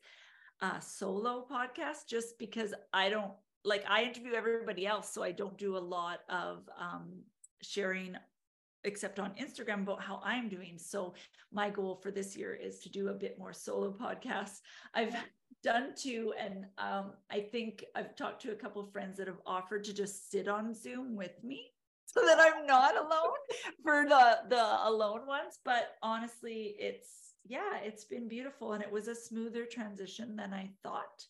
a 0.61 0.81
solo 0.81 1.45
podcast, 1.49 2.07
just 2.07 2.39
because 2.39 2.73
I 2.91 3.09
don't 3.09 3.31
like, 3.63 3.85
I 3.87 4.01
interview 4.03 4.33
everybody 4.33 4.87
else. 4.87 5.13
So 5.13 5.21
I 5.21 5.31
don't 5.31 5.59
do 5.59 5.77
a 5.77 5.79
lot 5.97 6.21
of 6.27 6.67
um, 6.75 7.21
sharing 7.61 8.17
except 8.83 9.19
on 9.19 9.31
Instagram 9.31 9.83
about 9.83 10.01
how 10.01 10.21
I'm 10.23 10.49
doing. 10.49 10.77
So 10.77 11.13
my 11.51 11.69
goal 11.69 11.99
for 12.01 12.11
this 12.11 12.35
year 12.35 12.53
is 12.53 12.79
to 12.81 12.89
do 12.89 13.09
a 13.09 13.13
bit 13.13 13.37
more 13.37 13.53
solo 13.53 13.91
podcasts. 13.91 14.59
I've 14.93 15.15
done 15.63 15.93
two, 15.95 16.33
and 16.39 16.65
um, 16.77 17.11
I 17.29 17.41
think 17.41 17.83
I've 17.95 18.15
talked 18.15 18.41
to 18.43 18.51
a 18.51 18.55
couple 18.55 18.81
of 18.81 18.91
friends 18.91 19.17
that 19.17 19.27
have 19.27 19.41
offered 19.45 19.83
to 19.85 19.93
just 19.93 20.31
sit 20.31 20.47
on 20.47 20.73
Zoom 20.73 21.15
with 21.15 21.43
me 21.43 21.71
so 22.05 22.21
that 22.25 22.39
I'm 22.39 22.65
not 22.65 22.95
alone 22.95 23.37
for 23.83 24.05
the 24.07 24.39
the 24.49 24.87
alone 24.87 25.27
ones. 25.27 25.59
But 25.63 25.95
honestly, 26.01 26.75
it's 26.79 27.33
yeah, 27.45 27.79
it's 27.83 28.05
been 28.05 28.27
beautiful 28.27 28.73
and 28.73 28.83
it 28.83 28.91
was 28.91 29.07
a 29.07 29.15
smoother 29.15 29.65
transition 29.65 30.35
than 30.35 30.53
I 30.53 30.69
thought. 30.83 31.25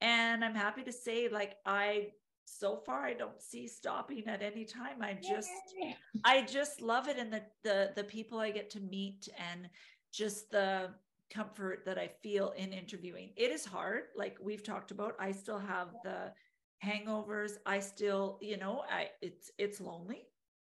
And 0.00 0.44
I'm 0.44 0.54
happy 0.54 0.84
to 0.84 0.92
say, 0.92 1.28
like, 1.28 1.56
I 1.66 2.08
so 2.48 2.76
far 2.76 3.04
I 3.04 3.14
don't 3.14 3.40
see 3.40 3.66
stopping 3.66 4.26
at 4.26 4.42
any 4.42 4.64
time. 4.64 5.02
I 5.02 5.14
just 5.14 5.50
I 6.24 6.42
just 6.42 6.80
love 6.80 7.08
it 7.08 7.18
and 7.18 7.32
the 7.32 7.42
the 7.62 7.92
the 7.94 8.04
people 8.04 8.38
I 8.38 8.50
get 8.50 8.70
to 8.70 8.80
meet 8.80 9.28
and 9.50 9.68
just 10.12 10.50
the 10.50 10.90
comfort 11.30 11.84
that 11.84 11.98
I 11.98 12.08
feel 12.22 12.50
in 12.56 12.72
interviewing. 12.72 13.30
It 13.36 13.50
is 13.50 13.64
hard, 13.64 14.04
like 14.16 14.38
we've 14.42 14.62
talked 14.62 14.90
about. 14.90 15.14
I 15.18 15.32
still 15.32 15.58
have 15.58 15.88
the 16.02 16.32
hangovers 16.84 17.52
i 17.66 17.80
still 17.80 18.38
you 18.40 18.56
know 18.56 18.82
i 18.90 19.08
it's 19.20 19.50
it's 19.58 19.80
lonely 19.80 20.22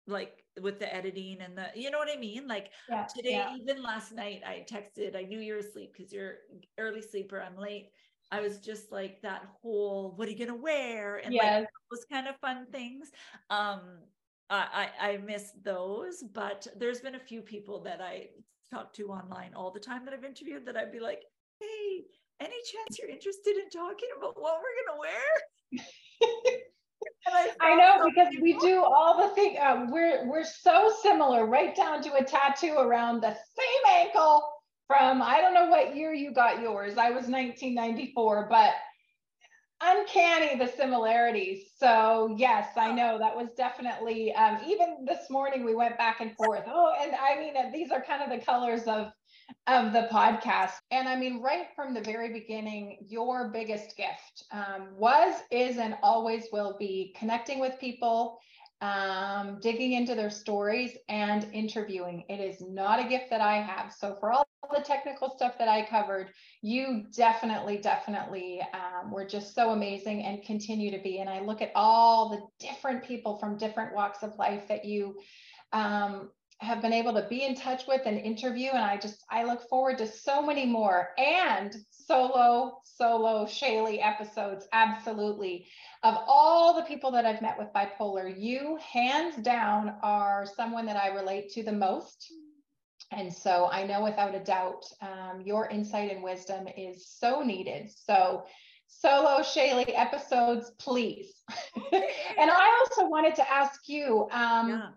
like 0.07 0.43
with 0.61 0.79
the 0.79 0.93
editing 0.93 1.37
and 1.39 1.57
the 1.57 1.67
you 1.73 1.89
know 1.89 1.97
what 1.97 2.09
i 2.13 2.19
mean 2.19 2.47
like 2.47 2.71
yeah, 2.89 3.05
today 3.15 3.31
yeah. 3.31 3.55
even 3.55 3.81
last 3.81 4.11
night 4.11 4.41
i 4.45 4.65
texted 4.69 5.15
i 5.15 5.21
knew 5.21 5.39
you 5.39 5.53
were 5.53 5.59
asleep 5.59 5.93
because 5.95 6.11
you're 6.11 6.35
early 6.77 7.01
sleeper 7.01 7.41
i'm 7.41 7.55
late 7.55 7.91
i 8.31 8.39
was 8.39 8.59
just 8.59 8.91
like 8.91 9.21
that 9.21 9.43
whole 9.61 10.13
what 10.15 10.27
are 10.27 10.31
you 10.31 10.37
gonna 10.37 10.55
wear 10.55 11.17
and 11.17 11.33
yes. 11.33 11.61
like 11.61 11.67
those 11.91 12.05
kind 12.11 12.27
of 12.27 12.35
fun 12.37 12.65
things 12.71 13.11
um 13.49 13.81
i 14.49 14.89
i 14.99 15.17
miss 15.17 15.51
those 15.63 16.23
but 16.33 16.67
there's 16.77 16.99
been 16.99 17.15
a 17.15 17.19
few 17.19 17.41
people 17.41 17.81
that 17.81 18.01
i 18.01 18.27
talk 18.69 18.93
to 18.93 19.09
online 19.09 19.51
all 19.55 19.71
the 19.71 19.79
time 19.79 20.03
that 20.05 20.13
i've 20.13 20.25
interviewed 20.25 20.65
that 20.65 20.77
i'd 20.77 20.91
be 20.91 20.99
like 20.99 21.23
hey 21.59 22.03
any 22.39 22.55
chance 22.65 22.97
you're 22.99 23.09
interested 23.09 23.55
in 23.57 23.69
talking 23.69 24.09
about 24.17 24.39
what 24.41 24.59
we're 24.59 24.85
gonna 24.85 24.99
wear 24.99 26.61
I, 27.27 27.49
I 27.59 27.75
know 27.75 28.09
because 28.09 28.33
we 28.41 28.57
do 28.59 28.83
all 28.83 29.27
the 29.27 29.33
things. 29.35 29.57
Uh, 29.61 29.85
we're 29.89 30.27
we're 30.27 30.43
so 30.43 30.91
similar, 31.01 31.45
right 31.45 31.75
down 31.75 32.01
to 32.03 32.13
a 32.15 32.23
tattoo 32.23 32.75
around 32.77 33.21
the 33.21 33.33
same 33.33 34.07
ankle. 34.07 34.43
From 34.91 35.21
I 35.21 35.39
don't 35.41 35.53
know 35.53 35.67
what 35.67 35.95
year 35.95 36.13
you 36.13 36.33
got 36.33 36.61
yours. 36.61 36.97
I 36.97 37.09
was 37.11 37.27
1994, 37.27 38.47
but 38.49 38.73
uncanny 39.81 40.57
the 40.57 40.67
similarities. 40.67 41.71
So 41.77 42.35
yes, 42.37 42.69
I 42.77 42.91
know 42.91 43.17
that 43.17 43.35
was 43.35 43.49
definitely. 43.55 44.33
Um, 44.33 44.59
even 44.67 45.05
this 45.05 45.29
morning 45.29 45.63
we 45.63 45.75
went 45.75 45.97
back 45.97 46.19
and 46.19 46.35
forth. 46.35 46.63
Oh, 46.67 46.93
and 47.01 47.13
I 47.15 47.39
mean 47.39 47.71
these 47.71 47.91
are 47.91 48.01
kind 48.01 48.21
of 48.21 48.37
the 48.37 48.45
colors 48.45 48.83
of 48.83 49.11
of 49.67 49.93
the 49.93 50.07
podcast. 50.11 50.73
And 50.91 51.07
I 51.07 51.15
mean, 51.15 51.41
right 51.41 51.67
from 51.75 51.93
the 51.93 52.01
very 52.01 52.33
beginning, 52.33 52.97
your 53.07 53.49
biggest 53.49 53.95
gift 53.97 54.45
um, 54.51 54.89
was, 54.95 55.35
is, 55.51 55.77
and 55.77 55.95
always 56.01 56.45
will 56.51 56.75
be 56.79 57.15
connecting 57.17 57.59
with 57.59 57.79
people, 57.79 58.39
um, 58.81 59.59
digging 59.61 59.93
into 59.93 60.15
their 60.15 60.29
stories, 60.29 60.97
and 61.07 61.47
interviewing. 61.53 62.23
It 62.29 62.39
is 62.39 62.61
not 62.61 63.03
a 63.03 63.07
gift 63.07 63.29
that 63.29 63.41
I 63.41 63.61
have. 63.61 63.93
So, 63.93 64.15
for 64.19 64.31
all 64.31 64.47
the 64.73 64.81
technical 64.81 65.29
stuff 65.35 65.57
that 65.59 65.67
I 65.67 65.85
covered, 65.85 66.31
you 66.61 67.05
definitely, 67.15 67.77
definitely 67.77 68.61
um, 68.73 69.11
were 69.11 69.25
just 69.25 69.53
so 69.53 69.71
amazing 69.71 70.23
and 70.23 70.43
continue 70.43 70.91
to 70.91 71.01
be. 71.03 71.19
And 71.19 71.29
I 71.29 71.41
look 71.41 71.61
at 71.61 71.71
all 71.75 72.29
the 72.29 72.65
different 72.65 73.03
people 73.03 73.37
from 73.37 73.57
different 73.57 73.93
walks 73.93 74.23
of 74.23 74.37
life 74.37 74.67
that 74.67 74.85
you 74.85 75.19
um, 75.73 76.29
have 76.61 76.81
been 76.81 76.93
able 76.93 77.13
to 77.13 77.27
be 77.27 77.43
in 77.43 77.55
touch 77.55 77.87
with 77.87 78.01
and 78.05 78.19
interview 78.19 78.69
and 78.69 78.83
i 78.83 78.95
just 78.95 79.23
i 79.31 79.43
look 79.43 79.67
forward 79.67 79.97
to 79.97 80.05
so 80.05 80.45
many 80.45 80.63
more 80.63 81.09
and 81.17 81.75
solo 82.11 82.81
solo 82.83 83.45
shaylee 83.45 83.99
episodes 84.05 84.67
absolutely. 84.73 85.65
Of 86.03 86.17
all 86.27 86.73
the 86.73 86.83
people 86.83 87.11
that 87.11 87.25
i've 87.25 87.41
met 87.41 87.57
with 87.57 87.69
bipolar 87.73 88.33
you 88.37 88.77
hands 88.81 89.37
down 89.37 89.95
are 90.03 90.45
someone 90.45 90.85
that 90.87 90.97
i 90.97 91.07
relate 91.07 91.49
to 91.53 91.63
the 91.63 91.71
most. 91.71 92.33
And 93.11 93.33
so 93.33 93.69
i 93.71 93.85
know 93.85 94.03
without 94.03 94.35
a 94.35 94.43
doubt 94.43 94.83
um, 95.01 95.41
your 95.41 95.67
insight 95.69 96.11
and 96.11 96.23
wisdom 96.23 96.67
is 96.75 97.07
so 97.07 97.41
needed. 97.41 97.91
So 97.91 98.45
solo 98.87 99.39
shaylee 99.39 99.93
episodes 99.95 100.71
please. 100.79 101.31
And 101.93 102.49
i 102.49 102.77
also 102.79 103.07
wanted 103.07 103.35
to 103.35 103.51
ask 103.51 103.87
you 103.87 104.27
um, 104.31 104.69
yeah 104.69 104.89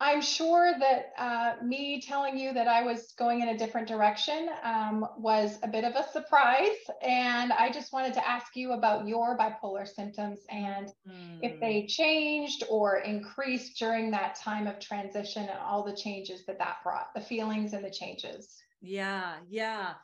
I'm 0.00 0.22
sure 0.22 0.74
that 0.78 1.12
uh, 1.18 1.54
me 1.64 2.00
telling 2.00 2.38
you 2.38 2.52
that 2.52 2.68
I 2.68 2.82
was 2.82 3.12
going 3.18 3.40
in 3.40 3.48
a 3.48 3.58
different 3.58 3.88
direction 3.88 4.48
um, 4.62 5.04
was 5.16 5.58
a 5.64 5.68
bit 5.68 5.82
of 5.82 5.94
a 5.96 6.08
surprise. 6.12 6.76
And 7.02 7.52
I 7.52 7.72
just 7.72 7.92
wanted 7.92 8.14
to 8.14 8.28
ask 8.28 8.54
you 8.54 8.72
about 8.72 9.08
your 9.08 9.36
bipolar 9.36 9.88
symptoms 9.88 10.38
and 10.50 10.92
mm. 11.08 11.38
if 11.42 11.58
they 11.60 11.86
changed 11.86 12.62
or 12.70 12.98
increased 12.98 13.76
during 13.78 14.12
that 14.12 14.36
time 14.36 14.68
of 14.68 14.78
transition 14.78 15.42
and 15.42 15.58
all 15.58 15.82
the 15.82 15.96
changes 15.96 16.46
that 16.46 16.58
that 16.58 16.76
brought, 16.84 17.12
the 17.14 17.20
feelings 17.20 17.72
and 17.72 17.84
the 17.84 17.90
changes. 17.90 18.54
Yeah, 18.80 19.34
yeah. 19.48 19.94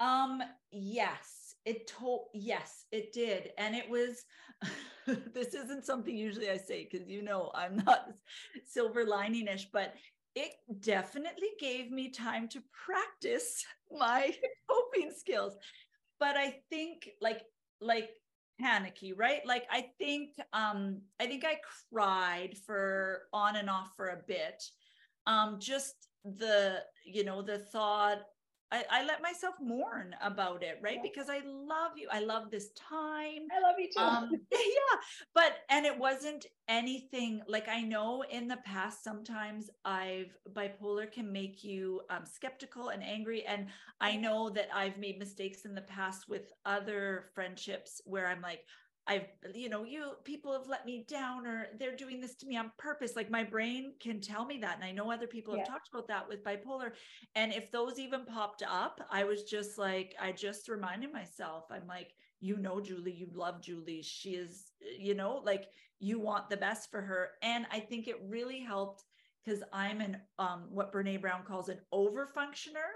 Um, 0.00 0.42
yes 0.70 1.43
it 1.64 1.86
told 1.86 2.26
yes 2.34 2.84
it 2.92 3.12
did 3.12 3.50
and 3.58 3.74
it 3.74 3.88
was 3.88 4.24
this 5.34 5.54
isn't 5.54 5.84
something 5.84 6.16
usually 6.16 6.50
i 6.50 6.56
say 6.56 6.88
because 6.90 7.08
you 7.08 7.22
know 7.22 7.50
i'm 7.54 7.76
not 7.76 8.08
silver 8.66 9.04
lining-ish 9.04 9.68
but 9.72 9.94
it 10.34 10.52
definitely 10.80 11.50
gave 11.60 11.90
me 11.90 12.10
time 12.10 12.48
to 12.48 12.62
practice 12.84 13.64
my 13.92 14.34
coping 14.68 15.12
skills. 15.16 15.54
But 16.18 16.36
i 16.36 16.56
think 16.70 17.08
like 17.20 17.42
like 17.80 18.10
panicky 18.60 19.12
right? 19.12 19.44
Like 19.44 19.64
i 19.70 19.86
think 19.98 20.30
um 20.52 21.00
i 21.20 21.26
think 21.26 21.44
i 21.44 21.58
cried 21.92 22.56
for 22.66 23.22
on 23.32 23.56
and 23.56 23.68
off 23.68 23.92
for 23.96 24.08
a 24.08 24.22
bit. 24.26 24.62
Um 25.26 25.58
just 25.60 25.94
the 26.24 26.80
you 27.04 27.24
know 27.24 27.42
the 27.42 27.58
thought 27.58 28.22
I, 28.74 28.84
I 28.90 29.04
let 29.04 29.22
myself 29.22 29.54
mourn 29.60 30.16
about 30.20 30.64
it, 30.64 30.80
right? 30.82 30.98
Because 31.00 31.28
I 31.30 31.42
love 31.44 31.92
you. 31.96 32.08
I 32.10 32.18
love 32.18 32.50
this 32.50 32.70
time. 32.72 33.46
I 33.52 33.60
love 33.60 33.76
you 33.78 33.88
too. 33.96 34.02
Um, 34.02 34.30
yeah. 34.52 34.98
But, 35.32 35.58
and 35.70 35.86
it 35.86 35.96
wasn't 35.96 36.46
anything 36.66 37.42
like 37.46 37.68
I 37.68 37.82
know 37.82 38.24
in 38.28 38.48
the 38.48 38.56
past, 38.64 39.04
sometimes 39.04 39.70
I've 39.84 40.36
bipolar 40.52 41.10
can 41.10 41.30
make 41.30 41.62
you 41.62 42.00
um, 42.10 42.24
skeptical 42.26 42.88
and 42.88 43.02
angry. 43.02 43.44
And 43.46 43.68
I 44.00 44.16
know 44.16 44.50
that 44.50 44.68
I've 44.74 44.98
made 44.98 45.20
mistakes 45.20 45.64
in 45.64 45.76
the 45.76 45.82
past 45.82 46.28
with 46.28 46.50
other 46.66 47.26
friendships 47.32 48.00
where 48.06 48.26
I'm 48.26 48.42
like, 48.42 48.64
I've, 49.06 49.26
you 49.54 49.68
know, 49.68 49.84
you 49.84 50.12
people 50.24 50.52
have 50.52 50.66
let 50.66 50.86
me 50.86 51.04
down 51.08 51.46
or 51.46 51.68
they're 51.78 51.96
doing 51.96 52.20
this 52.20 52.34
to 52.36 52.46
me 52.46 52.56
on 52.56 52.72
purpose. 52.78 53.16
Like 53.16 53.30
my 53.30 53.44
brain 53.44 53.92
can 54.00 54.20
tell 54.20 54.46
me 54.46 54.58
that. 54.58 54.76
And 54.76 54.84
I 54.84 54.92
know 54.92 55.10
other 55.10 55.26
people 55.26 55.56
have 55.56 55.66
talked 55.66 55.88
about 55.92 56.08
that 56.08 56.26
with 56.26 56.42
bipolar. 56.42 56.92
And 57.34 57.52
if 57.52 57.70
those 57.70 57.98
even 57.98 58.24
popped 58.24 58.62
up, 58.62 59.00
I 59.10 59.24
was 59.24 59.42
just 59.42 59.76
like, 59.76 60.14
I 60.20 60.32
just 60.32 60.68
reminded 60.68 61.12
myself, 61.12 61.64
I'm 61.70 61.86
like, 61.86 62.14
you 62.40 62.56
know 62.56 62.80
Julie, 62.80 63.12
you 63.12 63.28
love 63.34 63.60
Julie. 63.60 64.02
She 64.02 64.30
is, 64.30 64.72
you 64.98 65.14
know, 65.14 65.42
like 65.44 65.68
you 66.00 66.18
want 66.18 66.48
the 66.48 66.56
best 66.56 66.90
for 66.90 67.02
her. 67.02 67.30
And 67.42 67.66
I 67.70 67.80
think 67.80 68.08
it 68.08 68.16
really 68.26 68.60
helped 68.60 69.04
because 69.44 69.62
I'm 69.72 70.00
an 70.00 70.16
um 70.38 70.64
what 70.70 70.92
Brene 70.92 71.20
Brown 71.20 71.42
calls 71.44 71.68
an 71.68 71.78
over 71.92 72.26
functioner 72.26 72.88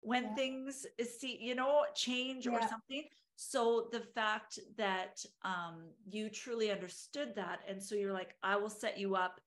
when 0.00 0.24
yeah. 0.24 0.34
things 0.34 0.86
see, 1.18 1.38
you 1.40 1.54
know, 1.54 1.84
change 1.94 2.46
yeah. 2.46 2.52
or 2.52 2.60
something. 2.60 3.04
So 3.36 3.88
the 3.92 4.00
fact 4.00 4.58
that 4.76 5.24
um 5.44 5.90
you 6.08 6.28
truly 6.30 6.70
understood 6.70 7.34
that. 7.36 7.60
And 7.68 7.82
so 7.82 7.94
you're 7.94 8.12
like, 8.12 8.34
I 8.42 8.56
will 8.56 8.70
set 8.70 8.98
you 8.98 9.14
up 9.14 9.40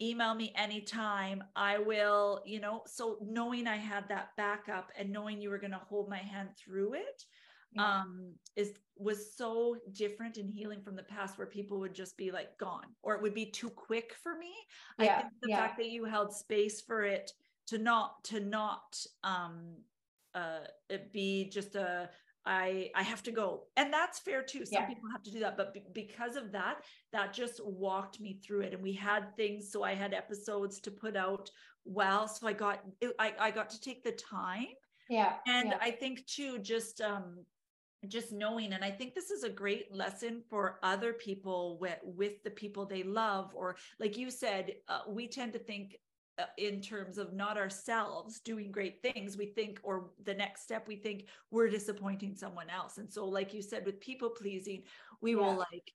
email 0.00 0.34
me 0.34 0.52
anytime 0.56 1.42
i 1.54 1.78
will 1.78 2.42
you 2.44 2.60
know 2.60 2.82
so 2.86 3.16
knowing 3.22 3.66
i 3.68 3.76
had 3.76 4.08
that 4.08 4.30
backup 4.36 4.90
and 4.98 5.10
knowing 5.10 5.40
you 5.40 5.50
were 5.50 5.58
going 5.58 5.70
to 5.70 5.80
hold 5.88 6.08
my 6.08 6.18
hand 6.18 6.48
through 6.58 6.94
it 6.94 7.22
yeah. 7.72 8.00
um 8.00 8.32
is 8.56 8.72
was 8.96 9.36
so 9.36 9.76
different 9.92 10.36
and 10.36 10.50
healing 10.50 10.80
from 10.82 10.96
the 10.96 11.02
past 11.04 11.38
where 11.38 11.46
people 11.46 11.78
would 11.78 11.94
just 11.94 12.16
be 12.16 12.30
like 12.30 12.56
gone 12.58 12.86
or 13.02 13.14
it 13.14 13.22
would 13.22 13.34
be 13.34 13.46
too 13.46 13.70
quick 13.70 14.14
for 14.20 14.36
me 14.36 14.52
yeah. 14.98 15.18
i 15.18 15.20
think 15.20 15.32
the 15.42 15.50
yeah. 15.50 15.56
fact 15.58 15.76
that 15.76 15.90
you 15.90 16.04
held 16.04 16.32
space 16.32 16.80
for 16.80 17.04
it 17.04 17.30
to 17.66 17.78
not 17.78 18.22
to 18.24 18.40
not 18.40 18.96
um 19.22 19.76
uh 20.34 20.60
it 20.88 21.12
be 21.12 21.48
just 21.48 21.76
a 21.76 22.10
I 22.46 22.90
I 22.94 23.02
have 23.02 23.22
to 23.24 23.30
go. 23.30 23.64
And 23.76 23.92
that's 23.92 24.18
fair 24.18 24.42
too. 24.42 24.64
Some 24.64 24.82
yeah. 24.82 24.86
people 24.86 25.08
have 25.10 25.22
to 25.22 25.30
do 25.30 25.40
that, 25.40 25.56
but 25.56 25.74
because 25.94 26.36
of 26.36 26.52
that, 26.52 26.82
that 27.12 27.32
just 27.32 27.64
walked 27.64 28.20
me 28.20 28.38
through 28.44 28.62
it 28.62 28.74
and 28.74 28.82
we 28.82 28.92
had 28.92 29.34
things 29.36 29.72
so 29.72 29.82
I 29.82 29.94
had 29.94 30.12
episodes 30.12 30.80
to 30.80 30.90
put 30.90 31.16
out 31.16 31.50
well, 31.84 32.28
so 32.28 32.46
I 32.46 32.52
got 32.52 32.84
I 33.18 33.34
I 33.38 33.50
got 33.50 33.70
to 33.70 33.80
take 33.80 34.04
the 34.04 34.12
time. 34.12 34.68
Yeah. 35.08 35.34
And 35.46 35.70
yeah. 35.70 35.78
I 35.80 35.90
think 35.90 36.26
too 36.26 36.58
just 36.58 37.00
um 37.00 37.44
just 38.08 38.32
knowing 38.32 38.72
and 38.72 38.84
i 38.84 38.90
think 38.90 39.14
this 39.14 39.30
is 39.30 39.44
a 39.44 39.48
great 39.48 39.92
lesson 39.92 40.42
for 40.50 40.78
other 40.82 41.12
people 41.12 41.78
with 41.80 41.98
with 42.02 42.42
the 42.44 42.50
people 42.50 42.84
they 42.84 43.02
love 43.02 43.50
or 43.54 43.76
like 43.98 44.16
you 44.16 44.30
said 44.30 44.72
uh, 44.88 45.00
we 45.08 45.26
tend 45.26 45.52
to 45.52 45.58
think 45.58 45.96
in 46.58 46.80
terms 46.80 47.18
of 47.18 47.32
not 47.32 47.56
ourselves 47.56 48.40
doing 48.40 48.72
great 48.72 49.00
things 49.02 49.36
we 49.36 49.46
think 49.46 49.78
or 49.82 50.10
the 50.24 50.34
next 50.34 50.62
step 50.62 50.88
we 50.88 50.96
think 50.96 51.26
we're 51.50 51.68
disappointing 51.68 52.34
someone 52.34 52.68
else 52.68 52.98
and 52.98 53.12
so 53.12 53.26
like 53.26 53.54
you 53.54 53.62
said 53.62 53.84
with 53.86 54.00
people 54.00 54.30
pleasing 54.30 54.82
we 55.20 55.32
yeah. 55.32 55.36
will 55.36 55.56
like 55.56 55.92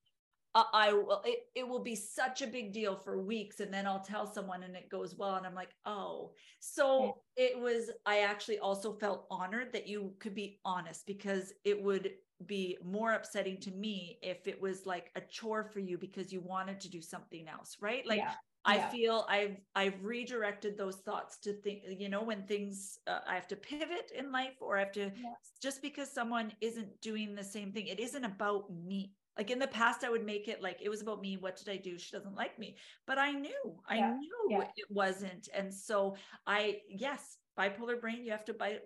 uh, 0.55 0.63
I 0.73 0.93
will 0.93 1.21
it, 1.25 1.47
it 1.55 1.67
will 1.67 1.83
be 1.83 1.95
such 1.95 2.41
a 2.41 2.47
big 2.47 2.73
deal 2.73 2.95
for 2.95 3.21
weeks 3.21 3.59
and 3.59 3.71
then 3.71 3.85
I'll 3.85 3.99
tell 3.99 4.31
someone 4.31 4.63
and 4.63 4.75
it 4.75 4.89
goes 4.89 5.15
well 5.15 5.35
and 5.35 5.45
I'm 5.45 5.53
like 5.53 5.75
oh 5.85 6.31
so 6.59 7.17
yeah. 7.37 7.45
it 7.45 7.59
was 7.59 7.91
I 8.05 8.21
actually 8.21 8.59
also 8.59 8.93
felt 8.93 9.27
honored 9.29 9.71
that 9.73 9.87
you 9.87 10.13
could 10.19 10.33
be 10.33 10.59
honest 10.65 11.05
because 11.05 11.53
it 11.65 11.79
would 11.81 12.11
be 12.45 12.77
more 12.83 13.13
upsetting 13.13 13.59
to 13.59 13.71
me 13.71 14.17
if 14.23 14.47
it 14.47 14.59
was 14.59 14.85
like 14.85 15.11
a 15.15 15.21
chore 15.21 15.65
for 15.65 15.79
you 15.81 15.97
because 15.97 16.31
you 16.31 16.39
wanted 16.39 16.79
to 16.79 16.89
do 16.89 17.01
something 17.01 17.47
else 17.47 17.77
right 17.81 18.07
like 18.07 18.19
yeah. 18.19 18.33
I 18.69 18.89
feel 18.89 19.25
I've 19.29 19.57
I've 19.75 20.03
redirected 20.03 20.77
those 20.77 20.97
thoughts 20.97 21.37
to 21.39 21.53
think 21.53 21.83
you 21.87 22.09
know 22.09 22.23
when 22.23 22.43
things 22.43 22.97
uh, 23.07 23.19
I 23.27 23.35
have 23.35 23.47
to 23.49 23.55
pivot 23.55 24.11
in 24.15 24.31
life 24.31 24.55
or 24.61 24.77
I 24.77 24.79
have 24.81 24.91
to 24.93 25.11
yeah. 25.15 25.33
just 25.61 25.81
because 25.81 26.11
someone 26.11 26.51
isn't 26.61 27.01
doing 27.01 27.35
the 27.35 27.43
same 27.43 27.71
thing 27.71 27.87
it 27.87 27.99
isn't 27.99 28.23
about 28.23 28.65
me. 28.71 29.13
Like 29.37 29.51
in 29.51 29.59
the 29.59 29.67
past 29.67 30.03
I 30.03 30.09
would 30.09 30.25
make 30.25 30.47
it 30.47 30.61
like 30.61 30.79
it 30.81 30.89
was 30.89 31.01
about 31.01 31.21
me 31.21 31.37
what 31.37 31.57
did 31.57 31.69
I 31.69 31.77
do? 31.77 31.97
She 31.97 32.15
doesn't 32.15 32.35
like 32.35 32.57
me. 32.59 32.77
But 33.07 33.17
I 33.17 33.31
knew 33.31 33.77
I 33.87 33.97
yeah. 33.97 34.13
knew 34.13 34.61
it 34.75 34.87
wasn't. 34.89 35.49
And 35.53 35.73
so 35.73 36.15
I 36.45 36.79
yes 36.89 37.37
bipolar 37.57 37.99
brain 37.99 38.23
you 38.23 38.31
have 38.31 38.45
to 38.45 38.53
bite, 38.53 38.81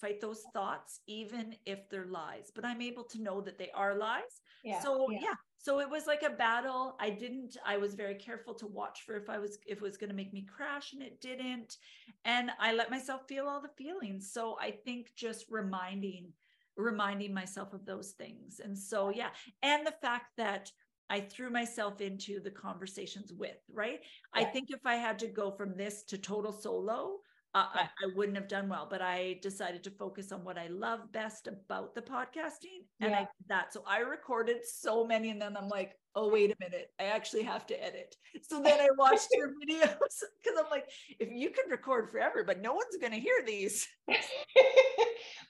fight 0.00 0.20
those 0.20 0.42
thoughts 0.52 1.00
even 1.06 1.54
if 1.66 1.88
they're 1.88 2.06
lies. 2.06 2.50
But 2.54 2.64
I'm 2.64 2.82
able 2.82 3.04
to 3.04 3.22
know 3.22 3.40
that 3.40 3.58
they 3.58 3.70
are 3.74 3.96
lies. 3.96 4.40
So 4.82 5.08
yeah 5.10 5.34
so 5.62 5.78
it 5.78 5.88
was 5.88 6.08
like 6.08 6.24
a 6.24 6.30
battle. 6.30 6.96
I 6.98 7.10
didn't 7.10 7.56
i 7.64 7.76
was 7.76 7.94
very 7.94 8.16
careful 8.16 8.52
to 8.54 8.66
watch 8.66 9.02
for 9.06 9.16
if 9.16 9.30
i 9.30 9.38
was 9.38 9.58
if 9.66 9.78
it 9.78 9.82
was 9.82 9.96
going 9.96 10.10
to 10.10 10.16
make 10.16 10.32
me 10.32 10.42
crash 10.42 10.92
and 10.92 11.02
it 11.02 11.20
didn't. 11.20 11.76
And 12.24 12.50
i 12.58 12.72
let 12.72 12.90
myself 12.90 13.22
feel 13.28 13.46
all 13.46 13.62
the 13.62 13.82
feelings. 13.82 14.30
So 14.32 14.58
i 14.60 14.70
think 14.70 15.14
just 15.14 15.46
reminding 15.48 16.32
reminding 16.76 17.32
myself 17.32 17.72
of 17.72 17.86
those 17.86 18.10
things. 18.12 18.60
And 18.62 18.76
so 18.76 19.10
yeah. 19.10 19.30
And 19.62 19.86
the 19.86 19.94
fact 20.02 20.36
that 20.36 20.72
I 21.08 21.20
threw 21.20 21.50
myself 21.50 22.00
into 22.00 22.40
the 22.40 22.50
conversations 22.50 23.32
with, 23.32 23.58
right? 23.72 24.00
Yeah. 24.34 24.42
I 24.42 24.44
think 24.44 24.70
if 24.70 24.84
I 24.84 24.96
had 24.96 25.18
to 25.20 25.26
go 25.28 25.50
from 25.50 25.76
this 25.76 26.02
to 26.04 26.18
total 26.18 26.52
solo, 26.52 27.18
uh, 27.54 27.66
I, 27.74 27.80
I, 27.82 28.06
wouldn't 28.14 28.36
have 28.38 28.48
done 28.48 28.68
well, 28.68 28.86
but 28.90 29.02
I 29.02 29.38
decided 29.42 29.84
to 29.84 29.90
focus 29.90 30.32
on 30.32 30.42
what 30.42 30.56
I 30.56 30.68
love 30.68 31.12
best 31.12 31.48
about 31.48 31.94
the 31.94 32.00
podcasting. 32.00 32.86
And 33.00 33.10
yeah. 33.10 33.18
I 33.18 33.20
did 33.20 33.48
that. 33.48 33.72
So 33.72 33.84
I 33.86 33.98
recorded 33.98 34.64
so 34.64 35.06
many, 35.06 35.30
and 35.30 35.40
then 35.40 35.56
I'm 35.56 35.68
like, 35.68 35.96
oh, 36.14 36.30
wait 36.30 36.50
a 36.50 36.56
minute, 36.60 36.90
I 36.98 37.04
actually 37.04 37.42
have 37.42 37.66
to 37.66 37.84
edit. 37.84 38.16
So 38.42 38.60
then 38.62 38.80
I 38.80 38.88
watched 38.96 39.28
your 39.32 39.48
videos 39.66 39.96
because 39.98 40.58
I'm 40.58 40.70
like, 40.70 40.88
if 41.18 41.28
you 41.30 41.50
can 41.50 41.70
record 41.70 42.10
forever, 42.10 42.44
but 42.44 42.60
no 42.60 42.72
one's 42.72 42.96
going 43.00 43.12
to 43.12 43.20
hear 43.20 43.42
these. 43.46 43.86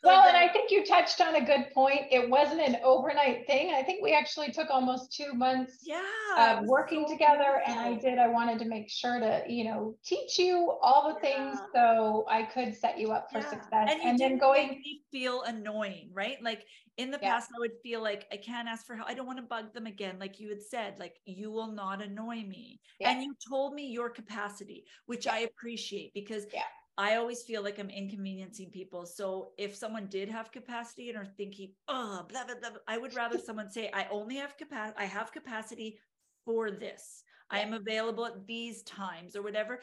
well, 0.02 0.26
and 0.26 0.36
I 0.36 0.48
think 0.48 0.70
you 0.70 0.84
touched 0.84 1.20
on 1.20 1.36
a 1.36 1.44
good 1.44 1.66
point. 1.72 2.02
It 2.10 2.28
wasn't 2.28 2.60
an 2.60 2.78
overnight 2.82 3.46
thing. 3.46 3.72
I 3.74 3.82
think 3.82 4.02
we 4.02 4.12
actually 4.12 4.50
took 4.50 4.68
almost 4.70 5.12
two 5.12 5.32
months 5.32 5.78
yeah, 5.84 6.02
um, 6.36 6.58
of 6.58 6.64
working 6.66 7.04
so 7.06 7.12
together. 7.12 7.60
Beautiful. 7.64 7.84
And 7.84 7.94
I 7.94 7.98
did, 7.98 8.18
I 8.18 8.28
wanted 8.28 8.58
to 8.60 8.64
make 8.64 8.90
sure 8.90 9.20
to, 9.20 9.42
you 9.48 9.64
know, 9.64 9.96
teach 10.04 10.38
you 10.38 10.76
all 10.82 11.08
the 11.08 11.28
yeah. 11.28 11.52
things 11.52 11.60
so 11.74 12.24
I 12.28 12.42
could 12.42 12.74
set 12.74 12.98
you 12.98 13.12
up 13.12 13.30
for 13.30 13.38
yeah. 13.38 13.50
success. 13.50 13.88
And, 13.90 14.00
and 14.02 14.18
then 14.18 14.38
going 14.38 14.82
feel 15.12 15.42
annoying, 15.42 16.10
right? 16.12 16.42
Like 16.42 16.64
in 16.98 17.10
the 17.10 17.18
past 17.18 17.50
i 17.56 17.58
would 17.58 17.72
feel 17.82 18.02
like 18.02 18.26
i 18.30 18.36
can't 18.36 18.68
ask 18.68 18.86
for 18.86 18.94
help 18.94 19.08
i 19.08 19.14
don't 19.14 19.26
want 19.26 19.38
to 19.38 19.42
bug 19.42 19.72
them 19.72 19.86
again 19.86 20.16
like 20.20 20.38
you 20.38 20.48
had 20.48 20.60
said 20.60 20.94
like 20.98 21.16
you 21.24 21.50
will 21.50 21.72
not 21.72 22.02
annoy 22.02 22.42
me 22.44 22.78
and 23.00 23.22
you 23.22 23.34
told 23.48 23.72
me 23.74 23.86
your 23.86 24.10
capacity 24.10 24.84
which 25.06 25.26
i 25.26 25.40
appreciate 25.40 26.12
because 26.12 26.44
yeah. 26.52 26.62
I 26.98 27.16
always 27.16 27.42
feel 27.42 27.62
like 27.62 27.78
I'm 27.78 27.90
inconveniencing 27.90 28.70
people. 28.70 29.06
So 29.06 29.52
if 29.56 29.74
someone 29.74 30.06
did 30.06 30.28
have 30.28 30.52
capacity 30.52 31.08
and 31.08 31.18
are 31.18 31.32
thinking, 31.36 31.72
oh, 31.88 32.26
blah, 32.28 32.44
blah, 32.44 32.56
blah, 32.60 32.78
I 32.86 32.98
would 32.98 33.14
rather 33.14 33.38
someone 33.44 33.70
say, 33.70 33.90
I 33.92 34.06
only 34.10 34.36
have 34.36 34.56
capacity, 34.58 34.98
I 34.98 35.06
have 35.06 35.32
capacity 35.32 35.98
for 36.44 36.70
this. 36.70 37.22
I 37.50 37.60
am 37.60 37.74
available 37.74 38.24
at 38.24 38.46
these 38.46 38.82
times 38.82 39.36
or 39.36 39.42
whatever. 39.42 39.80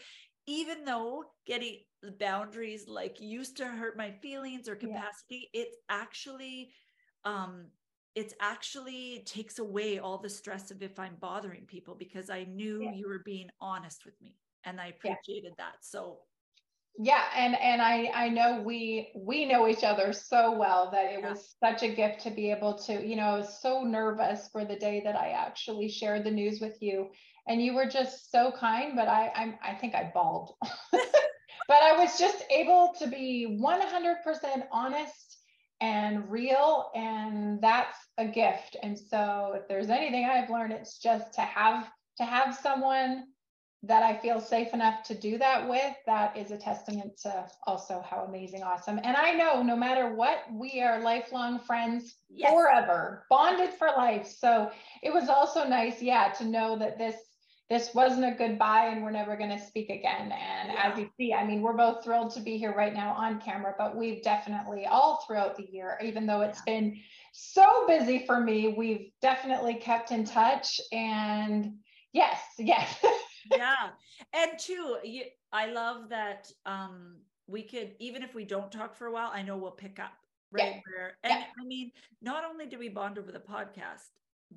Even 0.48 0.84
though 0.86 1.24
getting 1.46 1.78
the 2.02 2.12
boundaries 2.12 2.88
like 2.88 3.22
used 3.22 3.58
to 3.58 3.66
hurt 3.66 3.98
my 3.98 4.12
feelings 4.12 4.68
or 4.68 4.76
capacity, 4.76 5.50
yeah. 5.54 5.62
it's 5.62 5.78
actually 5.90 6.72
um 7.26 7.66
it's 8.16 8.34
actually 8.42 9.24
takes 9.28 9.60
away 9.60 10.00
all 10.00 10.18
the 10.18 10.30
stress 10.30 10.72
of 10.72 10.82
if 10.82 10.98
I'm 10.98 11.16
bothering 11.20 11.66
people 11.68 11.94
because 11.94 12.32
I 12.32 12.46
knew 12.46 12.82
yeah. 12.82 12.94
you 12.94 13.08
were 13.08 13.22
being 13.24 13.50
honest 13.62 14.04
with 14.04 14.20
me 14.20 14.36
and 14.64 14.82
I 14.82 14.88
appreciated 14.88 15.54
yeah. 15.58 15.66
that. 15.66 15.76
So 15.82 16.20
yeah 17.02 17.24
and 17.34 17.56
and 17.56 17.82
i 17.82 18.12
i 18.14 18.28
know 18.28 18.62
we 18.62 19.10
we 19.16 19.46
know 19.46 19.68
each 19.68 19.86
other 19.86 20.12
so 20.12 20.52
well 20.52 20.90
that 20.92 21.14
it 21.14 21.22
yeah. 21.22 21.30
was 21.30 21.56
such 21.64 21.82
a 21.82 21.96
gift 21.96 22.20
to 22.20 22.30
be 22.30 22.52
able 22.52 22.78
to 22.78 23.08
you 23.08 23.16
know 23.16 23.24
i 23.24 23.38
was 23.38 23.62
so 23.62 23.84
nervous 23.84 24.50
for 24.52 24.66
the 24.66 24.76
day 24.76 25.02
that 25.04 25.16
i 25.16 25.30
actually 25.30 25.88
shared 25.88 26.26
the 26.26 26.32
news 26.32 26.60
with 26.60 26.78
you 26.82 27.08
and 27.48 27.62
you 27.62 27.74
were 27.74 27.86
just 27.86 28.30
so 28.30 28.52
kind 28.52 28.98
but 28.98 29.08
i 29.08 29.32
i'm 29.34 29.56
i 29.64 29.74
think 29.74 29.96
i 29.96 30.12
bawled 30.14 30.52
but 30.92 31.82
i 31.82 31.98
was 31.98 32.20
just 32.20 32.44
able 32.52 32.94
to 33.00 33.08
be 33.08 33.60
100% 33.62 34.64
honest 34.70 35.38
and 35.80 36.30
real 36.30 36.92
and 36.96 37.62
that's 37.62 37.98
a 38.18 38.26
gift 38.26 38.76
and 38.84 39.00
so 39.00 39.54
if 39.56 39.66
there's 39.70 39.90
anything 39.90 40.26
i've 40.26 40.50
learned 40.50 40.74
it's 40.74 40.98
just 40.98 41.34
to 41.34 41.42
have 41.42 41.90
to 42.18 42.26
have 42.26 42.54
someone 42.54 43.24
that 43.84 44.04
i 44.04 44.18
feel 44.18 44.42
safe 44.42 44.74
enough 44.74 45.04
to 45.04 45.16
do 45.16 45.38
that 45.38 45.68
with 45.68 45.96
that 46.06 46.36
is 46.38 46.52
a 46.52 46.58
testament 46.58 47.18
to 47.18 47.46
also 47.66 48.04
how 48.10 48.26
amazing 48.28 48.62
awesome 48.62 49.00
and 49.04 49.16
i 49.16 49.32
know 49.32 49.64
no 49.64 49.76
matter 49.76 50.14
what 50.14 50.40
we 50.52 50.82
are 50.82 51.02
lifelong 51.02 51.60
friends 51.60 52.16
yes. 52.30 52.52
forever 52.52 53.26
bonded 53.30 53.74
for 53.74 53.88
life 53.96 54.28
so 54.28 54.70
it 55.02 55.14
was 55.14 55.30
also 55.30 55.68
nice 55.68 56.02
yeah 56.02 56.30
to 56.30 56.46
know 56.46 56.78
that 56.78 56.98
this 56.98 57.16
this 57.70 57.94
wasn't 57.94 58.26
a 58.26 58.32
goodbye 58.32 58.88
and 58.88 59.04
we're 59.04 59.12
never 59.12 59.38
going 59.38 59.52
to 59.52 59.64
speak 59.64 59.90
again. 59.90 60.32
And 60.32 60.74
yeah. 60.74 60.92
as 60.92 60.98
you 60.98 61.08
see, 61.18 61.34
I 61.34 61.46
mean, 61.46 61.62
we're 61.62 61.78
both 61.78 62.04
thrilled 62.04 62.34
to 62.34 62.42
be 62.42 62.58
here 62.58 62.74
right 62.74 62.94
now 62.94 63.14
on 63.14 63.40
camera, 63.40 63.76
but 63.78 63.96
we've 63.96 64.24
definitely 64.24 64.88
all 64.88 65.24
throughout 65.26 65.56
the 65.56 65.68
year, 65.72 66.00
even 66.04 66.26
though 66.26 66.42
it's 66.42 66.62
yeah. 66.66 66.80
been 66.80 67.00
so 67.32 67.86
busy 67.88 68.26
for 68.26 68.40
me, 68.40 68.74
we've 68.76 69.12
definitely 69.22 69.76
kept 69.76 70.10
in 70.10 70.26
touch. 70.26 70.82
And 70.92 71.76
yes, 72.12 72.40
yes. 72.58 72.98
yeah. 73.52 73.90
And 74.34 74.52
two, 74.58 74.98
you, 75.04 75.24
I 75.52 75.68
love 75.72 76.10
that 76.10 76.52
um, 76.66 77.18
we 77.48 77.64
could, 77.64 77.96
even 78.00 78.24
if 78.24 78.36
we 78.36 78.46
don't 78.46 78.72
talk 78.72 78.96
for 78.96 79.08
a 79.08 79.12
while, 79.12 79.32
I 79.34 79.42
know 79.42 79.58
we'll 79.58 79.72
pick 79.72 80.00
up 80.00 80.14
right 80.52 80.66
yeah. 80.76 80.82
where 80.88 81.14
and 81.24 81.32
yeah. 81.32 81.44
i 81.62 81.68
mean 81.68 81.92
not 82.24 82.44
only 82.44 82.66
do 82.66 82.80
we 82.80 82.90
bond 82.90 83.20
over 83.20 83.32
the 83.32 83.38
podcast 83.38 84.08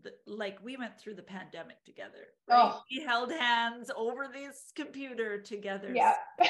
the, 0.03 0.13
like 0.27 0.59
we 0.65 0.77
went 0.77 0.99
through 0.99 1.15
the 1.15 1.23
pandemic 1.23 1.85
together. 1.85 2.29
Right? 2.49 2.73
Oh. 2.75 2.83
We 2.91 3.05
held 3.05 3.31
hands 3.31 3.91
over 3.97 4.29
this 4.33 4.73
computer 4.75 5.41
together. 5.41 5.93
Yeah. 5.95 6.15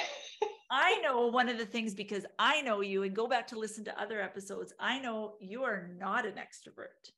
I 0.70 0.98
know 1.02 1.26
one 1.26 1.48
of 1.48 1.58
the 1.58 1.66
things 1.66 1.92
because 1.92 2.24
I 2.38 2.62
know 2.62 2.80
you 2.80 3.02
and 3.02 3.14
go 3.14 3.26
back 3.26 3.46
to 3.48 3.58
listen 3.58 3.84
to 3.84 4.00
other 4.00 4.22
episodes, 4.22 4.72
I 4.80 4.98
know 5.00 5.34
you 5.38 5.64
are 5.64 5.90
not 5.98 6.24
an 6.24 6.34
extrovert. 6.34 7.10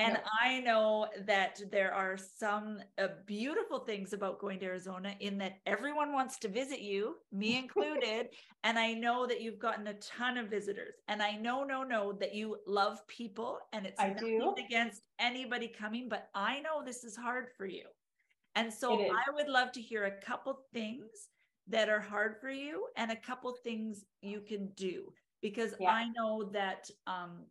And 0.00 0.14
yep. 0.14 0.26
I 0.42 0.60
know 0.60 1.08
that 1.26 1.60
there 1.70 1.92
are 1.92 2.16
some 2.16 2.78
uh, 2.96 3.08
beautiful 3.26 3.80
things 3.80 4.14
about 4.14 4.38
going 4.38 4.58
to 4.60 4.64
Arizona 4.64 5.14
in 5.20 5.36
that 5.38 5.58
everyone 5.66 6.14
wants 6.14 6.38
to 6.38 6.48
visit 6.48 6.80
you, 6.80 7.16
me 7.32 7.58
included. 7.64 8.28
and 8.64 8.78
I 8.78 8.94
know 8.94 9.26
that 9.26 9.42
you've 9.42 9.58
gotten 9.58 9.86
a 9.88 9.94
ton 9.94 10.38
of 10.38 10.48
visitors. 10.48 10.94
And 11.08 11.22
I 11.22 11.32
know, 11.36 11.64
no, 11.64 11.82
no, 11.82 12.14
that 12.14 12.34
you 12.34 12.56
love 12.66 13.06
people 13.08 13.58
and 13.74 13.84
it's 13.84 14.00
I 14.00 14.14
do. 14.14 14.54
against 14.58 15.02
anybody 15.18 15.68
coming, 15.68 16.08
but 16.08 16.30
I 16.34 16.60
know 16.60 16.82
this 16.82 17.04
is 17.04 17.14
hard 17.14 17.48
for 17.58 17.66
you. 17.66 17.84
And 18.54 18.72
so 18.72 18.94
I 18.94 19.30
would 19.34 19.48
love 19.48 19.70
to 19.72 19.82
hear 19.82 20.06
a 20.06 20.24
couple 20.24 20.58
things 20.72 21.28
that 21.68 21.90
are 21.90 22.00
hard 22.00 22.36
for 22.40 22.50
you 22.50 22.86
and 22.96 23.12
a 23.12 23.16
couple 23.16 23.54
things 23.62 24.04
you 24.22 24.40
can 24.40 24.70
do 24.76 25.12
because 25.42 25.74
yeah. 25.78 25.90
I 25.90 26.08
know 26.16 26.50
that 26.52 26.90
um, 27.06 27.44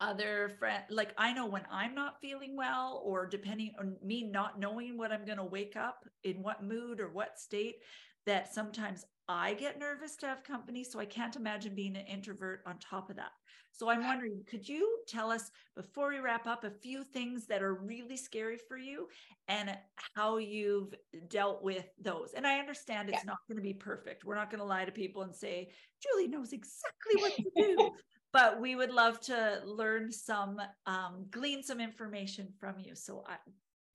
other 0.00 0.52
friend 0.58 0.84
like 0.90 1.12
i 1.18 1.32
know 1.32 1.46
when 1.46 1.64
i'm 1.70 1.94
not 1.94 2.20
feeling 2.20 2.56
well 2.56 3.02
or 3.04 3.26
depending 3.26 3.72
on 3.80 3.96
me 4.02 4.22
not 4.22 4.58
knowing 4.58 4.96
what 4.96 5.10
i'm 5.10 5.24
going 5.24 5.38
to 5.38 5.44
wake 5.44 5.74
up 5.76 6.04
in 6.22 6.40
what 6.42 6.62
mood 6.62 7.00
or 7.00 7.08
what 7.08 7.38
state 7.38 7.76
that 8.24 8.52
sometimes 8.52 9.04
i 9.28 9.54
get 9.54 9.78
nervous 9.78 10.14
to 10.14 10.26
have 10.26 10.44
company 10.44 10.84
so 10.84 11.00
i 11.00 11.04
can't 11.04 11.34
imagine 11.34 11.74
being 11.74 11.96
an 11.96 12.06
introvert 12.06 12.62
on 12.66 12.78
top 12.78 13.10
of 13.10 13.16
that. 13.16 13.32
So 13.72 13.88
i'm 13.88 14.04
wondering 14.04 14.42
could 14.48 14.68
you 14.68 14.98
tell 15.08 15.30
us 15.30 15.50
before 15.76 16.10
we 16.10 16.18
wrap 16.18 16.46
up 16.46 16.64
a 16.64 16.70
few 16.70 17.04
things 17.04 17.46
that 17.46 17.62
are 17.62 17.74
really 17.74 18.16
scary 18.16 18.58
for 18.68 18.76
you 18.76 19.08
and 19.48 19.76
how 20.14 20.36
you've 20.38 20.94
dealt 21.28 21.62
with 21.62 21.86
those? 22.00 22.34
And 22.36 22.46
i 22.46 22.58
understand 22.58 23.08
it's 23.08 23.18
yeah. 23.18 23.32
not 23.32 23.38
going 23.48 23.56
to 23.56 23.62
be 23.62 23.74
perfect. 23.74 24.24
We're 24.24 24.34
not 24.34 24.50
going 24.50 24.60
to 24.60 24.66
lie 24.66 24.84
to 24.84 24.92
people 24.92 25.22
and 25.22 25.34
say 25.34 25.70
julie 26.02 26.28
knows 26.28 26.52
exactly 26.52 27.20
what 27.20 27.36
to 27.36 27.50
do 27.56 27.90
but 28.32 28.60
we 28.60 28.76
would 28.76 28.90
love 28.90 29.20
to 29.22 29.60
learn 29.64 30.12
some, 30.12 30.60
um, 30.86 31.26
glean 31.30 31.62
some 31.62 31.80
information 31.80 32.48
from 32.58 32.78
you. 32.78 32.94
So 32.94 33.24
I 33.26 33.36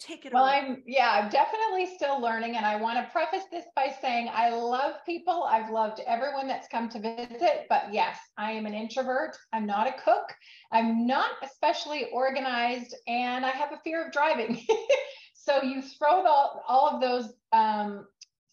take 0.03 0.25
it 0.25 0.34
well 0.34 0.45
away. 0.45 0.57
i'm 0.57 0.84
yeah 0.86 1.11
i'm 1.11 1.29
definitely 1.29 1.86
still 1.86 2.19
learning 2.19 2.57
and 2.57 2.65
i 2.65 2.75
want 2.75 2.97
to 2.97 3.11
preface 3.11 3.45
this 3.51 3.65
by 3.75 3.93
saying 4.01 4.29
i 4.34 4.49
love 4.49 4.95
people 5.05 5.43
i've 5.49 5.69
loved 5.69 6.01
everyone 6.05 6.47
that's 6.47 6.67
come 6.67 6.89
to 6.89 6.99
visit 6.99 7.65
but 7.69 7.86
yes 7.91 8.17
i 8.38 8.51
am 8.51 8.65
an 8.65 8.73
introvert 8.73 9.38
i'm 9.53 9.65
not 9.65 9.88
a 9.88 9.93
cook 10.03 10.34
i'm 10.71 11.07
not 11.07 11.31
especially 11.41 12.09
organized 12.11 12.95
and 13.07 13.45
i 13.45 13.49
have 13.49 13.71
a 13.71 13.79
fear 13.84 14.05
of 14.05 14.11
driving 14.11 14.59
so 15.34 15.61
you 15.61 15.81
throw 15.81 16.25
all, 16.25 16.63
all 16.67 16.89
of 16.89 17.01
those 17.01 17.34
um, 17.51 18.05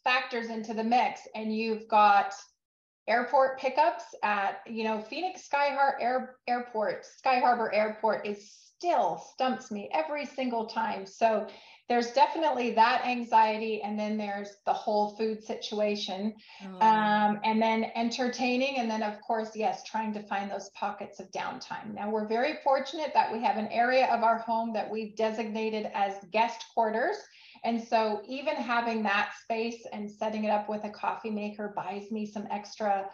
factors 0.05 0.51
into 0.51 0.75
the 0.75 0.85
mix 0.85 1.23
and 1.35 1.55
you've 1.55 1.89
got 1.89 2.33
airport 3.09 3.59
pickups 3.59 4.05
at 4.23 4.61
you 4.67 4.85
know 4.85 5.01
phoenix 5.01 5.45
sky 5.45 5.71
harbor 5.71 5.99
Air, 6.01 6.37
airport 6.47 7.05
sky 7.05 7.41
harbor 7.41 7.73
airport 7.73 8.27
is 8.27 8.53
still 8.77 9.23
stumps 9.33 9.71
me 9.71 9.91
every 9.93 10.25
single 10.25 10.67
time 10.67 11.07
so 11.07 11.47
there's 11.89 12.13
definitely 12.13 12.71
that 12.71 13.03
anxiety 13.05 13.83
and 13.83 13.99
then 13.99 14.17
there's 14.17 14.51
the 14.65 14.73
whole 14.73 15.17
food 15.17 15.43
situation 15.43 16.33
oh. 16.65 16.87
um, 16.87 17.41
and 17.43 17.61
then 17.61 17.91
entertaining 17.97 18.77
and 18.79 18.91
then 18.91 19.03
of 19.03 19.21
course 19.21 19.51
yes 19.55 19.83
trying 19.85 20.13
to 20.13 20.23
find 20.23 20.51
those 20.51 20.71
pockets 20.71 21.21
of 21.21 21.31
downtime 21.33 21.93
now 21.95 22.09
we're 22.09 22.29
very 22.29 22.59
fortunate 22.63 23.11
that 23.13 23.33
we 23.33 23.43
have 23.43 23.57
an 23.57 23.67
area 23.69 24.07
of 24.07 24.23
our 24.23 24.39
home 24.39 24.73
that 24.73 24.91
we've 24.91 25.17
designated 25.17 25.91
as 25.95 26.15
guest 26.33 26.65
quarters 26.73 27.17
and 27.65 27.83
so 27.83 28.23
even 28.29 28.55
having 28.55 29.03
that 29.03 29.33
space 29.41 29.87
and 29.93 30.11
setting 30.11 30.45
it 30.45 30.51
up 30.51 30.69
with 30.69 30.85
a 30.85 30.91
coffee 30.91 31.31
maker 31.31 31.73
buys 31.77 32.11
me 32.11 32.25
some 32.25 32.47
extra. 32.51 33.11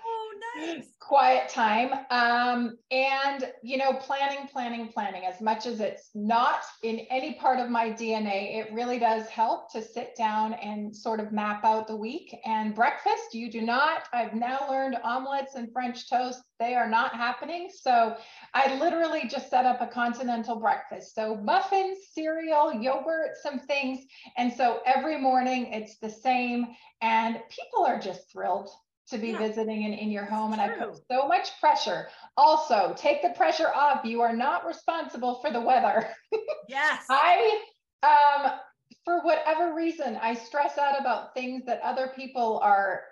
Quiet 1.00 1.48
time. 1.48 1.92
Um, 2.10 2.78
and, 2.90 3.52
you 3.62 3.76
know, 3.76 3.92
planning, 3.92 4.48
planning, 4.48 4.88
planning, 4.88 5.24
as 5.24 5.40
much 5.40 5.66
as 5.66 5.80
it's 5.80 6.10
not 6.14 6.60
in 6.82 7.00
any 7.10 7.34
part 7.34 7.60
of 7.60 7.70
my 7.70 7.90
DNA, 7.90 8.58
it 8.58 8.72
really 8.72 8.98
does 8.98 9.28
help 9.28 9.70
to 9.72 9.82
sit 9.82 10.16
down 10.16 10.54
and 10.54 10.94
sort 10.94 11.20
of 11.20 11.32
map 11.32 11.64
out 11.64 11.86
the 11.86 11.96
week. 11.96 12.34
And 12.44 12.74
breakfast, 12.74 13.34
you 13.34 13.50
do 13.50 13.60
not. 13.60 14.04
I've 14.12 14.34
now 14.34 14.66
learned 14.68 14.96
omelets 15.04 15.54
and 15.54 15.72
French 15.72 16.08
toast, 16.08 16.42
they 16.58 16.74
are 16.74 16.88
not 16.88 17.14
happening. 17.14 17.70
So 17.72 18.16
I 18.54 18.78
literally 18.78 19.28
just 19.28 19.50
set 19.50 19.66
up 19.66 19.80
a 19.80 19.86
continental 19.86 20.56
breakfast. 20.56 21.14
So 21.14 21.36
muffins, 21.36 21.98
cereal, 22.12 22.72
yogurt, 22.72 23.36
some 23.42 23.60
things. 23.60 24.00
And 24.36 24.52
so 24.52 24.80
every 24.86 25.20
morning 25.20 25.72
it's 25.72 25.98
the 25.98 26.10
same. 26.10 26.66
And 27.02 27.40
people 27.50 27.84
are 27.86 27.98
just 27.98 28.32
thrilled 28.32 28.70
to 29.08 29.18
be 29.18 29.28
yeah. 29.28 29.38
visiting 29.38 29.84
and 29.84 29.94
in 29.94 30.10
your 30.10 30.24
home. 30.24 30.52
and 30.52 30.60
I 30.60 30.68
put 30.68 30.98
so 31.10 31.28
much 31.28 31.58
pressure. 31.60 32.08
Also, 32.36 32.94
take 32.96 33.22
the 33.22 33.30
pressure 33.30 33.72
off. 33.74 34.04
You 34.04 34.20
are 34.20 34.34
not 34.34 34.66
responsible 34.66 35.36
for 35.36 35.50
the 35.50 35.60
weather. 35.60 36.08
Yes. 36.68 37.04
I 37.08 37.60
um 38.02 38.58
for 39.04 39.20
whatever 39.20 39.72
reason, 39.72 40.18
I 40.20 40.34
stress 40.34 40.78
out 40.78 41.00
about 41.00 41.32
things 41.32 41.64
that 41.66 41.80
other 41.82 42.12
people 42.16 42.58
are 42.60 43.02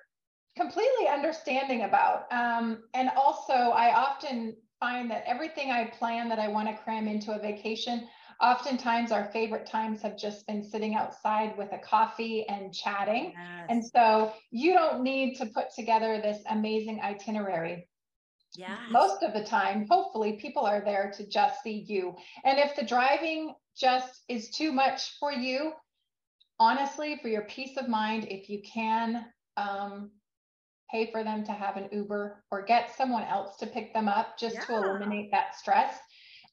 completely 0.57 1.09
understanding 1.09 1.84
about. 1.84 2.32
Um, 2.32 2.82
and 2.95 3.11
also, 3.16 3.53
I 3.53 3.95
often 3.95 4.57
find 4.80 5.11
that 5.11 5.24
everything 5.26 5.70
I 5.70 5.84
plan 5.86 6.28
that 6.28 6.38
I 6.38 6.49
want 6.49 6.68
to 6.68 6.76
cram 6.82 7.09
into 7.09 7.32
a 7.32 7.38
vacation, 7.38 8.09
oftentimes 8.41 9.12
our 9.12 9.26
favorite 9.26 9.66
times 9.66 10.03
have 10.03 10.16
just 10.16 10.47
been 10.47 10.62
sitting 10.62 10.95
outside 10.95 11.57
with 11.57 11.72
a 11.72 11.78
coffee 11.78 12.47
and 12.49 12.72
chatting. 12.72 13.32
Yes. 13.37 13.66
And 13.68 13.85
so 13.85 14.32
you 14.51 14.72
don't 14.72 15.03
need 15.03 15.37
to 15.37 15.47
put 15.47 15.66
together 15.74 16.20
this 16.20 16.43
amazing 16.51 17.01
itinerary. 17.03 17.89
Yeah. 18.57 18.76
Most 18.91 19.22
of 19.22 19.32
the 19.32 19.45
time, 19.45 19.87
hopefully, 19.91 20.35
people 20.35 20.64
are 20.64 20.80
there 20.80 21.12
to 21.16 21.26
just 21.26 21.62
see 21.62 21.85
you. 21.89 22.14
And 22.45 22.59
if 22.59 22.76
the 22.76 22.85
driving 22.85 23.55
just 23.76 24.22
is 24.28 24.51
too 24.51 24.70
much 24.70 25.18
for 25.18 25.32
you, 25.32 25.72
honestly, 26.61 27.18
for 27.20 27.28
your 27.28 27.43
peace 27.43 27.76
of 27.76 27.89
mind, 27.89 28.26
if 28.30 28.49
you 28.49 28.62
can 28.62 29.26
um, 29.57 30.11
pay 30.91 31.11
for 31.11 31.24
them 31.24 31.45
to 31.45 31.53
have 31.53 31.76
an 31.76 31.89
Uber 31.91 32.45
or 32.51 32.62
get 32.62 32.97
someone 32.97 33.24
else 33.24 33.57
to 33.57 33.66
pick 33.66 33.93
them 33.93 34.09
up 34.09 34.39
just 34.39 34.55
yeah. 34.55 34.64
to 34.66 34.76
eliminate 34.76 35.30
that 35.32 35.57
stress, 35.57 35.99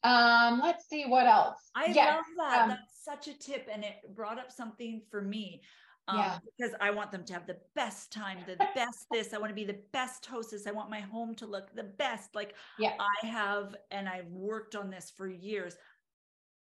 um, 0.03 0.61
let's 0.63 0.89
see 0.89 1.05
what 1.05 1.27
else. 1.27 1.57
I 1.75 1.85
yes. 1.87 2.23
love 2.37 2.49
that. 2.49 2.61
Um, 2.61 2.69
That's 2.69 3.03
such 3.03 3.27
a 3.27 3.37
tip. 3.37 3.67
And 3.71 3.83
it 3.83 4.15
brought 4.15 4.39
up 4.39 4.51
something 4.51 5.01
for 5.09 5.21
me. 5.21 5.61
Um, 6.07 6.17
yeah. 6.17 6.39
because 6.57 6.75
I 6.81 6.89
want 6.89 7.11
them 7.11 7.23
to 7.25 7.33
have 7.33 7.45
the 7.45 7.57
best 7.75 8.11
time, 8.11 8.39
the 8.47 8.57
best 8.75 9.05
this. 9.11 9.33
I 9.33 9.37
want 9.37 9.51
to 9.51 9.55
be 9.55 9.63
the 9.63 9.79
best 9.93 10.25
hostess. 10.25 10.65
I 10.65 10.71
want 10.71 10.89
my 10.89 10.99
home 10.99 11.35
to 11.35 11.45
look 11.45 11.73
the 11.75 11.83
best. 11.83 12.33
Like 12.33 12.55
yeah. 12.79 12.93
I 12.99 13.27
have, 13.27 13.75
and 13.91 14.09
I've 14.09 14.27
worked 14.27 14.75
on 14.75 14.89
this 14.89 15.11
for 15.15 15.27
years. 15.27 15.75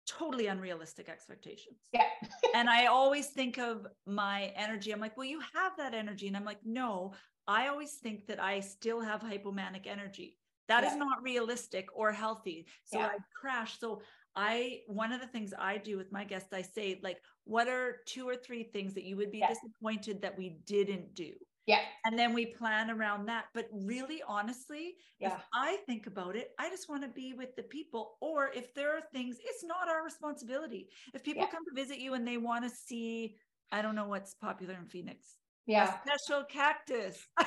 Totally 0.08 0.48
unrealistic 0.48 1.10
expectations. 1.10 1.78
Yeah. 1.92 2.04
and 2.56 2.70
I 2.70 2.86
always 2.86 3.28
think 3.28 3.58
of 3.58 3.86
my 4.06 4.54
energy. 4.56 4.92
I'm 4.92 5.02
like, 5.02 5.18
well, 5.18 5.28
you 5.28 5.42
have 5.54 5.74
that 5.78 5.94
energy. 5.94 6.28
And 6.28 6.38
I'm 6.38 6.46
like, 6.46 6.60
no, 6.64 7.14
I 7.48 7.68
always 7.68 7.96
think 7.96 8.28
that 8.28 8.42
I 8.42 8.62
still 8.62 9.02
have 9.02 9.22
hypomanic 9.22 9.86
energy. 9.86 10.38
That 10.68 10.84
yeah. 10.84 10.92
is 10.92 10.98
not 10.98 11.22
realistic 11.22 11.88
or 11.94 12.12
healthy. 12.12 12.66
So 12.84 13.00
yeah. 13.00 13.08
I 13.08 13.18
crash. 13.40 13.80
So 13.80 14.02
I 14.36 14.82
one 14.88 15.12
of 15.12 15.22
the 15.22 15.28
things 15.28 15.54
I 15.58 15.78
do 15.78 15.98
with 15.98 16.12
my 16.12 16.24
guests, 16.24 16.54
I 16.54 16.62
say, 16.62 17.00
like, 17.04 17.18
what 17.46 17.68
are 17.68 17.98
two 18.06 18.28
or 18.28 18.36
three 18.36 18.64
things 18.64 18.94
that 18.96 19.04
you 19.04 19.16
would 19.18 19.32
be 19.32 19.40
yeah. 19.40 19.50
disappointed 19.50 20.22
that 20.22 20.38
we 20.38 20.58
didn't 20.66 21.16
do? 21.16 21.32
Yeah. 21.68 21.80
And 22.06 22.18
then 22.18 22.34
we 22.34 22.46
plan 22.46 22.92
around 22.92 23.26
that. 23.28 23.46
But 23.54 23.68
really, 23.72 24.22
honestly, 24.28 24.96
yeah. 25.20 25.36
if 25.36 25.42
I 25.54 25.78
think 25.88 26.06
about 26.06 26.36
it, 26.36 26.52
I 26.60 26.70
just 26.70 26.90
want 26.90 27.02
to 27.04 27.10
be 27.10 27.34
with 27.34 27.56
the 27.56 27.64
people. 27.64 28.18
Or 28.22 28.52
if 28.54 28.74
there 28.76 28.96
are 28.96 29.02
things, 29.14 29.38
it's 29.44 29.64
not 29.64 29.90
our 29.90 30.04
responsibility. 30.04 30.90
If 31.14 31.24
people 31.24 31.44
yeah. 31.44 31.50
come 31.50 31.64
to 31.66 31.74
visit 31.74 32.00
you 32.00 32.14
and 32.14 32.28
they 32.28 32.38
want 32.38 32.66
to 32.66 32.70
see, 32.70 33.38
I 33.72 33.82
don't 33.82 33.96
know 33.96 34.08
what's 34.08 34.36
popular 34.36 34.76
in 34.76 34.86
Phoenix. 34.86 35.38
Yeah. 35.66 35.96
A 36.04 36.08
special 36.08 36.44
cactus. 36.44 37.26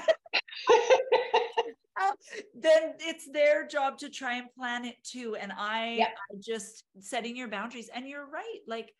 then 2.54 2.94
it's 3.00 3.28
their 3.32 3.66
job 3.66 3.98
to 3.98 4.08
try 4.08 4.34
and 4.34 4.46
plan 4.56 4.84
it 4.84 4.96
too. 5.02 5.36
And 5.36 5.52
I. 5.56 5.98
I 6.00 6.36
just 6.40 6.84
setting 7.00 7.36
your 7.36 7.48
boundaries. 7.48 7.90
And 7.94 8.08
you're 8.08 8.26
right. 8.26 8.60
Like 8.66 8.92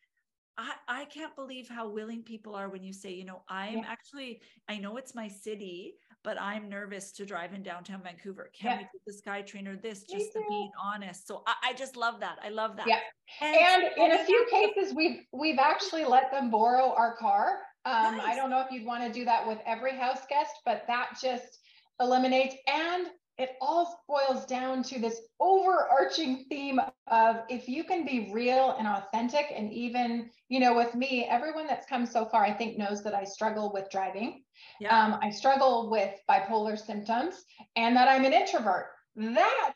I, 0.58 0.72
I 0.88 1.04
can't 1.04 1.34
believe 1.36 1.68
how 1.68 1.88
willing 1.88 2.24
people 2.24 2.56
are 2.56 2.68
when 2.68 2.82
you 2.82 2.92
say, 2.92 3.12
you 3.12 3.24
know, 3.24 3.42
I'm 3.48 3.78
yeah. 3.78 3.84
actually, 3.86 4.40
I 4.68 4.78
know 4.78 4.96
it's 4.96 5.14
my 5.14 5.28
city, 5.28 5.94
but 6.24 6.36
I'm 6.40 6.68
nervous 6.68 7.12
to 7.12 7.24
drive 7.24 7.54
in 7.54 7.62
downtown 7.62 8.02
Vancouver. 8.02 8.50
Can 8.58 8.72
yeah. 8.72 8.78
we 8.78 8.82
take 8.82 9.04
the 9.06 9.30
SkyTrain 9.30 9.68
or 9.68 9.76
this 9.76 10.02
just 10.02 10.32
to 10.32 10.40
be 10.48 10.70
honest? 10.82 11.28
So 11.28 11.44
I, 11.46 11.70
I, 11.70 11.72
just 11.74 11.96
love 11.96 12.18
that. 12.20 12.38
I 12.42 12.48
love 12.48 12.76
that. 12.76 12.88
Yeah. 12.88 12.98
And, 13.40 13.84
and 13.84 14.12
in 14.12 14.18
a 14.18 14.24
few 14.24 14.46
cases, 14.50 14.92
we've 14.94 15.20
we've 15.32 15.60
actually 15.60 16.04
let 16.04 16.32
them 16.32 16.50
borrow 16.50 16.92
our 16.92 17.14
car. 17.16 17.58
Um, 17.84 18.16
nice. 18.16 18.26
I 18.26 18.34
don't 18.34 18.50
know 18.50 18.60
if 18.60 18.72
you'd 18.72 18.84
want 18.84 19.04
to 19.04 19.12
do 19.12 19.24
that 19.26 19.46
with 19.46 19.58
every 19.64 19.96
house 19.96 20.22
guest, 20.28 20.50
but 20.64 20.82
that 20.88 21.10
just 21.22 21.60
eliminates 22.00 22.56
and 22.66 23.08
it 23.38 23.50
all 23.60 24.04
boils 24.08 24.44
down 24.46 24.82
to 24.82 24.98
this 24.98 25.20
overarching 25.38 26.44
theme 26.48 26.80
of 27.06 27.36
if 27.48 27.68
you 27.68 27.84
can 27.84 28.04
be 28.04 28.30
real 28.32 28.74
and 28.78 28.86
authentic 28.86 29.46
and 29.54 29.72
even 29.72 30.28
you 30.48 30.60
know 30.60 30.74
with 30.74 30.94
me 30.94 31.26
everyone 31.30 31.66
that's 31.66 31.86
come 31.86 32.04
so 32.04 32.24
far 32.24 32.44
i 32.44 32.52
think 32.52 32.76
knows 32.76 33.02
that 33.02 33.14
i 33.14 33.24
struggle 33.24 33.72
with 33.72 33.88
driving 33.90 34.42
yeah. 34.80 35.04
um, 35.04 35.18
i 35.22 35.30
struggle 35.30 35.88
with 35.90 36.14
bipolar 36.28 36.78
symptoms 36.78 37.44
and 37.76 37.96
that 37.96 38.08
i'm 38.08 38.24
an 38.24 38.32
introvert 38.32 38.86
that 39.16 39.74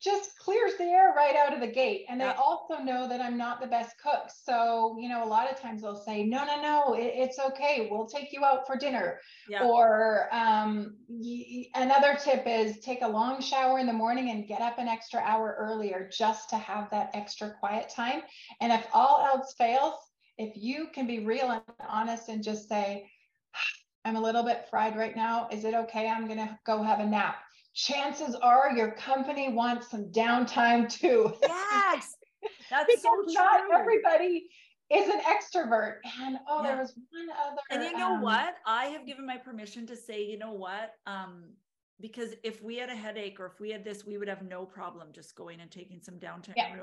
just 0.00 0.38
clears 0.38 0.72
the 0.78 0.84
air 0.84 1.12
right 1.14 1.36
out 1.36 1.52
of 1.52 1.60
the 1.60 1.66
gate. 1.66 2.06
And 2.08 2.20
yeah. 2.20 2.32
they 2.32 2.38
also 2.38 2.78
know 2.78 3.06
that 3.06 3.20
I'm 3.20 3.36
not 3.36 3.60
the 3.60 3.66
best 3.66 3.96
cook. 4.02 4.30
So, 4.44 4.96
you 4.98 5.08
know, 5.08 5.22
a 5.22 5.28
lot 5.28 5.50
of 5.50 5.60
times 5.60 5.82
they'll 5.82 6.02
say, 6.02 6.24
no, 6.24 6.44
no, 6.44 6.62
no, 6.62 6.94
it, 6.94 7.12
it's 7.14 7.38
okay. 7.38 7.88
We'll 7.90 8.06
take 8.06 8.32
you 8.32 8.42
out 8.42 8.66
for 8.66 8.76
dinner. 8.76 9.20
Yeah. 9.48 9.64
Or 9.64 10.28
um, 10.32 10.96
y- 11.08 11.66
another 11.74 12.16
tip 12.22 12.44
is 12.46 12.78
take 12.80 13.02
a 13.02 13.08
long 13.08 13.42
shower 13.42 13.78
in 13.78 13.86
the 13.86 13.92
morning 13.92 14.30
and 14.30 14.48
get 14.48 14.62
up 14.62 14.78
an 14.78 14.88
extra 14.88 15.20
hour 15.20 15.54
earlier 15.58 16.08
just 16.10 16.48
to 16.50 16.56
have 16.56 16.90
that 16.90 17.10
extra 17.12 17.52
quiet 17.60 17.90
time. 17.90 18.22
And 18.62 18.72
if 18.72 18.86
all 18.94 19.26
else 19.26 19.54
fails, 19.58 19.94
if 20.38 20.56
you 20.56 20.88
can 20.94 21.06
be 21.06 21.26
real 21.26 21.50
and 21.50 21.62
honest 21.86 22.30
and 22.30 22.42
just 22.42 22.68
say, 22.68 23.10
I'm 24.06 24.16
a 24.16 24.20
little 24.20 24.42
bit 24.42 24.66
fried 24.70 24.96
right 24.96 25.14
now. 25.14 25.48
Is 25.52 25.64
it 25.64 25.74
okay? 25.74 26.08
I'm 26.08 26.26
going 26.26 26.38
to 26.38 26.58
go 26.64 26.82
have 26.82 27.00
a 27.00 27.06
nap 27.06 27.36
chances 27.74 28.34
are 28.36 28.72
your 28.76 28.92
company 28.92 29.52
wants 29.52 29.90
some 29.90 30.06
downtime 30.06 30.88
too. 30.88 31.32
Yes, 31.42 32.16
that's 32.70 33.02
so 33.02 33.08
true. 33.24 33.34
Not 33.34 33.62
everybody 33.72 34.46
is 34.90 35.08
an 35.08 35.20
extrovert. 35.20 35.96
And 36.20 36.38
oh, 36.48 36.62
yeah. 36.62 36.68
there 36.68 36.78
was 36.78 36.94
one 37.10 37.28
other. 37.46 37.60
And 37.70 37.84
you 37.84 37.96
know 37.96 38.14
um, 38.14 38.22
what? 38.22 38.54
I 38.66 38.86
have 38.86 39.06
given 39.06 39.26
my 39.26 39.36
permission 39.36 39.86
to 39.86 39.96
say, 39.96 40.24
you 40.24 40.38
know 40.38 40.52
what? 40.52 40.94
Um, 41.06 41.50
because 42.00 42.34
if 42.42 42.62
we 42.62 42.76
had 42.76 42.88
a 42.88 42.94
headache 42.94 43.38
or 43.40 43.46
if 43.46 43.60
we 43.60 43.70
had 43.70 43.84
this, 43.84 44.06
we 44.06 44.16
would 44.16 44.28
have 44.28 44.42
no 44.42 44.64
problem 44.64 45.08
just 45.12 45.34
going 45.34 45.60
and 45.60 45.70
taking 45.70 46.00
some 46.00 46.14
downtime. 46.14 46.54
Yeah. 46.56 46.76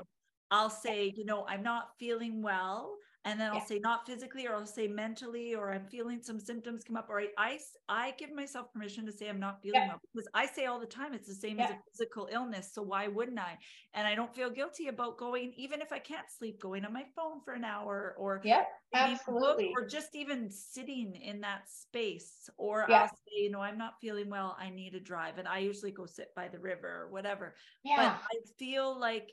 I'll 0.50 0.70
say, 0.70 1.12
you 1.16 1.24
know, 1.24 1.44
I'm 1.48 1.62
not 1.62 1.90
feeling 1.98 2.40
well 2.40 2.94
and 3.24 3.40
then 3.40 3.50
I'll 3.50 3.56
yeah. 3.56 3.64
say 3.64 3.78
not 3.78 4.06
physically 4.06 4.46
or 4.46 4.54
I'll 4.54 4.66
say 4.66 4.86
mentally 4.86 5.54
or 5.54 5.72
I'm 5.72 5.86
feeling 5.86 6.20
some 6.22 6.38
symptoms 6.38 6.84
come 6.84 6.96
up 6.96 7.08
or 7.10 7.20
I 7.20 7.26
I, 7.36 7.58
I 7.88 8.14
give 8.18 8.32
myself 8.32 8.72
permission 8.72 9.04
to 9.06 9.12
say 9.12 9.28
I'm 9.28 9.40
not 9.40 9.60
feeling 9.62 9.80
yeah. 9.80 9.88
well 9.88 10.00
because 10.14 10.28
I 10.34 10.46
say 10.46 10.66
all 10.66 10.78
the 10.78 10.86
time 10.86 11.14
it's 11.14 11.28
the 11.28 11.34
same 11.34 11.58
yeah. 11.58 11.64
as 11.64 11.70
a 11.70 11.78
physical 11.90 12.28
illness 12.32 12.70
so 12.72 12.82
why 12.82 13.08
wouldn't 13.08 13.38
I 13.38 13.58
and 13.94 14.06
I 14.06 14.14
don't 14.14 14.34
feel 14.34 14.50
guilty 14.50 14.88
about 14.88 15.18
going 15.18 15.52
even 15.56 15.80
if 15.80 15.92
I 15.92 15.98
can't 15.98 16.30
sleep 16.30 16.60
going 16.60 16.84
on 16.84 16.92
my 16.92 17.04
phone 17.16 17.40
for 17.44 17.54
an 17.54 17.64
hour 17.64 18.14
or 18.18 18.40
yeah 18.44 18.64
absolutely 18.94 19.72
or 19.76 19.86
just 19.86 20.14
even 20.14 20.50
sitting 20.50 21.14
in 21.16 21.40
that 21.40 21.62
space 21.68 22.48
or 22.56 22.90
I'll 22.90 23.08
say 23.08 23.42
you 23.42 23.50
know 23.50 23.60
I'm 23.60 23.78
not 23.78 23.94
feeling 24.00 24.30
well 24.30 24.56
I 24.58 24.70
need 24.70 24.94
a 24.94 25.00
drive 25.00 25.38
and 25.38 25.48
I 25.48 25.58
usually 25.58 25.92
go 25.92 26.06
sit 26.06 26.28
by 26.36 26.48
the 26.48 26.58
river 26.58 27.02
or 27.02 27.10
whatever 27.10 27.54
yeah. 27.84 27.96
but 27.96 28.06
I 28.06 28.38
feel 28.58 28.98
like 28.98 29.32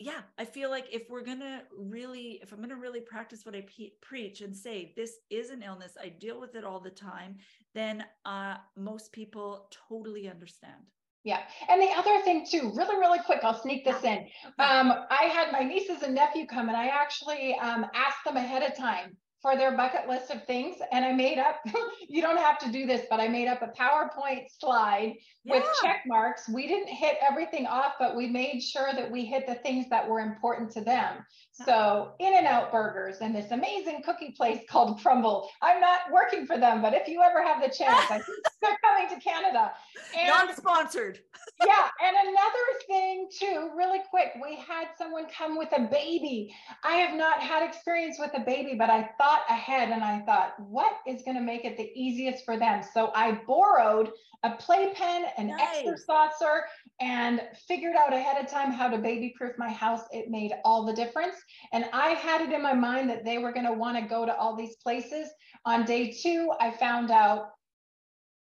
yeah, 0.00 0.22
I 0.38 0.46
feel 0.46 0.70
like 0.70 0.86
if 0.90 1.10
we're 1.10 1.22
going 1.22 1.40
to 1.40 1.60
really, 1.76 2.40
if 2.42 2.52
I'm 2.52 2.58
going 2.58 2.70
to 2.70 2.76
really 2.76 3.00
practice 3.00 3.44
what 3.44 3.54
I 3.54 3.60
pe- 3.60 3.92
preach 4.00 4.40
and 4.40 4.56
say, 4.56 4.94
this 4.96 5.18
is 5.28 5.50
an 5.50 5.62
illness, 5.62 5.92
I 6.02 6.08
deal 6.08 6.40
with 6.40 6.54
it 6.54 6.64
all 6.64 6.80
the 6.80 6.90
time, 6.90 7.36
then 7.74 8.04
uh, 8.24 8.56
most 8.76 9.12
people 9.12 9.68
totally 9.88 10.26
understand. 10.26 10.90
Yeah. 11.22 11.40
And 11.68 11.82
the 11.82 11.90
other 11.94 12.22
thing 12.24 12.46
too, 12.50 12.72
really, 12.74 12.96
really 12.96 13.18
quick, 13.26 13.40
I'll 13.42 13.60
sneak 13.60 13.84
this 13.84 14.02
in. 14.02 14.26
Um, 14.58 15.04
I 15.10 15.24
had 15.24 15.52
my 15.52 15.60
nieces 15.60 16.02
and 16.02 16.14
nephew 16.14 16.46
come 16.46 16.68
and 16.68 16.76
I 16.76 16.86
actually 16.86 17.54
um, 17.56 17.84
asked 17.94 18.24
them 18.24 18.38
ahead 18.38 18.62
of 18.62 18.74
time 18.74 19.18
for 19.42 19.56
their 19.56 19.76
bucket 19.76 20.08
list 20.08 20.30
of 20.30 20.44
things. 20.44 20.76
And 20.92 21.04
I 21.04 21.12
made 21.12 21.38
up, 21.38 21.60
you 22.08 22.20
don't 22.20 22.38
have 22.38 22.58
to 22.60 22.70
do 22.70 22.86
this, 22.86 23.06
but 23.08 23.20
I 23.20 23.28
made 23.28 23.48
up 23.48 23.62
a 23.62 23.68
PowerPoint 23.68 24.46
slide 24.58 25.14
yeah. 25.44 25.54
with 25.54 25.64
check 25.82 26.02
marks. 26.06 26.48
We 26.48 26.66
didn't 26.66 26.88
hit 26.88 27.16
everything 27.28 27.66
off, 27.66 27.94
but 27.98 28.16
we 28.16 28.28
made 28.28 28.60
sure 28.60 28.90
that 28.92 29.10
we 29.10 29.24
hit 29.24 29.46
the 29.46 29.54
things 29.56 29.88
that 29.90 30.06
were 30.06 30.20
important 30.20 30.70
to 30.72 30.82
them. 30.82 31.16
Uh-huh. 31.16 31.64
So 31.64 32.12
In-N-Out 32.18 32.70
Burgers 32.70 33.18
and 33.20 33.34
this 33.34 33.50
amazing 33.50 34.02
cookie 34.04 34.34
place 34.36 34.60
called 34.68 35.00
Crumbl. 35.00 35.46
I'm 35.62 35.80
not 35.80 36.00
working 36.12 36.46
for 36.46 36.58
them, 36.58 36.82
but 36.82 36.94
if 36.94 37.08
you 37.08 37.22
ever 37.22 37.42
have 37.42 37.62
the 37.62 37.68
chance, 37.68 38.10
I 38.10 38.18
think 38.18 38.38
they're 38.62 38.78
coming 38.84 39.08
to 39.14 39.20
Canada. 39.20 39.72
Non-sponsored. 40.26 41.18
yeah. 41.66 41.88
And 42.04 42.16
another 42.28 42.66
thing 42.86 43.28
too, 43.32 43.70
really 43.76 44.00
quick, 44.10 44.32
we 44.42 44.56
had 44.56 44.88
someone 44.98 45.26
come 45.36 45.56
with 45.56 45.70
a 45.76 45.88
baby. 45.90 46.54
I 46.84 46.96
have 46.96 47.16
not 47.16 47.40
had 47.40 47.62
experience 47.62 48.16
with 48.18 48.30
a 48.34 48.40
baby, 48.40 48.74
but 48.78 48.90
I 48.90 49.10
thought 49.18 49.29
ahead 49.48 49.90
and 49.90 50.02
I 50.02 50.20
thought, 50.20 50.54
what 50.58 50.92
is 51.06 51.22
going 51.22 51.36
to 51.36 51.42
make 51.42 51.64
it 51.64 51.76
the 51.76 51.90
easiest 51.94 52.44
for 52.44 52.56
them? 52.56 52.82
So 52.94 53.10
I 53.14 53.40
borrowed 53.46 54.10
a 54.42 54.50
playpen, 54.52 55.26
an 55.36 55.48
nice. 55.48 55.60
extra 55.60 55.98
saucer, 55.98 56.64
and 57.00 57.42
figured 57.68 57.94
out 57.96 58.12
ahead 58.12 58.42
of 58.42 58.50
time 58.50 58.72
how 58.72 58.88
to 58.88 58.98
baby 58.98 59.34
proof 59.36 59.52
my 59.58 59.70
house. 59.70 60.02
It 60.12 60.30
made 60.30 60.52
all 60.64 60.84
the 60.84 60.94
difference. 60.94 61.36
And 61.72 61.84
I 61.92 62.10
had 62.10 62.40
it 62.40 62.52
in 62.52 62.62
my 62.62 62.74
mind 62.74 63.10
that 63.10 63.24
they 63.24 63.38
were 63.38 63.52
going 63.52 63.66
to 63.66 63.72
want 63.72 63.98
to 63.98 64.02
go 64.02 64.24
to 64.24 64.34
all 64.36 64.56
these 64.56 64.76
places. 64.76 65.28
On 65.64 65.84
day 65.84 66.10
two, 66.10 66.52
I 66.60 66.70
found 66.70 67.10
out 67.10 67.50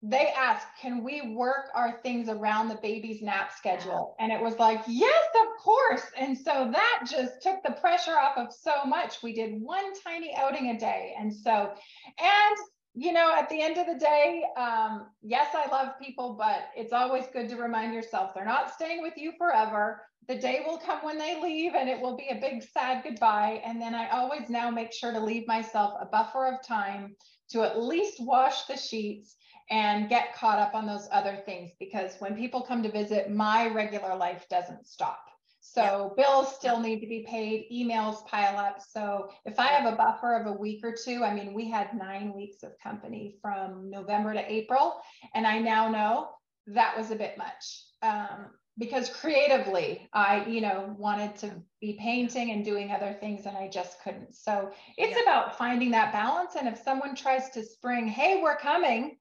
they 0.01 0.31
asked, 0.37 0.67
Can 0.81 1.03
we 1.03 1.33
work 1.35 1.69
our 1.75 1.99
things 2.01 2.29
around 2.29 2.69
the 2.69 2.79
baby's 2.81 3.21
nap 3.21 3.51
schedule? 3.55 4.15
And 4.19 4.31
it 4.31 4.41
was 4.41 4.57
like, 4.57 4.81
Yes, 4.87 5.25
of 5.41 5.61
course. 5.61 6.03
And 6.17 6.37
so 6.37 6.69
that 6.71 7.01
just 7.09 7.41
took 7.41 7.61
the 7.63 7.73
pressure 7.73 8.17
off 8.17 8.37
of 8.37 8.53
so 8.53 8.85
much. 8.85 9.21
We 9.21 9.33
did 9.33 9.61
one 9.61 9.93
tiny 10.01 10.33
outing 10.35 10.69
a 10.69 10.79
day. 10.79 11.13
And 11.19 11.33
so, 11.33 11.73
and 12.19 12.57
you 12.95 13.11
know, 13.13 13.33
at 13.37 13.49
the 13.49 13.61
end 13.61 13.77
of 13.77 13.87
the 13.87 13.99
day, 13.99 14.43
um, 14.57 15.07
yes, 15.21 15.53
I 15.53 15.69
love 15.69 15.89
people, 16.01 16.35
but 16.39 16.69
it's 16.75 16.93
always 16.93 17.25
good 17.31 17.49
to 17.49 17.55
remind 17.55 17.93
yourself 17.93 18.31
they're 18.33 18.45
not 18.45 18.73
staying 18.73 19.01
with 19.01 19.13
you 19.17 19.33
forever. 19.37 20.01
The 20.27 20.35
day 20.35 20.63
will 20.65 20.77
come 20.77 20.99
when 21.03 21.17
they 21.17 21.41
leave 21.41 21.75
and 21.75 21.89
it 21.89 21.99
will 21.99 22.15
be 22.15 22.29
a 22.29 22.39
big 22.39 22.63
sad 22.63 23.03
goodbye. 23.03 23.61
And 23.65 23.81
then 23.81 23.95
I 23.95 24.09
always 24.09 24.49
now 24.49 24.69
make 24.69 24.93
sure 24.93 25.11
to 25.11 25.19
leave 25.19 25.47
myself 25.47 25.93
a 25.99 26.05
buffer 26.05 26.47
of 26.47 26.65
time 26.65 27.15
to 27.51 27.63
at 27.63 27.81
least 27.81 28.17
wash 28.19 28.65
the 28.65 28.77
sheets 28.77 29.35
and 29.69 30.09
get 30.09 30.35
caught 30.35 30.59
up 30.59 30.73
on 30.73 30.85
those 30.85 31.07
other 31.11 31.41
things 31.45 31.71
because 31.79 32.15
when 32.19 32.35
people 32.35 32.61
come 32.61 32.81
to 32.83 32.91
visit, 32.91 33.31
my 33.31 33.67
regular 33.67 34.15
life 34.15 34.45
doesn't 34.49 34.87
stop. 34.87 35.19
So 35.61 36.13
yeah. 36.17 36.23
bills 36.23 36.55
still 36.55 36.79
need 36.79 37.01
to 37.01 37.07
be 37.07 37.25
paid, 37.27 37.67
emails 37.71 38.25
pile 38.25 38.57
up. 38.57 38.81
So 38.81 39.29
if 39.45 39.59
I 39.59 39.67
have 39.67 39.91
a 39.91 39.95
buffer 39.95 40.35
of 40.35 40.47
a 40.47 40.53
week 40.53 40.83
or 40.83 40.95
two, 40.95 41.23
I 41.23 41.33
mean, 41.33 41.53
we 41.53 41.69
had 41.69 41.93
nine 41.93 42.33
weeks 42.33 42.63
of 42.63 42.71
company 42.81 43.35
from 43.41 43.89
November 43.89 44.33
to 44.33 44.51
April, 44.51 45.01
and 45.35 45.45
I 45.45 45.59
now 45.59 45.89
know 45.89 46.29
that 46.67 46.97
was 46.97 47.11
a 47.11 47.15
bit 47.15 47.37
much. 47.37 47.85
Um, 48.01 48.47
because 48.77 49.09
creatively 49.09 50.09
i 50.13 50.45
you 50.45 50.61
know 50.61 50.95
wanted 50.97 51.35
to 51.35 51.51
be 51.81 51.97
painting 51.99 52.51
and 52.51 52.63
doing 52.63 52.91
other 52.91 53.15
things 53.19 53.45
and 53.45 53.57
i 53.57 53.67
just 53.67 54.01
couldn't 54.01 54.33
so 54.33 54.71
it's 54.97 55.17
yeah. 55.17 55.23
about 55.23 55.57
finding 55.57 55.91
that 55.91 56.13
balance 56.13 56.55
and 56.57 56.67
if 56.67 56.81
someone 56.81 57.13
tries 57.13 57.49
to 57.49 57.61
spring 57.61 58.07
hey 58.07 58.41
we're 58.41 58.55
coming 58.55 59.17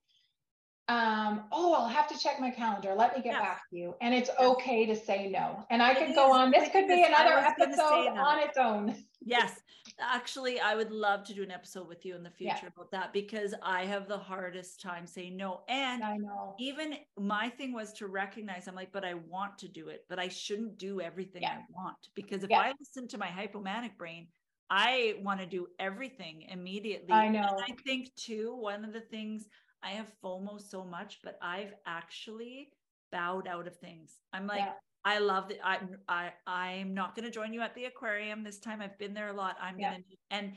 um, 0.88 1.42
oh, 1.52 1.74
I'll 1.74 1.88
have 1.88 2.08
to 2.08 2.18
check 2.18 2.40
my 2.40 2.50
calendar. 2.50 2.94
Let 2.96 3.14
me 3.14 3.22
get 3.22 3.34
yes. 3.34 3.42
back 3.42 3.60
to 3.70 3.76
you. 3.76 3.94
And 4.00 4.14
it's 4.14 4.30
yes. 4.30 4.48
okay 4.48 4.86
to 4.86 4.96
say 4.96 5.28
no. 5.28 5.64
And 5.70 5.82
I 5.82 5.92
it 5.92 5.98
could 5.98 6.14
go 6.14 6.32
on. 6.32 6.50
This 6.50 6.70
could 6.70 6.88
be 6.88 7.02
another 7.02 7.36
episode 7.36 8.08
on 8.16 8.38
its 8.40 8.56
own. 8.56 8.94
Yes. 9.20 9.60
Actually, 10.00 10.60
I 10.60 10.76
would 10.76 10.92
love 10.92 11.24
to 11.24 11.34
do 11.34 11.42
an 11.42 11.50
episode 11.50 11.88
with 11.88 12.06
you 12.06 12.14
in 12.14 12.22
the 12.22 12.30
future 12.30 12.54
yeah. 12.62 12.68
about 12.74 12.90
that 12.92 13.12
because 13.12 13.52
I 13.62 13.84
have 13.84 14.06
the 14.06 14.16
hardest 14.16 14.80
time 14.80 15.08
saying 15.08 15.36
no. 15.36 15.62
And 15.68 16.04
I 16.04 16.16
know. 16.16 16.54
Even 16.58 16.94
my 17.18 17.48
thing 17.48 17.72
was 17.72 17.92
to 17.94 18.06
recognize 18.06 18.68
I'm 18.68 18.76
like, 18.76 18.92
but 18.92 19.04
I 19.04 19.14
want 19.14 19.58
to 19.58 19.68
do 19.68 19.88
it, 19.88 20.04
but 20.08 20.20
I 20.20 20.28
shouldn't 20.28 20.78
do 20.78 21.00
everything 21.00 21.42
yeah. 21.42 21.58
I 21.58 21.64
want 21.74 21.96
because 22.14 22.44
if 22.44 22.50
yeah. 22.50 22.60
I 22.60 22.72
listen 22.78 23.08
to 23.08 23.18
my 23.18 23.26
hypomanic 23.26 23.98
brain, 23.98 24.28
I 24.70 25.16
want 25.22 25.40
to 25.40 25.46
do 25.46 25.66
everything 25.78 26.46
immediately. 26.48 27.12
I 27.12 27.28
know. 27.28 27.40
And 27.40 27.64
I 27.68 27.74
think 27.84 28.14
too, 28.14 28.56
one 28.56 28.84
of 28.84 28.92
the 28.92 29.00
things 29.00 29.46
I 29.82 29.90
have 29.90 30.12
FOMO 30.22 30.60
so 30.60 30.84
much, 30.84 31.20
but 31.22 31.38
I've 31.42 31.72
actually 31.86 32.70
bowed 33.12 33.46
out 33.46 33.66
of 33.66 33.76
things. 33.76 34.18
I'm 34.32 34.46
like, 34.46 34.60
yeah. 34.60 34.72
I 35.04 35.18
love 35.18 35.48
that. 35.48 35.58
I 35.64 35.78
I 36.08 36.32
I'm 36.46 36.94
not 36.94 37.14
going 37.14 37.24
to 37.24 37.30
join 37.30 37.52
you 37.52 37.60
at 37.60 37.74
the 37.74 37.84
aquarium 37.84 38.42
this 38.42 38.58
time. 38.58 38.82
I've 38.82 38.98
been 38.98 39.14
there 39.14 39.28
a 39.28 39.32
lot. 39.32 39.56
I'm 39.60 39.78
yeah. 39.78 39.90
going 39.90 40.02
to 40.02 40.16
and 40.30 40.52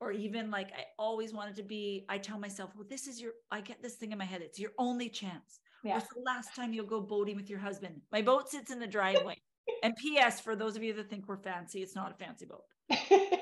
or 0.00 0.12
even 0.12 0.50
like 0.50 0.68
I 0.68 0.84
always 0.98 1.32
wanted 1.32 1.56
to 1.56 1.62
be. 1.62 2.04
I 2.08 2.18
tell 2.18 2.38
myself, 2.38 2.70
well, 2.74 2.86
this 2.88 3.06
is 3.06 3.20
your. 3.20 3.32
I 3.50 3.60
get 3.60 3.82
this 3.82 3.94
thing 3.94 4.12
in 4.12 4.18
my 4.18 4.24
head. 4.24 4.42
It's 4.42 4.58
your 4.58 4.72
only 4.78 5.08
chance. 5.08 5.60
Yeah. 5.84 5.94
What's 5.94 6.12
the 6.14 6.22
last 6.24 6.56
time 6.56 6.72
you'll 6.72 6.86
go 6.86 7.00
boating 7.00 7.36
with 7.36 7.50
your 7.50 7.58
husband? 7.58 8.00
My 8.10 8.22
boat 8.22 8.48
sits 8.48 8.70
in 8.70 8.80
the 8.80 8.86
driveway. 8.86 9.36
and 9.82 9.94
P.S. 9.96 10.40
For 10.40 10.56
those 10.56 10.76
of 10.76 10.82
you 10.82 10.94
that 10.94 11.10
think 11.10 11.28
we're 11.28 11.36
fancy, 11.36 11.82
it's 11.82 11.94
not 11.94 12.10
a 12.10 12.14
fancy 12.14 12.46
boat. 12.46 12.64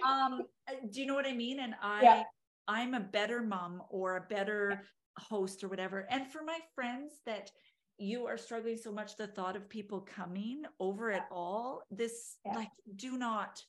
um, 0.06 0.42
uh, 0.68 0.74
do 0.90 1.00
you 1.00 1.06
know 1.06 1.14
what 1.14 1.26
I 1.26 1.32
mean? 1.32 1.60
And 1.60 1.74
I. 1.80 2.02
Yeah. 2.02 2.22
I'm 2.68 2.94
a 2.94 3.00
better 3.00 3.42
mom 3.42 3.82
or 3.90 4.16
a 4.16 4.20
better 4.20 4.82
host 5.18 5.62
or 5.62 5.68
whatever. 5.68 6.06
And 6.10 6.26
for 6.26 6.42
my 6.42 6.58
friends 6.74 7.12
that 7.26 7.50
you 7.98 8.26
are 8.26 8.38
struggling 8.38 8.76
so 8.76 8.92
much, 8.92 9.16
the 9.16 9.26
thought 9.26 9.56
of 9.56 9.68
people 9.68 10.00
coming 10.00 10.64
over 10.80 11.10
at 11.10 11.26
all, 11.30 11.82
this 11.90 12.36
yeah. 12.44 12.54
like 12.54 12.70
do 12.96 13.16
not 13.16 13.62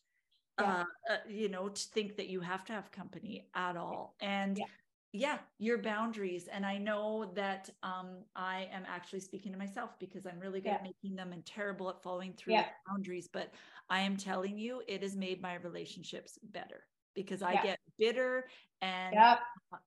yeah. 0.59 0.83
uh, 1.09 1.13
uh, 1.13 1.17
you 1.27 1.49
know 1.49 1.69
to 1.69 1.81
think 1.93 2.15
that 2.17 2.29
you 2.29 2.39
have 2.39 2.63
to 2.65 2.73
have 2.73 2.91
company 2.91 3.47
at 3.55 3.75
all 3.75 4.15
and 4.21 4.57
yeah. 4.57 4.65
yeah 5.11 5.37
your 5.57 5.77
boundaries 5.77 6.47
and 6.51 6.65
i 6.65 6.77
know 6.77 7.31
that 7.35 7.69
um 7.81 8.23
i 8.35 8.67
am 8.71 8.83
actually 8.87 9.19
speaking 9.19 9.51
to 9.51 9.57
myself 9.57 9.97
because 9.99 10.25
i'm 10.25 10.39
really 10.39 10.61
good 10.61 10.69
yeah. 10.69 10.75
at 10.75 10.83
making 10.83 11.15
them 11.15 11.33
and 11.33 11.45
terrible 11.45 11.89
at 11.89 12.01
following 12.03 12.33
through 12.33 12.53
yeah. 12.53 12.65
boundaries 12.87 13.27
but 13.31 13.51
i 13.89 13.99
am 13.99 14.15
telling 14.15 14.57
you 14.57 14.81
it 14.87 15.01
has 15.01 15.15
made 15.15 15.41
my 15.41 15.55
relationships 15.55 16.37
better 16.51 16.83
because 17.15 17.41
i 17.41 17.53
yeah. 17.53 17.63
get 17.63 17.79
bitter 17.97 18.45
and 18.81 19.15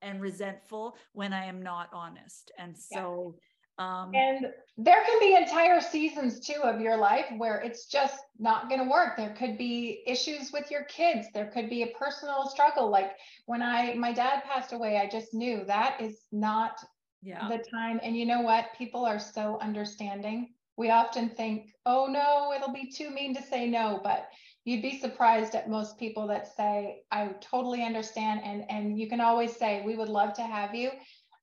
and 0.02 0.20
resentful 0.20 0.96
when 1.12 1.32
i 1.32 1.44
am 1.44 1.62
not 1.62 1.88
honest 1.92 2.50
and 2.58 2.76
so 2.76 3.34
um, 3.78 4.14
and 4.14 4.46
there 4.78 5.04
can 5.04 5.20
be 5.20 5.34
entire 5.34 5.80
seasons 5.82 6.40
too 6.40 6.62
of 6.62 6.80
your 6.80 6.96
life 6.96 7.26
where 7.36 7.58
it's 7.58 7.86
just 7.86 8.18
not 8.38 8.70
going 8.70 8.82
to 8.82 8.90
work. 8.90 9.16
There 9.16 9.34
could 9.34 9.58
be 9.58 10.02
issues 10.06 10.50
with 10.50 10.70
your 10.70 10.84
kids. 10.84 11.26
There 11.34 11.50
could 11.50 11.68
be 11.68 11.82
a 11.82 11.88
personal 11.88 12.48
struggle. 12.48 12.90
Like 12.90 13.12
when 13.44 13.60
I, 13.60 13.92
my 13.94 14.12
dad 14.12 14.44
passed 14.44 14.72
away, 14.72 14.96
I 14.96 15.08
just 15.08 15.34
knew 15.34 15.64
that 15.66 16.00
is 16.00 16.20
not 16.32 16.78
yeah. 17.22 17.48
the 17.48 17.62
time. 17.70 18.00
And 18.02 18.16
you 18.16 18.24
know 18.24 18.40
what? 18.40 18.68
People 18.78 19.04
are 19.04 19.18
so 19.18 19.58
understanding. 19.60 20.54
We 20.78 20.90
often 20.90 21.28
think, 21.28 21.72
oh 21.84 22.06
no, 22.06 22.54
it'll 22.54 22.72
be 22.72 22.90
too 22.90 23.10
mean 23.10 23.34
to 23.34 23.42
say 23.42 23.66
no, 23.68 24.00
but 24.02 24.28
you'd 24.66 24.82
be 24.82 24.98
surprised 24.98 25.54
at 25.54 25.70
most 25.70 25.96
people 25.96 26.26
that 26.26 26.54
say, 26.54 27.02
I 27.10 27.28
totally 27.40 27.82
understand. 27.82 28.42
And, 28.44 28.68
and 28.68 28.98
you 28.98 29.08
can 29.08 29.20
always 29.20 29.56
say, 29.56 29.82
we 29.86 29.96
would 29.96 30.08
love 30.10 30.34
to 30.34 30.42
have 30.42 30.74
you. 30.74 30.90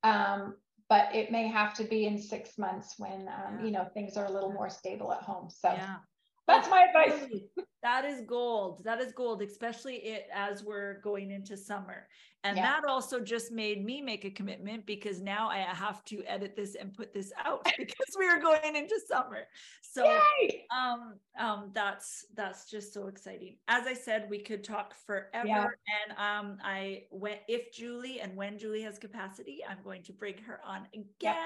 Um, 0.04 0.56
but 0.90 1.08
it 1.16 1.32
may 1.32 1.48
have 1.48 1.74
to 1.74 1.86
be 1.86 2.06
in 2.06 2.22
six 2.22 2.58
months 2.60 2.96
when 2.98 3.22
um, 3.30 3.58
yeah. 3.58 3.66
you 3.66 3.72
know 3.72 3.88
things 3.94 4.18
are 4.18 4.26
a 4.26 4.32
little 4.32 4.52
more 4.52 4.70
stable 4.70 5.12
at 5.12 5.22
home 5.22 5.50
so 5.50 5.70
yeah. 5.72 5.96
that's 6.46 6.70
my 6.70 6.86
advice 6.88 7.42
that 7.84 8.06
is 8.06 8.22
gold 8.22 8.82
that 8.84 9.00
is 9.00 9.12
gold 9.12 9.42
especially 9.42 9.96
it 9.98 10.28
as 10.34 10.64
we're 10.64 11.00
going 11.02 11.30
into 11.32 11.56
summer 11.56 12.08
and 12.46 12.58
yeah. 12.58 12.64
that 12.64 12.90
also 12.90 13.22
just 13.22 13.54
made 13.54 13.86
me 13.86 14.02
make 14.02 14.26
a 14.26 14.30
commitment 14.30 14.86
because 14.86 15.22
now 15.22 15.48
I 15.48 15.60
have 15.60 16.04
to 16.06 16.22
edit 16.26 16.58
this 16.58 16.76
and 16.76 16.94
put 16.94 17.14
this 17.14 17.32
out 17.44 17.64
because 17.78 18.16
we 18.20 18.28
are 18.28 18.40
going 18.40 18.76
into 18.76 19.00
summer. 19.08 19.44
So 19.82 20.06
um, 20.76 21.14
um, 21.40 21.72
that's 21.74 22.26
that's 22.36 22.70
just 22.70 22.94
so 22.94 23.08
exciting. 23.08 23.56
As 23.70 23.88
I 23.88 23.94
said, 23.94 24.28
we 24.30 24.40
could 24.40 24.64
talk 24.64 24.94
forever. 25.06 25.48
Yeah. 25.48 25.68
And 26.08 26.18
um, 26.18 26.58
I 26.64 27.04
went 27.12 27.40
if 27.48 27.72
Julie 27.72 28.20
and 28.20 28.36
when 28.36 28.58
Julie 28.58 28.82
has 28.82 29.00
capacity, 29.00 29.60
I'm 29.70 29.78
going 29.82 30.04
to 30.04 30.12
bring 30.12 30.38
her 30.40 30.60
on 30.66 30.88
again. 30.94 31.08
Yeah. 31.22 31.42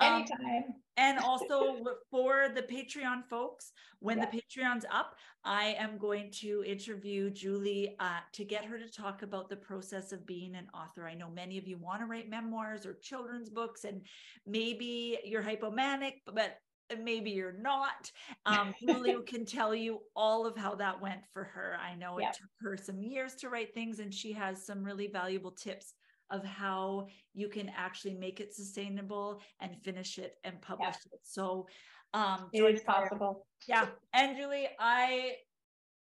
Um, 0.00 0.14
Anytime. 0.16 0.64
and 0.98 1.18
also 1.20 1.78
for 2.10 2.48
the 2.54 2.62
Patreon 2.62 3.24
folks, 3.30 3.72
when 4.00 4.20
the 4.20 4.26
Patreon's 4.26 4.84
up, 4.92 5.14
I 5.44 5.76
am 5.78 5.98
going 5.98 6.30
to 6.40 6.64
interview 6.66 7.30
Julie 7.30 7.96
uh, 8.00 8.20
to 8.32 8.44
get 8.44 8.64
her 8.64 8.78
to 8.78 8.90
talk 8.90 9.22
about 9.22 9.48
the 9.48 9.56
process 9.56 10.12
of 10.12 10.26
being 10.26 10.54
an 10.54 10.68
author. 10.74 11.06
I 11.06 11.14
know 11.14 11.30
many 11.30 11.58
of 11.58 11.66
you 11.66 11.78
want 11.78 12.00
to 12.00 12.06
write 12.06 12.28
memoirs 12.28 12.84
or 12.84 12.94
children's 12.94 13.48
books, 13.48 13.84
and 13.84 14.02
maybe 14.46 15.18
you're 15.24 15.42
hypomanic, 15.42 16.14
but 16.26 16.58
maybe 17.02 17.30
you're 17.30 17.52
not. 17.52 18.10
Um, 18.46 18.74
Julie 18.86 19.16
can 19.26 19.44
tell 19.44 19.74
you 19.74 20.00
all 20.16 20.46
of 20.46 20.56
how 20.56 20.74
that 20.76 21.00
went 21.00 21.20
for 21.32 21.44
her. 21.44 21.76
I 21.80 21.94
know 21.94 22.18
it 22.18 22.26
took 22.34 22.50
her 22.60 22.76
some 22.76 23.00
years 23.00 23.34
to 23.36 23.48
write 23.48 23.74
things, 23.74 24.00
and 24.00 24.12
she 24.12 24.32
has 24.32 24.64
some 24.64 24.82
really 24.82 25.06
valuable 25.06 25.52
tips 25.52 25.94
of 26.30 26.44
how 26.44 27.06
you 27.34 27.48
can 27.48 27.70
actually 27.74 28.14
make 28.14 28.40
it 28.40 28.52
sustainable 28.52 29.40
and 29.60 29.76
finish 29.82 30.18
it 30.18 30.34
and 30.44 30.60
publish 30.60 30.96
it. 31.10 31.20
So 31.22 31.66
um, 32.14 32.48
it 32.52 32.62
is 32.62 32.82
possible. 32.82 33.46
Yeah. 33.66 33.86
And 34.14 34.36
Julie, 34.36 34.68
I 34.78 35.32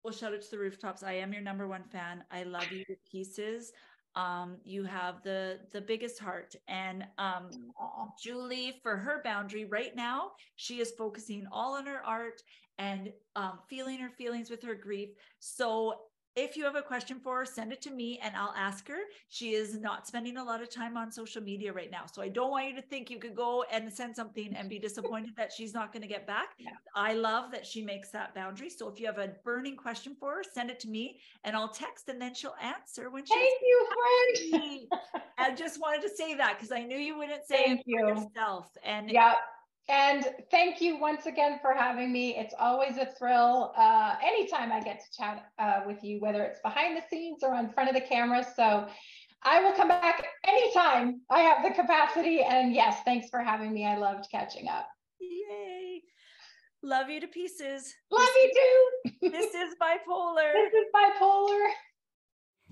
will 0.05 0.12
shout 0.12 0.32
it 0.32 0.43
to 0.43 0.51
the 0.51 0.59
rooftops. 0.59 1.03
I 1.03 1.12
am 1.12 1.32
your 1.32 1.43
number 1.43 1.68
one 1.68 1.84
fan. 1.84 2.24
I 2.30 2.43
love 2.45 2.70
you 2.72 2.84
to 2.84 2.95
pieces. 3.11 3.72
Um, 4.14 4.59
you 4.64 4.84
have 4.84 5.22
the 5.22 5.61
the 5.72 5.80
biggest 5.80 6.18
heart. 6.18 6.55
And 6.68 7.05
um 7.18 7.49
Julie, 8.22 8.80
for 8.82 8.97
her 8.97 9.22
boundary 9.24 9.64
right 9.64 9.95
now, 9.97 10.32
she 10.57 10.80
is 10.80 10.93
focusing 10.99 11.47
all 11.51 11.74
on 11.74 11.86
her 11.86 12.05
art 12.05 12.43
and 12.78 13.12
um, 13.36 13.61
feeling 13.68 13.99
her 13.99 14.11
feelings 14.11 14.51
with 14.51 14.62
her 14.62 14.74
grief. 14.74 15.11
So 15.38 15.95
if 16.35 16.57
you 16.57 16.64
have 16.64 16.76
a 16.76 16.83
question 16.83 17.18
for 17.18 17.39
her, 17.39 17.45
send 17.45 17.72
it 17.72 17.83
to 17.83 17.91
me 17.91 18.18
and 18.22 18.35
I'll 18.35 18.55
ask 18.57 18.89
her. 18.89 18.99
She 19.28 19.55
is 19.55 19.78
not 19.78 20.07
spending 20.07 20.39
a 20.39 20.45
lot 20.45 20.62
of 20.62 20.70
time 20.70 20.97
on 20.97 21.12
social 21.12 21.43
media 21.43 21.72
right 21.72 21.91
now. 21.91 22.05
So 22.11 22.22
I 22.22 22.28
don't 22.28 22.51
want 22.51 22.68
you 22.68 22.74
to 22.76 22.83
think 22.83 23.11
you 23.11 23.18
could 23.18 23.35
go 23.35 23.64
and 23.70 23.93
send 23.93 24.16
something 24.16 24.55
and 24.57 24.68
be 24.68 24.78
disappointed 24.78 25.33
that 25.37 25.53
she's 25.53 25.74
not 25.74 25.93
going 25.93 26.03
to 26.03 26.09
get 26.09 26.26
back. 26.26 26.51
Yeah. 26.59 26.70
I 26.95 27.14
love 27.14 27.51
that 27.53 27.66
she 27.66 27.83
makes 27.83 28.11
that 28.11 28.35
boundary. 28.35 28.70
So 28.70 28.89
if 28.89 28.99
you 28.99 29.07
have 29.07 29.18
a 29.18 29.33
burning 29.45 29.76
question 29.76 30.16
for 30.18 30.37
her, 30.37 30.43
send 30.43 30.70
it 30.70 30.80
to 30.80 30.89
me 30.89 31.18
and 31.45 31.55
I'll 31.55 31.68
text 31.68 32.09
and 32.09 32.20
then 32.20 32.35
she'll 32.35 32.57
answer 32.62 33.11
when 33.11 33.24
she 33.26 33.35
Thank 33.35 33.61
you, 33.62 33.89
friend. 34.91 35.22
I 35.39 35.55
just 35.55 35.80
wanted 35.80 36.03
to 36.03 36.14
say 36.14 36.35
that 36.35 36.57
because 36.57 36.72
I 36.72 36.83
knew 36.85 36.99
you 36.99 37.18
wouldn't 37.18 37.45
say 37.47 37.64
Thank 37.64 37.80
it 37.80 37.85
you. 37.87 37.99
yourself. 37.99 38.68
And 38.85 39.11
yeah. 39.11 39.35
And 39.89 40.24
thank 40.51 40.80
you 40.80 40.99
once 40.99 41.26
again 41.26 41.59
for 41.61 41.74
having 41.74 42.12
me. 42.12 42.37
It's 42.37 42.55
always 42.59 42.97
a 42.99 43.07
thrill 43.18 43.72
uh, 43.76 44.14
anytime 44.24 44.70
I 44.72 44.80
get 44.80 45.01
to 45.01 45.16
chat 45.16 45.51
uh, 45.59 45.80
with 45.87 46.05
you, 46.05 46.20
whether 46.20 46.43
it's 46.43 46.61
behind 46.61 46.97
the 46.97 47.03
scenes 47.11 47.43
or 47.43 47.55
in 47.57 47.68
front 47.68 47.89
of 47.89 47.95
the 47.95 48.01
camera. 48.01 48.47
So 48.57 48.87
I 49.43 49.61
will 49.61 49.72
come 49.72 49.89
back 49.89 50.24
anytime 50.47 51.20
I 51.30 51.41
have 51.41 51.64
the 51.64 51.74
capacity. 51.74 52.43
And 52.43 52.72
yes, 52.72 53.01
thanks 53.05 53.28
for 53.28 53.41
having 53.41 53.72
me. 53.72 53.85
I 53.85 53.97
loved 53.97 54.28
catching 54.30 54.68
up. 54.68 54.87
Yay. 55.20 56.03
Love 56.85 57.11
you 57.11 57.20
to 57.20 57.28
pieces. 57.28 57.93
Love 58.11 58.28
you 58.35 58.53
too. 58.55 59.30
this 59.30 59.55
is 59.55 59.74
bipolar. 59.80 60.53
This 60.55 60.74
is 60.74 60.87
bipolar. 60.95 61.68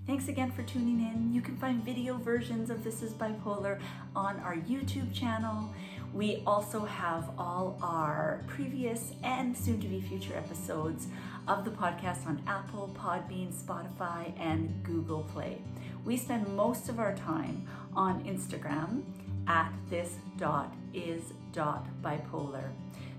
Thanks 0.07 0.29
again 0.29 0.51
for 0.51 0.63
tuning 0.63 1.01
in. 1.01 1.33
You 1.33 1.41
can 1.41 1.57
find 1.57 1.85
video 1.85 2.17
versions 2.17 2.71
of 2.71 2.83
This 2.83 3.03
is 3.03 3.13
Bipolar 3.13 3.79
on 4.17 4.41
our 4.41 4.57
YouTube 4.57 5.13
channel. 5.13 5.73
We 6.13 6.43
also 6.45 6.81
have 6.81 7.31
all 7.39 7.79
our 7.81 8.43
previous 8.49 9.13
and 9.23 9.57
soon 9.57 9.81
to 9.81 9.87
be 9.87 10.01
future 10.01 10.35
episodes 10.37 11.07
of 11.47 11.65
the 11.65 11.71
podcast 11.71 12.27
on 12.27 12.43
Apple, 12.49 12.95
Podbean, 12.99 13.53
Spotify, 13.53 14.33
and 14.39 14.83
Google 14.83 15.23
Play. 15.33 15.63
We 16.05 16.17
spend 16.17 16.49
most 16.57 16.89
of 16.89 16.99
our 16.99 17.15
time 17.15 17.67
on 17.95 18.25
Instagram 18.25 19.03
at 19.47 19.73
this 19.89 20.17
dot 20.37 20.75
is 20.93 21.33
dot 21.53 21.87
bipolar. 22.03 22.71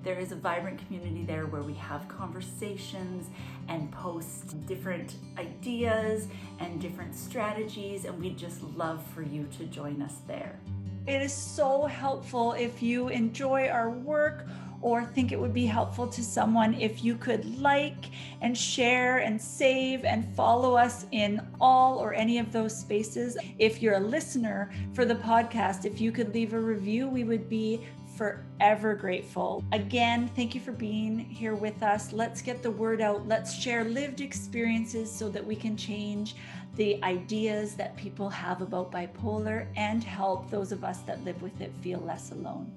There 0.04 0.20
is 0.20 0.32
a 0.32 0.36
vibrant 0.36 0.86
community 0.86 1.24
there 1.24 1.46
where 1.46 1.62
we 1.62 1.76
have 1.76 2.08
conversations 2.08 3.30
and 3.70 3.92
post 3.92 4.66
different 4.66 5.16
ideas 5.38 6.28
and 6.60 6.82
different 6.82 7.16
strategies, 7.16 8.06
and 8.06 8.20
we'd 8.20 8.38
just 8.38 8.64
love 8.64 9.06
for 9.14 9.22
you 9.22 9.48
to 9.58 9.66
join 9.66 10.02
us 10.02 10.16
there. 10.28 10.60
It 11.08 11.22
is 11.22 11.34
so 11.34 11.86
helpful 11.86 12.54
if 12.54 12.84
you 12.84 13.08
enjoy 13.08 13.70
our 13.70 13.90
work 13.90 14.46
or 14.82 15.04
think 15.04 15.32
it 15.32 15.40
would 15.40 15.54
be 15.54 15.66
helpful 15.66 16.08
to 16.08 16.24
someone 16.24 16.76
if 16.76 17.04
you 17.04 17.16
could 17.16 17.60
like 17.60 18.06
and 18.42 18.56
share 18.56 19.18
and 19.20 19.40
save 19.40 20.06
and 20.06 20.28
follow 20.36 20.76
us 20.76 21.08
in 21.12 21.42
all 21.60 21.98
or 21.98 22.14
any 22.14 22.38
of 22.38 22.52
those 22.52 22.78
spaces. 22.78 23.36
If 23.58 23.82
you're 23.82 23.96
a 23.96 24.00
listener 24.00 24.72
for 24.94 25.06
the 25.06 25.16
podcast, 25.16 25.86
if 25.86 26.00
you 26.00 26.12
could 26.12 26.34
leave 26.34 26.54
a 26.54 26.60
review, 26.60 27.08
we 27.08 27.24
would 27.24 27.50
be 27.50 27.82
forever 28.16 28.94
grateful. 28.94 29.64
Again, 29.72 30.30
thank 30.36 30.54
you 30.54 30.62
for 30.62 30.72
being 30.72 31.18
here 31.18 31.56
with 31.56 31.82
us. 31.82 32.14
Let's 32.14 32.42
get 32.42 32.62
the 32.62 32.70
word 32.70 33.02
out. 33.02 33.28
Let's 33.28 33.54
share 33.54 33.84
lived 33.84 34.22
experiences 34.22 35.12
so 35.12 35.30
that 35.30 35.44
we 35.44 35.56
can 35.56 35.76
change 35.76 36.36
the 36.82 36.98
ideas 37.04 37.76
that 37.76 37.96
people 37.96 38.28
have 38.28 38.64
about 38.64 38.92
bipolar 38.92 39.68
and 39.76 40.04
help 40.04 40.50
those 40.50 40.72
of 40.72 40.84
us 40.84 40.98
that 41.02 41.24
live 41.24 41.40
with 41.44 41.62
it 41.62 41.72
feel 41.84 42.00
less 42.00 42.32
alone. 42.32 42.72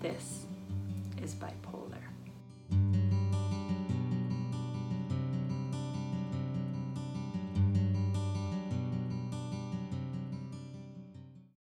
This 0.00 0.46
is 1.22 1.36
bipolar. 1.36 1.63